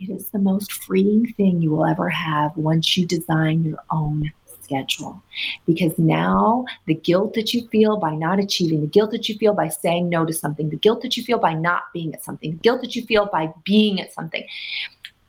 It 0.00 0.10
is 0.10 0.30
the 0.30 0.38
most 0.38 0.72
freeing 0.72 1.32
thing 1.34 1.62
you 1.62 1.70
will 1.70 1.86
ever 1.86 2.08
have 2.08 2.56
once 2.56 2.96
you 2.96 3.06
design 3.06 3.62
your 3.64 3.78
own 3.90 4.32
schedule 4.62 5.22
because 5.66 5.96
now 5.98 6.64
the 6.86 6.94
guilt 6.94 7.34
that 7.34 7.52
you 7.52 7.68
feel 7.68 7.96
by 7.98 8.14
not 8.14 8.40
achieving, 8.40 8.80
the 8.80 8.86
guilt 8.86 9.10
that 9.12 9.28
you 9.28 9.36
feel 9.36 9.54
by 9.54 9.68
saying 9.68 10.08
no 10.08 10.24
to 10.24 10.32
something, 10.32 10.70
the 10.70 10.76
guilt 10.76 11.02
that 11.02 11.16
you 11.16 11.22
feel 11.22 11.38
by 11.38 11.54
not 11.54 11.82
being 11.92 12.14
at 12.14 12.24
something, 12.24 12.52
the 12.52 12.58
guilt 12.58 12.80
that 12.80 12.96
you 12.96 13.04
feel 13.04 13.26
by 13.26 13.52
being 13.64 14.00
at 14.00 14.12
something, 14.12 14.44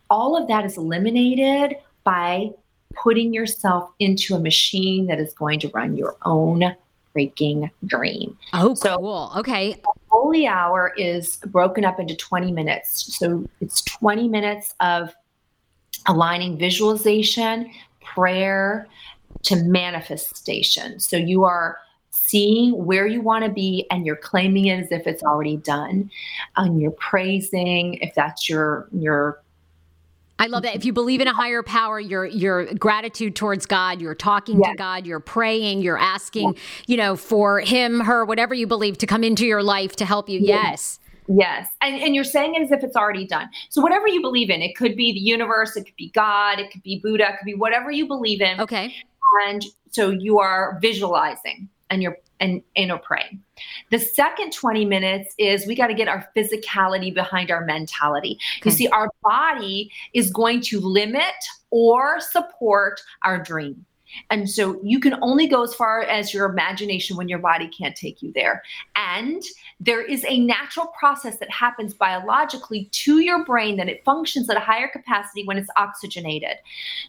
all 0.10 0.36
of 0.36 0.48
that 0.48 0.66
is 0.66 0.78
eliminated 0.78 1.76
by 2.04 2.50
putting 2.96 3.34
yourself 3.34 3.90
into 4.00 4.36
a 4.36 4.40
machine 4.40 5.08
that 5.08 5.20
is 5.20 5.34
going 5.34 5.60
to 5.62 5.70
run 5.70 5.96
your 5.96 6.16
own 6.24 6.76
freaking 7.16 7.70
dream. 7.86 8.38
Oh, 8.54 8.74
so, 8.74 8.98
cool. 8.98 9.32
Okay. 9.38 9.82
Holy 10.10 10.48
hour 10.48 10.94
is 10.98 11.38
broken 11.48 11.86
up 11.86 12.00
into 12.00 12.16
20 12.16 12.52
minutes. 12.52 13.16
So 13.18 13.48
it's 13.62 13.82
20 13.84 14.28
minutes 14.28 14.76
of 14.80 15.14
aligning 16.08 16.58
visualization, 16.58 17.72
prayer 18.02 18.88
to 19.44 19.56
manifestation. 19.56 21.00
So 21.00 21.18
you 21.18 21.44
are 21.44 21.78
seeing 22.12 22.86
where 22.86 23.08
you 23.08 23.22
want 23.22 23.44
to 23.44 23.52
be 23.52 23.86
and 23.92 24.06
you're 24.06 24.16
claiming 24.16 24.68
it 24.68 24.80
as 24.80 24.92
if 24.92 25.08
it's 25.08 25.24
already 25.24 25.58
done 25.58 26.10
and 26.58 26.80
you're 26.80 26.92
praising 26.92 27.96
if 27.96 28.14
that's 28.16 28.48
your 28.48 28.88
your 28.92 29.42
I 30.44 30.48
love 30.48 30.64
that. 30.64 30.76
If 30.76 30.84
you 30.84 30.92
believe 30.92 31.22
in 31.22 31.28
a 31.30 31.34
higher 31.34 31.64
power, 31.64 32.02
your 32.02 32.26
your 32.26 32.66
gratitude 32.76 33.34
towards 33.34 33.66
God, 33.66 34.02
you're 34.02 34.14
talking 34.14 34.60
yes. 34.60 34.72
to 34.72 34.76
God, 34.76 35.08
you're 35.08 35.22
praying, 35.22 35.82
you're 35.82 35.98
asking, 35.98 36.54
yes. 36.54 36.64
you 36.86 36.98
know, 36.98 37.16
for 37.16 37.62
him, 37.62 38.02
her, 38.02 38.26
whatever 38.26 38.54
you 38.54 38.68
believe 38.68 38.98
to 38.98 39.08
come 39.08 39.24
into 39.24 39.46
your 39.46 39.64
life 39.64 39.96
to 39.96 40.06
help 40.06 40.28
you. 40.28 40.40
Yes. 40.42 41.00
Yes. 41.30 41.70
And 41.80 41.96
and 42.02 42.14
you're 42.14 42.26
saying 42.26 42.56
it 42.56 42.62
as 42.62 42.72
if 42.72 42.84
it's 42.84 42.98
already 42.98 43.26
done. 43.26 43.50
So 43.70 43.82
whatever 43.82 44.10
you 44.10 44.22
believe 44.22 44.50
in, 44.50 44.62
it 44.62 44.76
could 44.76 44.98
be 44.98 45.14
the 45.14 45.22
universe, 45.22 45.78
it 45.78 45.86
could 45.86 45.96
be 45.96 46.10
God, 46.10 46.60
it 46.60 46.72
could 46.72 46.84
be 46.84 47.00
Buddha, 47.00 47.30
it 47.30 47.38
could 47.38 47.46
be 47.46 47.56
whatever 47.56 47.90
you 47.90 48.06
believe 48.06 48.42
in. 48.42 48.60
Okay. 48.60 48.94
And 49.48 49.64
so 49.92 50.10
you 50.10 50.40
are 50.40 50.78
visualizing 50.82 51.70
and 51.90 52.04
you're 52.04 52.18
and 52.42 52.62
inner 52.76 52.98
praying. 52.98 53.42
The 53.92 54.00
second 54.00 54.54
20 54.54 54.86
minutes 54.86 55.36
is 55.38 55.68
we 55.68 55.76
got 55.76 55.88
to 55.88 55.94
get 55.94 56.08
our 56.08 56.28
physicality 56.36 57.14
behind 57.14 57.52
our 57.52 57.66
mentality. 57.66 58.40
Okay. 58.60 58.70
You 58.70 58.76
see, 58.76 58.88
our 58.88 59.10
body 59.24 59.92
is 60.14 60.32
going 60.32 60.62
to 60.62 60.80
limit 60.80 61.34
or 61.70 62.20
support 62.20 63.02
our 63.24 63.42
dream. 63.42 63.86
And 64.30 64.50
so 64.50 64.80
you 64.84 65.00
can 65.00 65.16
only 65.22 65.48
go 65.48 65.64
as 65.64 65.74
far 65.74 66.02
as 66.04 66.34
your 66.34 66.46
imagination 66.46 67.18
when 67.18 67.30
your 67.30 67.40
body 67.40 67.68
can't 67.68 67.96
take 67.96 68.22
you 68.22 68.32
there. 68.34 68.64
And 68.96 69.44
there 69.80 70.02
is 70.02 70.26
a 70.28 70.40
natural 70.40 70.88
process 70.98 71.38
that 71.40 71.50
happens 71.50 71.94
biologically 71.94 72.90
to 72.92 73.20
your 73.20 73.44
brain 73.44 73.78
that 73.78 73.90
it 73.90 74.04
functions 74.06 74.50
at 74.50 74.58
a 74.58 74.62
higher 74.62 74.88
capacity 74.88 75.46
when 75.46 75.58
it's 75.58 75.70
oxygenated. 75.78 76.58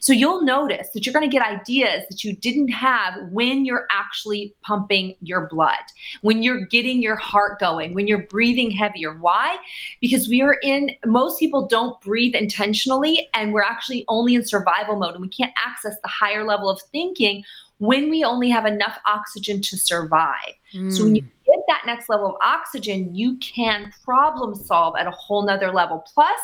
So 0.00 0.12
you'll 0.12 0.42
notice 0.42 0.88
that 0.90 1.06
you're 1.06 1.12
going 1.12 1.28
to 1.28 1.32
get 1.32 1.46
ideas 1.46 2.04
that 2.08 2.24
you 2.24 2.34
didn't 2.34 2.68
have 2.68 3.14
when 3.30 3.64
you're 3.64 3.86
actually 3.90 4.54
pumping 4.62 5.14
your 5.20 5.46
blood, 5.48 5.84
when 6.22 6.42
you're 6.42 6.66
getting 6.66 7.02
your 7.02 7.16
heart 7.16 7.60
going, 7.60 7.94
when 7.94 8.06
you're 8.06 8.26
breathing 8.26 8.70
heavier. 8.70 9.14
Why? 9.14 9.56
Because 10.00 10.28
we 10.28 10.42
are 10.42 10.58
in, 10.62 10.90
most 11.06 11.38
people 11.38 11.66
don't 11.66 12.00
breathe 12.00 12.34
intentionally 12.34 13.28
and 13.34 13.52
we're 13.52 13.62
actually 13.62 14.04
only 14.08 14.34
in 14.34 14.44
survival 14.44 14.96
mode 14.96 15.14
and 15.14 15.22
we 15.22 15.28
can't 15.28 15.52
access 15.64 15.94
the 16.02 16.08
higher 16.08 16.44
level 16.44 16.68
of 16.68 16.80
thinking 16.94 17.42
when 17.78 18.08
we 18.08 18.22
only 18.22 18.48
have 18.48 18.66
enough 18.66 18.98
oxygen 19.04 19.60
to 19.60 19.76
survive. 19.76 20.54
Mm. 20.72 20.96
So 20.96 21.04
when 21.04 21.16
you 21.16 21.22
hmm. 21.22 21.28
get 21.44 21.58
that 21.68 21.82
next 21.84 22.08
level 22.08 22.28
of 22.28 22.36
oxygen, 22.40 23.14
you 23.14 23.36
can 23.38 23.92
problem 24.04 24.54
solve 24.54 24.94
at 24.96 25.06
a 25.06 25.10
whole 25.10 25.44
nother 25.44 25.72
level. 25.72 26.04
Plus, 26.14 26.38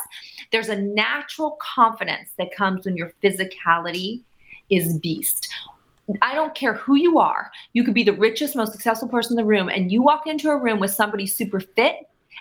there's 0.51 0.69
a 0.69 0.75
natural 0.75 1.57
confidence 1.61 2.31
that 2.37 2.53
comes 2.53 2.85
when 2.85 2.97
your 2.97 3.13
physicality 3.23 4.21
is 4.69 4.99
beast. 4.99 5.49
I 6.21 6.35
don't 6.35 6.53
care 6.53 6.73
who 6.73 6.95
you 6.95 7.17
are. 7.19 7.49
You 7.71 7.85
could 7.85 7.93
be 7.93 8.03
the 8.03 8.13
richest, 8.13 8.55
most 8.55 8.73
successful 8.73 9.07
person 9.07 9.33
in 9.33 9.37
the 9.37 9.47
room, 9.47 9.69
and 9.69 9.91
you 9.91 10.01
walk 10.01 10.27
into 10.27 10.49
a 10.49 10.57
room 10.57 10.79
with 10.79 10.91
somebody 10.91 11.25
super 11.25 11.61
fit 11.61 11.95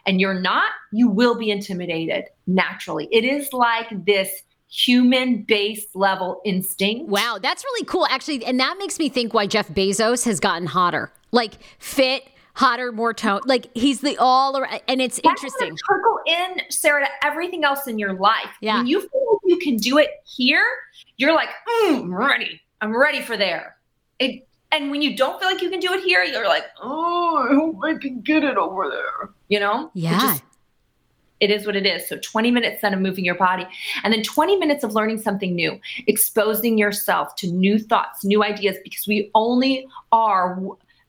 and 0.06 0.20
you're 0.20 0.40
not, 0.40 0.72
you 0.92 1.08
will 1.08 1.36
be 1.36 1.50
intimidated 1.50 2.24
naturally. 2.46 3.08
It 3.12 3.24
is 3.24 3.52
like 3.52 3.88
this 4.06 4.42
human 4.70 5.42
based 5.42 5.94
level 5.94 6.40
instinct. 6.44 7.08
Wow, 7.08 7.38
that's 7.42 7.64
really 7.64 7.84
cool 7.84 8.06
actually 8.06 8.44
and 8.44 8.58
that 8.60 8.76
makes 8.78 8.98
me 8.98 9.08
think 9.08 9.34
why 9.34 9.46
Jeff 9.46 9.68
Bezos 9.68 10.24
has 10.24 10.40
gotten 10.40 10.66
hotter. 10.66 11.12
Like 11.32 11.54
fit 11.78 12.24
hotter, 12.54 12.92
more 12.92 13.14
tone. 13.14 13.40
Like 13.46 13.68
he's 13.74 14.00
the 14.00 14.16
all 14.18 14.56
around, 14.56 14.80
and 14.86 15.00
it's 15.00 15.20
That's 15.22 15.42
interesting. 15.42 15.76
Trickle 15.76 16.18
in, 16.26 16.62
Sarah, 16.70 17.04
to 17.04 17.26
everything 17.26 17.64
else 17.64 17.86
in 17.86 17.98
your 17.98 18.12
life. 18.12 18.50
Yeah. 18.60 18.78
When 18.78 18.86
you 18.86 19.00
feel 19.00 19.26
like 19.32 19.40
you 19.44 19.58
can 19.58 19.76
do 19.76 19.98
it 19.98 20.10
here, 20.24 20.64
you're 21.16 21.34
like, 21.34 21.48
mm, 21.68 22.02
I'm 22.02 22.14
ready. 22.14 22.60
I'm 22.80 22.96
ready 22.96 23.22
for 23.22 23.36
there. 23.36 23.76
It, 24.18 24.46
and 24.72 24.90
when 24.90 25.02
you 25.02 25.16
don't 25.16 25.40
feel 25.40 25.48
like 25.48 25.62
you 25.62 25.70
can 25.70 25.80
do 25.80 25.92
it 25.94 26.02
here, 26.04 26.22
you're 26.22 26.46
like, 26.46 26.64
oh, 26.80 27.48
I 27.50 27.54
hope 27.54 27.78
I 27.82 27.98
can 27.98 28.20
get 28.20 28.44
it 28.44 28.56
over 28.56 28.88
there. 28.88 29.30
You 29.48 29.60
know? 29.60 29.90
Yeah 29.94 30.38
it 31.40 31.50
is 31.50 31.66
what 31.66 31.76
it 31.76 31.86
is. 31.86 32.08
So 32.08 32.18
20 32.18 32.50
minutes 32.50 32.82
then 32.82 32.94
of 32.94 33.00
moving 33.00 33.24
your 33.24 33.34
body, 33.34 33.66
and 34.04 34.12
then 34.12 34.22
20 34.22 34.56
minutes 34.56 34.84
of 34.84 34.94
learning 34.94 35.20
something 35.20 35.54
new, 35.54 35.80
exposing 36.06 36.78
yourself 36.78 37.34
to 37.36 37.48
new 37.48 37.78
thoughts, 37.78 38.24
new 38.24 38.44
ideas, 38.44 38.76
because 38.84 39.06
we 39.06 39.30
only 39.34 39.86
are, 40.12 40.60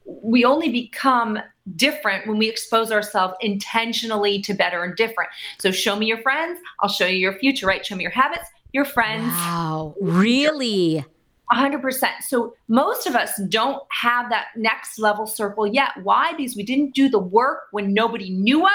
we 0.06 0.44
only 0.46 0.70
become 0.70 1.40
different 1.76 2.28
when 2.28 2.38
we 2.38 2.50
expose 2.50 2.92
ourselves 2.92 3.36
intentionally 3.42 4.42
to 4.42 4.54
better 4.54 4.84
and 4.84 4.96
different. 4.96 5.30
So 5.60 5.72
show 5.72 5.96
me 5.96 6.08
your 6.08 6.22
friends, 6.22 6.60
I'll 6.80 6.90
show 6.90 7.06
you 7.06 7.18
your 7.18 7.38
future, 7.38 7.68
right? 7.68 7.86
Show 7.86 7.96
me 7.96 8.04
your 8.04 8.12
habits, 8.12 8.46
your 8.74 8.86
friends. 8.86 9.28
Wow, 9.28 9.96
really? 10.02 11.06
100%. 11.52 12.06
So 12.26 12.54
most 12.70 13.06
of 13.06 13.16
us 13.16 13.40
don't 13.50 13.84
have 13.92 14.30
that 14.30 14.48
next 14.56 14.98
level 14.98 15.28
circle 15.28 15.68
yet. 15.68 15.90
Why? 16.02 16.32
Because 16.34 16.56
we 16.56 16.64
didn't 16.64 16.96
do 16.96 17.10
the 17.10 17.20
work 17.20 17.64
when 17.72 17.94
nobody 17.94 18.30
knew 18.30 18.66
us 18.66 18.72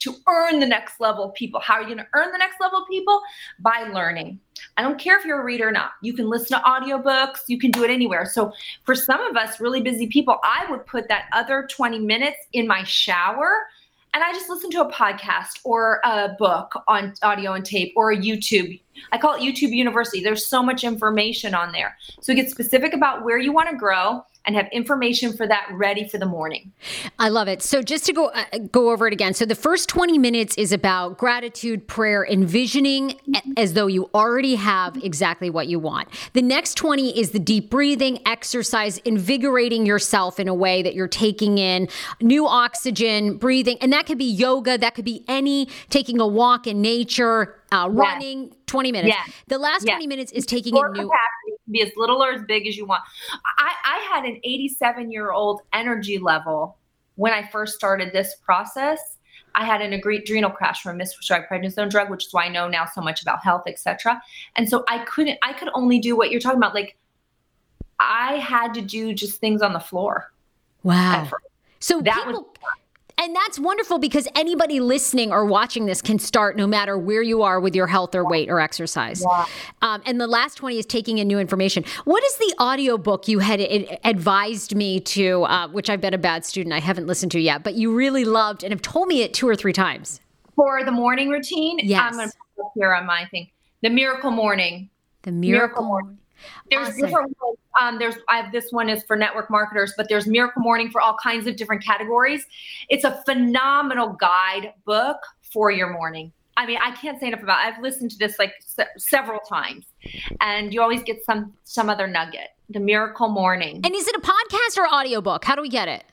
to 0.00 0.14
earn 0.28 0.58
the 0.60 0.66
next 0.66 1.00
level 1.00 1.30
people. 1.30 1.60
How 1.60 1.74
are 1.74 1.80
you 1.80 1.86
going 1.86 1.98
to 1.98 2.06
earn 2.14 2.32
the 2.32 2.38
next 2.38 2.60
level 2.60 2.84
people? 2.90 3.20
By 3.58 3.88
learning. 3.92 4.40
I 4.76 4.82
don't 4.82 4.98
care 4.98 5.18
if 5.18 5.24
you're 5.24 5.40
a 5.40 5.44
reader 5.44 5.68
or 5.68 5.72
not. 5.72 5.92
You 6.02 6.12
can 6.12 6.28
listen 6.28 6.58
to 6.58 6.64
audiobooks, 6.64 7.40
you 7.48 7.58
can 7.58 7.70
do 7.70 7.84
it 7.84 7.90
anywhere. 7.90 8.26
So 8.26 8.52
for 8.84 8.94
some 8.94 9.20
of 9.20 9.36
us 9.36 9.60
really 9.60 9.80
busy 9.80 10.06
people, 10.06 10.38
I 10.42 10.66
would 10.70 10.86
put 10.86 11.08
that 11.08 11.26
other 11.32 11.66
20 11.70 11.98
minutes 12.00 12.38
in 12.52 12.66
my 12.66 12.82
shower 12.84 13.66
and 14.12 14.24
I 14.24 14.32
just 14.32 14.50
listen 14.50 14.70
to 14.70 14.80
a 14.80 14.90
podcast 14.90 15.60
or 15.64 16.00
a 16.04 16.30
book 16.38 16.72
on 16.88 17.14
audio 17.22 17.52
and 17.52 17.64
tape 17.64 17.92
or 17.94 18.10
a 18.10 18.16
YouTube. 18.16 18.80
I 19.12 19.18
call 19.18 19.34
it 19.34 19.40
YouTube 19.40 19.70
University. 19.70 20.20
There's 20.20 20.44
so 20.44 20.62
much 20.62 20.82
information 20.82 21.54
on 21.54 21.70
there. 21.70 21.96
So 22.20 22.34
get 22.34 22.50
specific 22.50 22.92
about 22.92 23.24
where 23.24 23.38
you 23.38 23.52
want 23.52 23.70
to 23.70 23.76
grow 23.76 24.24
and 24.46 24.56
have 24.56 24.68
information 24.72 25.32
for 25.32 25.46
that 25.46 25.66
ready 25.72 26.08
for 26.08 26.18
the 26.18 26.26
morning. 26.26 26.72
I 27.18 27.28
love 27.28 27.48
it. 27.48 27.62
So 27.62 27.82
just 27.82 28.06
to 28.06 28.12
go 28.12 28.26
uh, 28.28 28.44
go 28.70 28.90
over 28.90 29.06
it 29.06 29.12
again. 29.12 29.34
So 29.34 29.44
the 29.44 29.54
first 29.54 29.88
20 29.88 30.18
minutes 30.18 30.56
is 30.56 30.72
about 30.72 31.18
gratitude, 31.18 31.86
prayer, 31.86 32.26
envisioning 32.26 33.20
as 33.56 33.74
though 33.74 33.86
you 33.86 34.08
already 34.14 34.54
have 34.54 34.96
exactly 35.04 35.50
what 35.50 35.68
you 35.68 35.78
want. 35.78 36.08
The 36.32 36.42
next 36.42 36.74
20 36.74 37.18
is 37.18 37.30
the 37.30 37.38
deep 37.38 37.70
breathing, 37.70 38.20
exercise, 38.26 38.98
invigorating 38.98 39.84
yourself 39.84 40.40
in 40.40 40.48
a 40.48 40.54
way 40.54 40.82
that 40.82 40.94
you're 40.94 41.08
taking 41.08 41.58
in 41.58 41.88
new 42.20 42.46
oxygen, 42.46 43.36
breathing, 43.36 43.76
and 43.80 43.92
that 43.92 44.06
could 44.06 44.18
be 44.18 44.24
yoga, 44.24 44.78
that 44.78 44.94
could 44.94 45.04
be 45.04 45.24
any 45.28 45.68
taking 45.90 46.20
a 46.20 46.26
walk 46.26 46.66
in 46.66 46.80
nature, 46.80 47.60
uh, 47.72 47.88
running 47.90 48.44
yes. 48.44 48.54
20 48.66 48.92
minutes. 48.92 49.14
Yes. 49.16 49.34
The 49.48 49.58
last 49.58 49.86
yes. 49.86 49.94
20 49.94 50.06
minutes 50.06 50.32
is 50.32 50.46
taking 50.46 50.76
a 50.76 50.88
new 50.88 51.10
be 51.70 51.82
as 51.82 51.90
little 51.96 52.22
or 52.22 52.32
as 52.32 52.42
big 52.42 52.66
as 52.66 52.76
you 52.76 52.84
want. 52.84 53.02
I, 53.58 53.72
I 53.84 54.14
had 54.14 54.24
an 54.24 54.40
87 54.44 55.10
year 55.10 55.32
old 55.32 55.62
energy 55.72 56.18
level 56.18 56.76
when 57.16 57.32
I 57.32 57.48
first 57.48 57.74
started 57.74 58.12
this 58.12 58.36
process. 58.36 59.18
I 59.54 59.64
had 59.64 59.80
an 59.82 59.92
adrenal 59.92 60.50
crash 60.50 60.82
from 60.82 61.00
a 61.00 61.04
misprescribed 61.04 61.48
prednisone 61.48 61.90
drug, 61.90 62.08
which 62.08 62.26
is 62.26 62.32
why 62.32 62.44
I 62.44 62.48
know 62.48 62.68
now 62.68 62.84
so 62.86 63.00
much 63.00 63.22
about 63.22 63.42
health, 63.42 63.64
etc. 63.66 64.20
And 64.56 64.68
so 64.68 64.84
I 64.88 64.98
couldn't, 65.00 65.38
I 65.42 65.52
could 65.52 65.70
only 65.74 65.98
do 65.98 66.16
what 66.16 66.30
you're 66.30 66.40
talking 66.40 66.58
about. 66.58 66.74
Like 66.74 66.96
I 67.98 68.36
had 68.36 68.74
to 68.74 68.80
do 68.80 69.12
just 69.12 69.40
things 69.40 69.60
on 69.62 69.72
the 69.72 69.80
floor. 69.80 70.32
Wow. 70.82 71.28
So 71.80 72.00
that 72.02 72.24
people, 72.26 72.42
was 72.42 72.79
and 73.20 73.36
that's 73.36 73.58
wonderful 73.58 73.98
because 73.98 74.26
anybody 74.34 74.80
listening 74.80 75.30
or 75.30 75.44
watching 75.44 75.84
this 75.84 76.00
can 76.00 76.18
start 76.18 76.56
no 76.56 76.66
matter 76.66 76.96
where 76.96 77.20
you 77.20 77.42
are 77.42 77.60
with 77.60 77.74
your 77.74 77.86
health 77.86 78.14
or 78.14 78.26
weight 78.26 78.48
or 78.48 78.60
exercise. 78.60 79.22
Yeah. 79.22 79.44
Um, 79.82 80.02
and 80.06 80.18
the 80.18 80.26
last 80.26 80.54
20 80.54 80.78
is 80.78 80.86
taking 80.86 81.18
in 81.18 81.28
new 81.28 81.38
information. 81.38 81.84
What 82.04 82.24
is 82.24 82.36
the 82.38 82.54
audio 82.58 82.96
book 82.96 83.28
you 83.28 83.40
had 83.40 83.60
advised 84.04 84.74
me 84.74 85.00
to, 85.00 85.42
uh, 85.44 85.68
which 85.68 85.90
I've 85.90 86.00
been 86.00 86.14
a 86.14 86.18
bad 86.18 86.46
student, 86.46 86.72
I 86.72 86.80
haven't 86.80 87.06
listened 87.06 87.32
to 87.32 87.40
yet, 87.40 87.62
but 87.62 87.74
you 87.74 87.94
really 87.94 88.24
loved 88.24 88.64
and 88.64 88.72
have 88.72 88.80
told 88.80 89.08
me 89.08 89.20
it 89.20 89.34
two 89.34 89.46
or 89.46 89.54
three 89.54 89.74
times? 89.74 90.20
For 90.56 90.82
the 90.82 90.92
morning 90.92 91.28
routine? 91.28 91.78
Yes. 91.82 92.00
I'm 92.02 92.12
going 92.14 92.28
to 92.30 92.36
put 92.56 92.66
it 92.66 92.70
here 92.74 92.94
on 92.94 93.04
my 93.04 93.26
thing. 93.30 93.50
The 93.82 93.90
Miracle 93.90 94.30
Morning. 94.30 94.88
The 95.22 95.32
Miracle, 95.32 95.82
Miracle 95.82 95.84
Morning. 95.84 96.18
There's 96.70 96.88
awesome. 96.88 97.00
different 97.00 97.36
ones. 97.42 97.58
Um, 97.80 97.98
there's 97.98 98.16
I 98.28 98.36
have 98.40 98.52
this 98.52 98.70
one 98.70 98.88
is 98.88 99.02
for 99.04 99.16
network 99.16 99.50
marketers, 99.50 99.92
but 99.96 100.08
there's 100.08 100.26
Miracle 100.26 100.62
Morning 100.62 100.90
for 100.90 101.00
all 101.00 101.16
kinds 101.22 101.46
of 101.46 101.56
different 101.56 101.84
categories. 101.84 102.46
It's 102.88 103.04
a 103.04 103.22
phenomenal 103.24 104.08
guide 104.20 104.72
book 104.84 105.18
for 105.40 105.70
your 105.70 105.90
morning. 105.90 106.32
I 106.56 106.66
mean, 106.66 106.78
I 106.82 106.90
can't 106.92 107.18
say 107.18 107.28
enough 107.28 107.42
about. 107.42 107.64
It. 107.64 107.74
I've 107.74 107.82
listened 107.82 108.10
to 108.10 108.18
this 108.18 108.38
like 108.38 108.52
se- 108.60 108.88
several 108.98 109.40
times, 109.40 109.86
and 110.40 110.74
you 110.74 110.82
always 110.82 111.02
get 111.02 111.24
some 111.24 111.54
some 111.64 111.88
other 111.88 112.06
nugget. 112.06 112.48
The 112.68 112.80
Miracle 112.80 113.28
Morning. 113.28 113.80
And 113.82 113.94
is 113.94 114.06
it 114.06 114.14
a 114.14 114.20
podcast 114.20 114.78
or 114.78 114.86
audiobook? 114.92 115.44
How 115.44 115.56
do 115.56 115.62
we 115.62 115.68
get 115.68 115.88
it? 115.88 116.04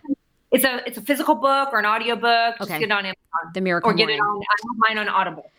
It's 0.51 0.63
a 0.63 0.87
it's 0.87 0.97
a 0.97 1.01
physical 1.01 1.35
book 1.35 1.69
or 1.73 1.79
an 1.79 1.85
audiobook. 1.85 2.57
Just 2.57 2.71
Okay. 2.71 2.79
get 2.79 2.85
it 2.85 2.91
on 2.91 2.99
Amazon. 2.99 3.51
The 3.53 3.61
Miracle 3.61 3.91
or 3.91 3.93
get 3.93 4.09
it 4.09 4.19
on 4.19 4.37
I 4.37 4.39
have 4.49 4.77
mine 4.77 4.97
on 4.97 5.09
Audible. 5.09 5.51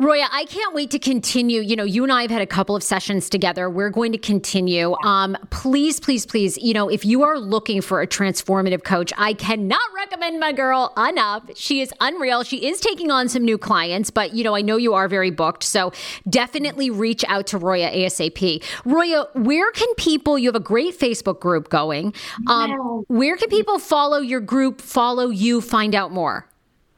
Roya, 0.00 0.28
I 0.32 0.46
can't 0.46 0.74
wait 0.74 0.90
to 0.92 0.98
continue. 0.98 1.60
You 1.60 1.76
know, 1.76 1.84
you 1.84 2.02
and 2.04 2.10
I 2.10 2.22
have 2.22 2.30
had 2.30 2.40
a 2.40 2.46
couple 2.46 2.74
of 2.74 2.82
sessions 2.82 3.28
together. 3.28 3.68
We're 3.68 3.90
going 3.90 4.12
to 4.12 4.18
continue. 4.18 4.96
Um, 5.04 5.36
please, 5.50 6.00
please, 6.00 6.24
please, 6.24 6.56
you 6.56 6.72
know, 6.72 6.88
if 6.88 7.04
you 7.04 7.22
are 7.22 7.38
looking 7.38 7.82
for 7.82 8.00
a 8.00 8.06
transformative 8.06 8.82
coach, 8.82 9.12
I 9.18 9.34
cannot 9.34 9.82
recommend 9.94 10.40
my 10.40 10.52
girl 10.52 10.94
enough. 10.96 11.50
She 11.54 11.82
is 11.82 11.92
unreal. 12.00 12.44
She 12.44 12.66
is 12.66 12.80
taking 12.80 13.10
on 13.10 13.28
some 13.28 13.44
new 13.44 13.58
clients, 13.58 14.08
but 14.08 14.32
you 14.32 14.42
know, 14.42 14.56
I 14.56 14.62
know 14.62 14.78
you 14.78 14.94
are 14.94 15.06
very 15.06 15.30
booked. 15.30 15.64
So 15.64 15.92
definitely 16.30 16.88
reach 16.88 17.22
out 17.28 17.46
to 17.48 17.58
Roya 17.58 17.90
ASAP. 17.90 18.64
Roya, 18.86 19.26
where 19.34 19.70
can 19.72 19.94
people, 19.96 20.38
you 20.38 20.48
have 20.48 20.56
a 20.56 20.60
great 20.60 20.98
Facebook 20.98 21.40
group 21.40 21.68
going. 21.68 22.14
Um, 22.46 23.04
where 23.08 23.36
can 23.36 23.50
people 23.50 23.78
follow 23.78 24.20
your 24.20 24.40
group, 24.40 24.80
follow 24.80 25.28
you, 25.28 25.60
find 25.60 25.94
out 25.94 26.10
more? 26.10 26.46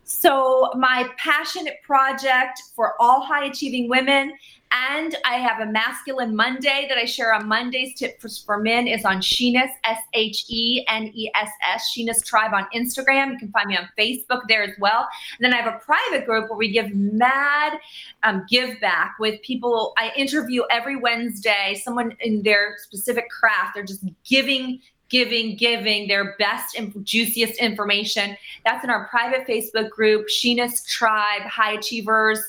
So, 0.04 0.70
my 0.76 1.08
passionate 1.16 1.80
project 1.82 2.60
for 2.74 2.94
all 3.00 3.22
high 3.22 3.44
achieving 3.44 3.88
women, 3.88 4.32
and 4.72 5.16
I 5.24 5.34
have 5.34 5.60
a 5.60 5.70
masculine 5.70 6.34
Monday 6.34 6.86
that 6.88 6.96
I 6.96 7.04
share 7.04 7.34
on 7.34 7.46
Mondays. 7.46 7.94
Tip 7.94 8.20
for, 8.20 8.28
for 8.28 8.58
men 8.58 8.86
is 8.88 9.04
on 9.04 9.20
Sheness, 9.20 9.70
S 9.84 9.98
H 10.14 10.44
E 10.48 10.84
N 10.88 11.10
E 11.14 11.30
S 11.34 11.50
S, 11.74 11.90
Sheness 11.90 12.22
Tribe 12.22 12.54
on 12.54 12.66
Instagram. 12.74 13.32
You 13.32 13.38
can 13.38 13.52
find 13.52 13.68
me 13.68 13.76
on 13.76 13.88
Facebook 13.98 14.40
there 14.48 14.62
as 14.62 14.72
well. 14.80 15.06
And 15.38 15.44
then 15.44 15.52
I 15.52 15.62
have 15.62 15.74
a 15.74 15.78
private 15.78 16.26
group 16.26 16.48
where 16.48 16.58
we 16.58 16.70
give 16.70 16.94
mad 16.94 17.78
um, 18.22 18.44
give 18.48 18.80
back 18.80 19.16
with 19.20 19.42
people. 19.42 19.92
I 19.98 20.10
interview 20.16 20.62
every 20.70 20.96
Wednesday 20.96 21.78
someone 21.82 22.16
in 22.20 22.42
their 22.42 22.76
specific 22.78 23.28
craft. 23.28 23.74
They're 23.74 23.84
just 23.84 24.04
giving 24.24 24.80
giving, 25.12 25.54
giving 25.54 26.08
their 26.08 26.34
best 26.38 26.76
and 26.76 26.92
juiciest 27.04 27.60
information. 27.60 28.36
That's 28.64 28.82
in 28.82 28.90
our 28.90 29.06
private 29.08 29.46
Facebook 29.46 29.90
group, 29.90 30.28
Sheness 30.28 30.84
Tribe 30.86 31.42
High 31.42 31.74
Achievers 31.74 32.40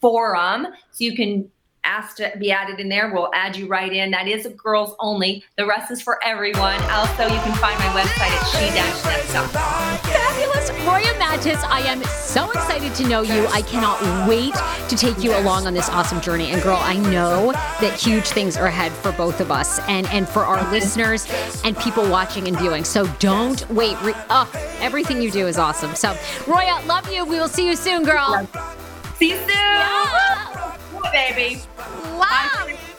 Forum. 0.00 0.66
So 0.90 1.04
you 1.04 1.16
can 1.16 1.50
ask 1.84 2.16
to 2.16 2.32
be 2.38 2.50
added 2.50 2.80
in 2.80 2.88
there. 2.88 3.12
We'll 3.12 3.30
add 3.34 3.56
you 3.56 3.66
right 3.66 3.92
in. 3.92 4.10
That 4.10 4.28
is 4.28 4.46
girls 4.56 4.94
only. 4.98 5.44
The 5.56 5.66
rest 5.66 5.90
is 5.90 6.00
for 6.00 6.22
everyone. 6.24 6.80
Also, 6.90 7.24
you 7.24 7.40
can 7.40 7.54
find 7.58 7.78
my 7.78 8.00
website 8.00 8.30
at 8.30 8.44
she-next.com. 8.46 9.98
Fabulous. 9.98 10.70
Roya 10.86 11.12
Mattis, 11.20 11.62
I 11.64 11.80
am 11.80 12.02
so 12.04 12.50
excited 12.50 12.94
to 12.94 13.08
know 13.08 13.22
you. 13.22 13.46
I 13.48 13.62
cannot 13.62 14.28
wait 14.28 14.54
to 14.88 14.96
take 14.96 15.22
you 15.22 15.36
along 15.36 15.66
on 15.66 15.74
this 15.74 15.88
awesome 15.88 16.20
journey. 16.20 16.50
And 16.50 16.62
girl, 16.62 16.78
I 16.80 16.96
know 16.96 17.52
that 17.52 17.98
huge 18.00 18.28
things 18.28 18.56
are 18.56 18.66
ahead 18.66 18.92
for 18.92 19.12
both 19.12 19.40
of 19.40 19.50
us 19.50 19.78
and, 19.80 20.06
and 20.08 20.28
for 20.28 20.44
our 20.44 20.70
listeners 20.70 21.26
and 21.64 21.76
people 21.78 22.08
watching 22.08 22.48
and 22.48 22.58
viewing. 22.58 22.84
So 22.84 23.06
don't 23.18 23.68
wait. 23.70 24.00
Re- 24.02 24.14
oh, 24.30 24.50
everything 24.80 25.20
you 25.20 25.30
do 25.30 25.46
is 25.46 25.58
awesome. 25.58 25.94
So, 25.94 26.16
Roya, 26.46 26.80
love 26.86 27.10
you. 27.12 27.24
We 27.24 27.38
will 27.38 27.48
see 27.48 27.66
you 27.66 27.76
soon, 27.76 28.04
girl. 28.04 28.48
See 29.16 29.30
you 29.30 29.36
soon. 29.36 29.48
Yeah. 29.48 30.66
Baby. 31.12 31.60
Love. 32.18 32.89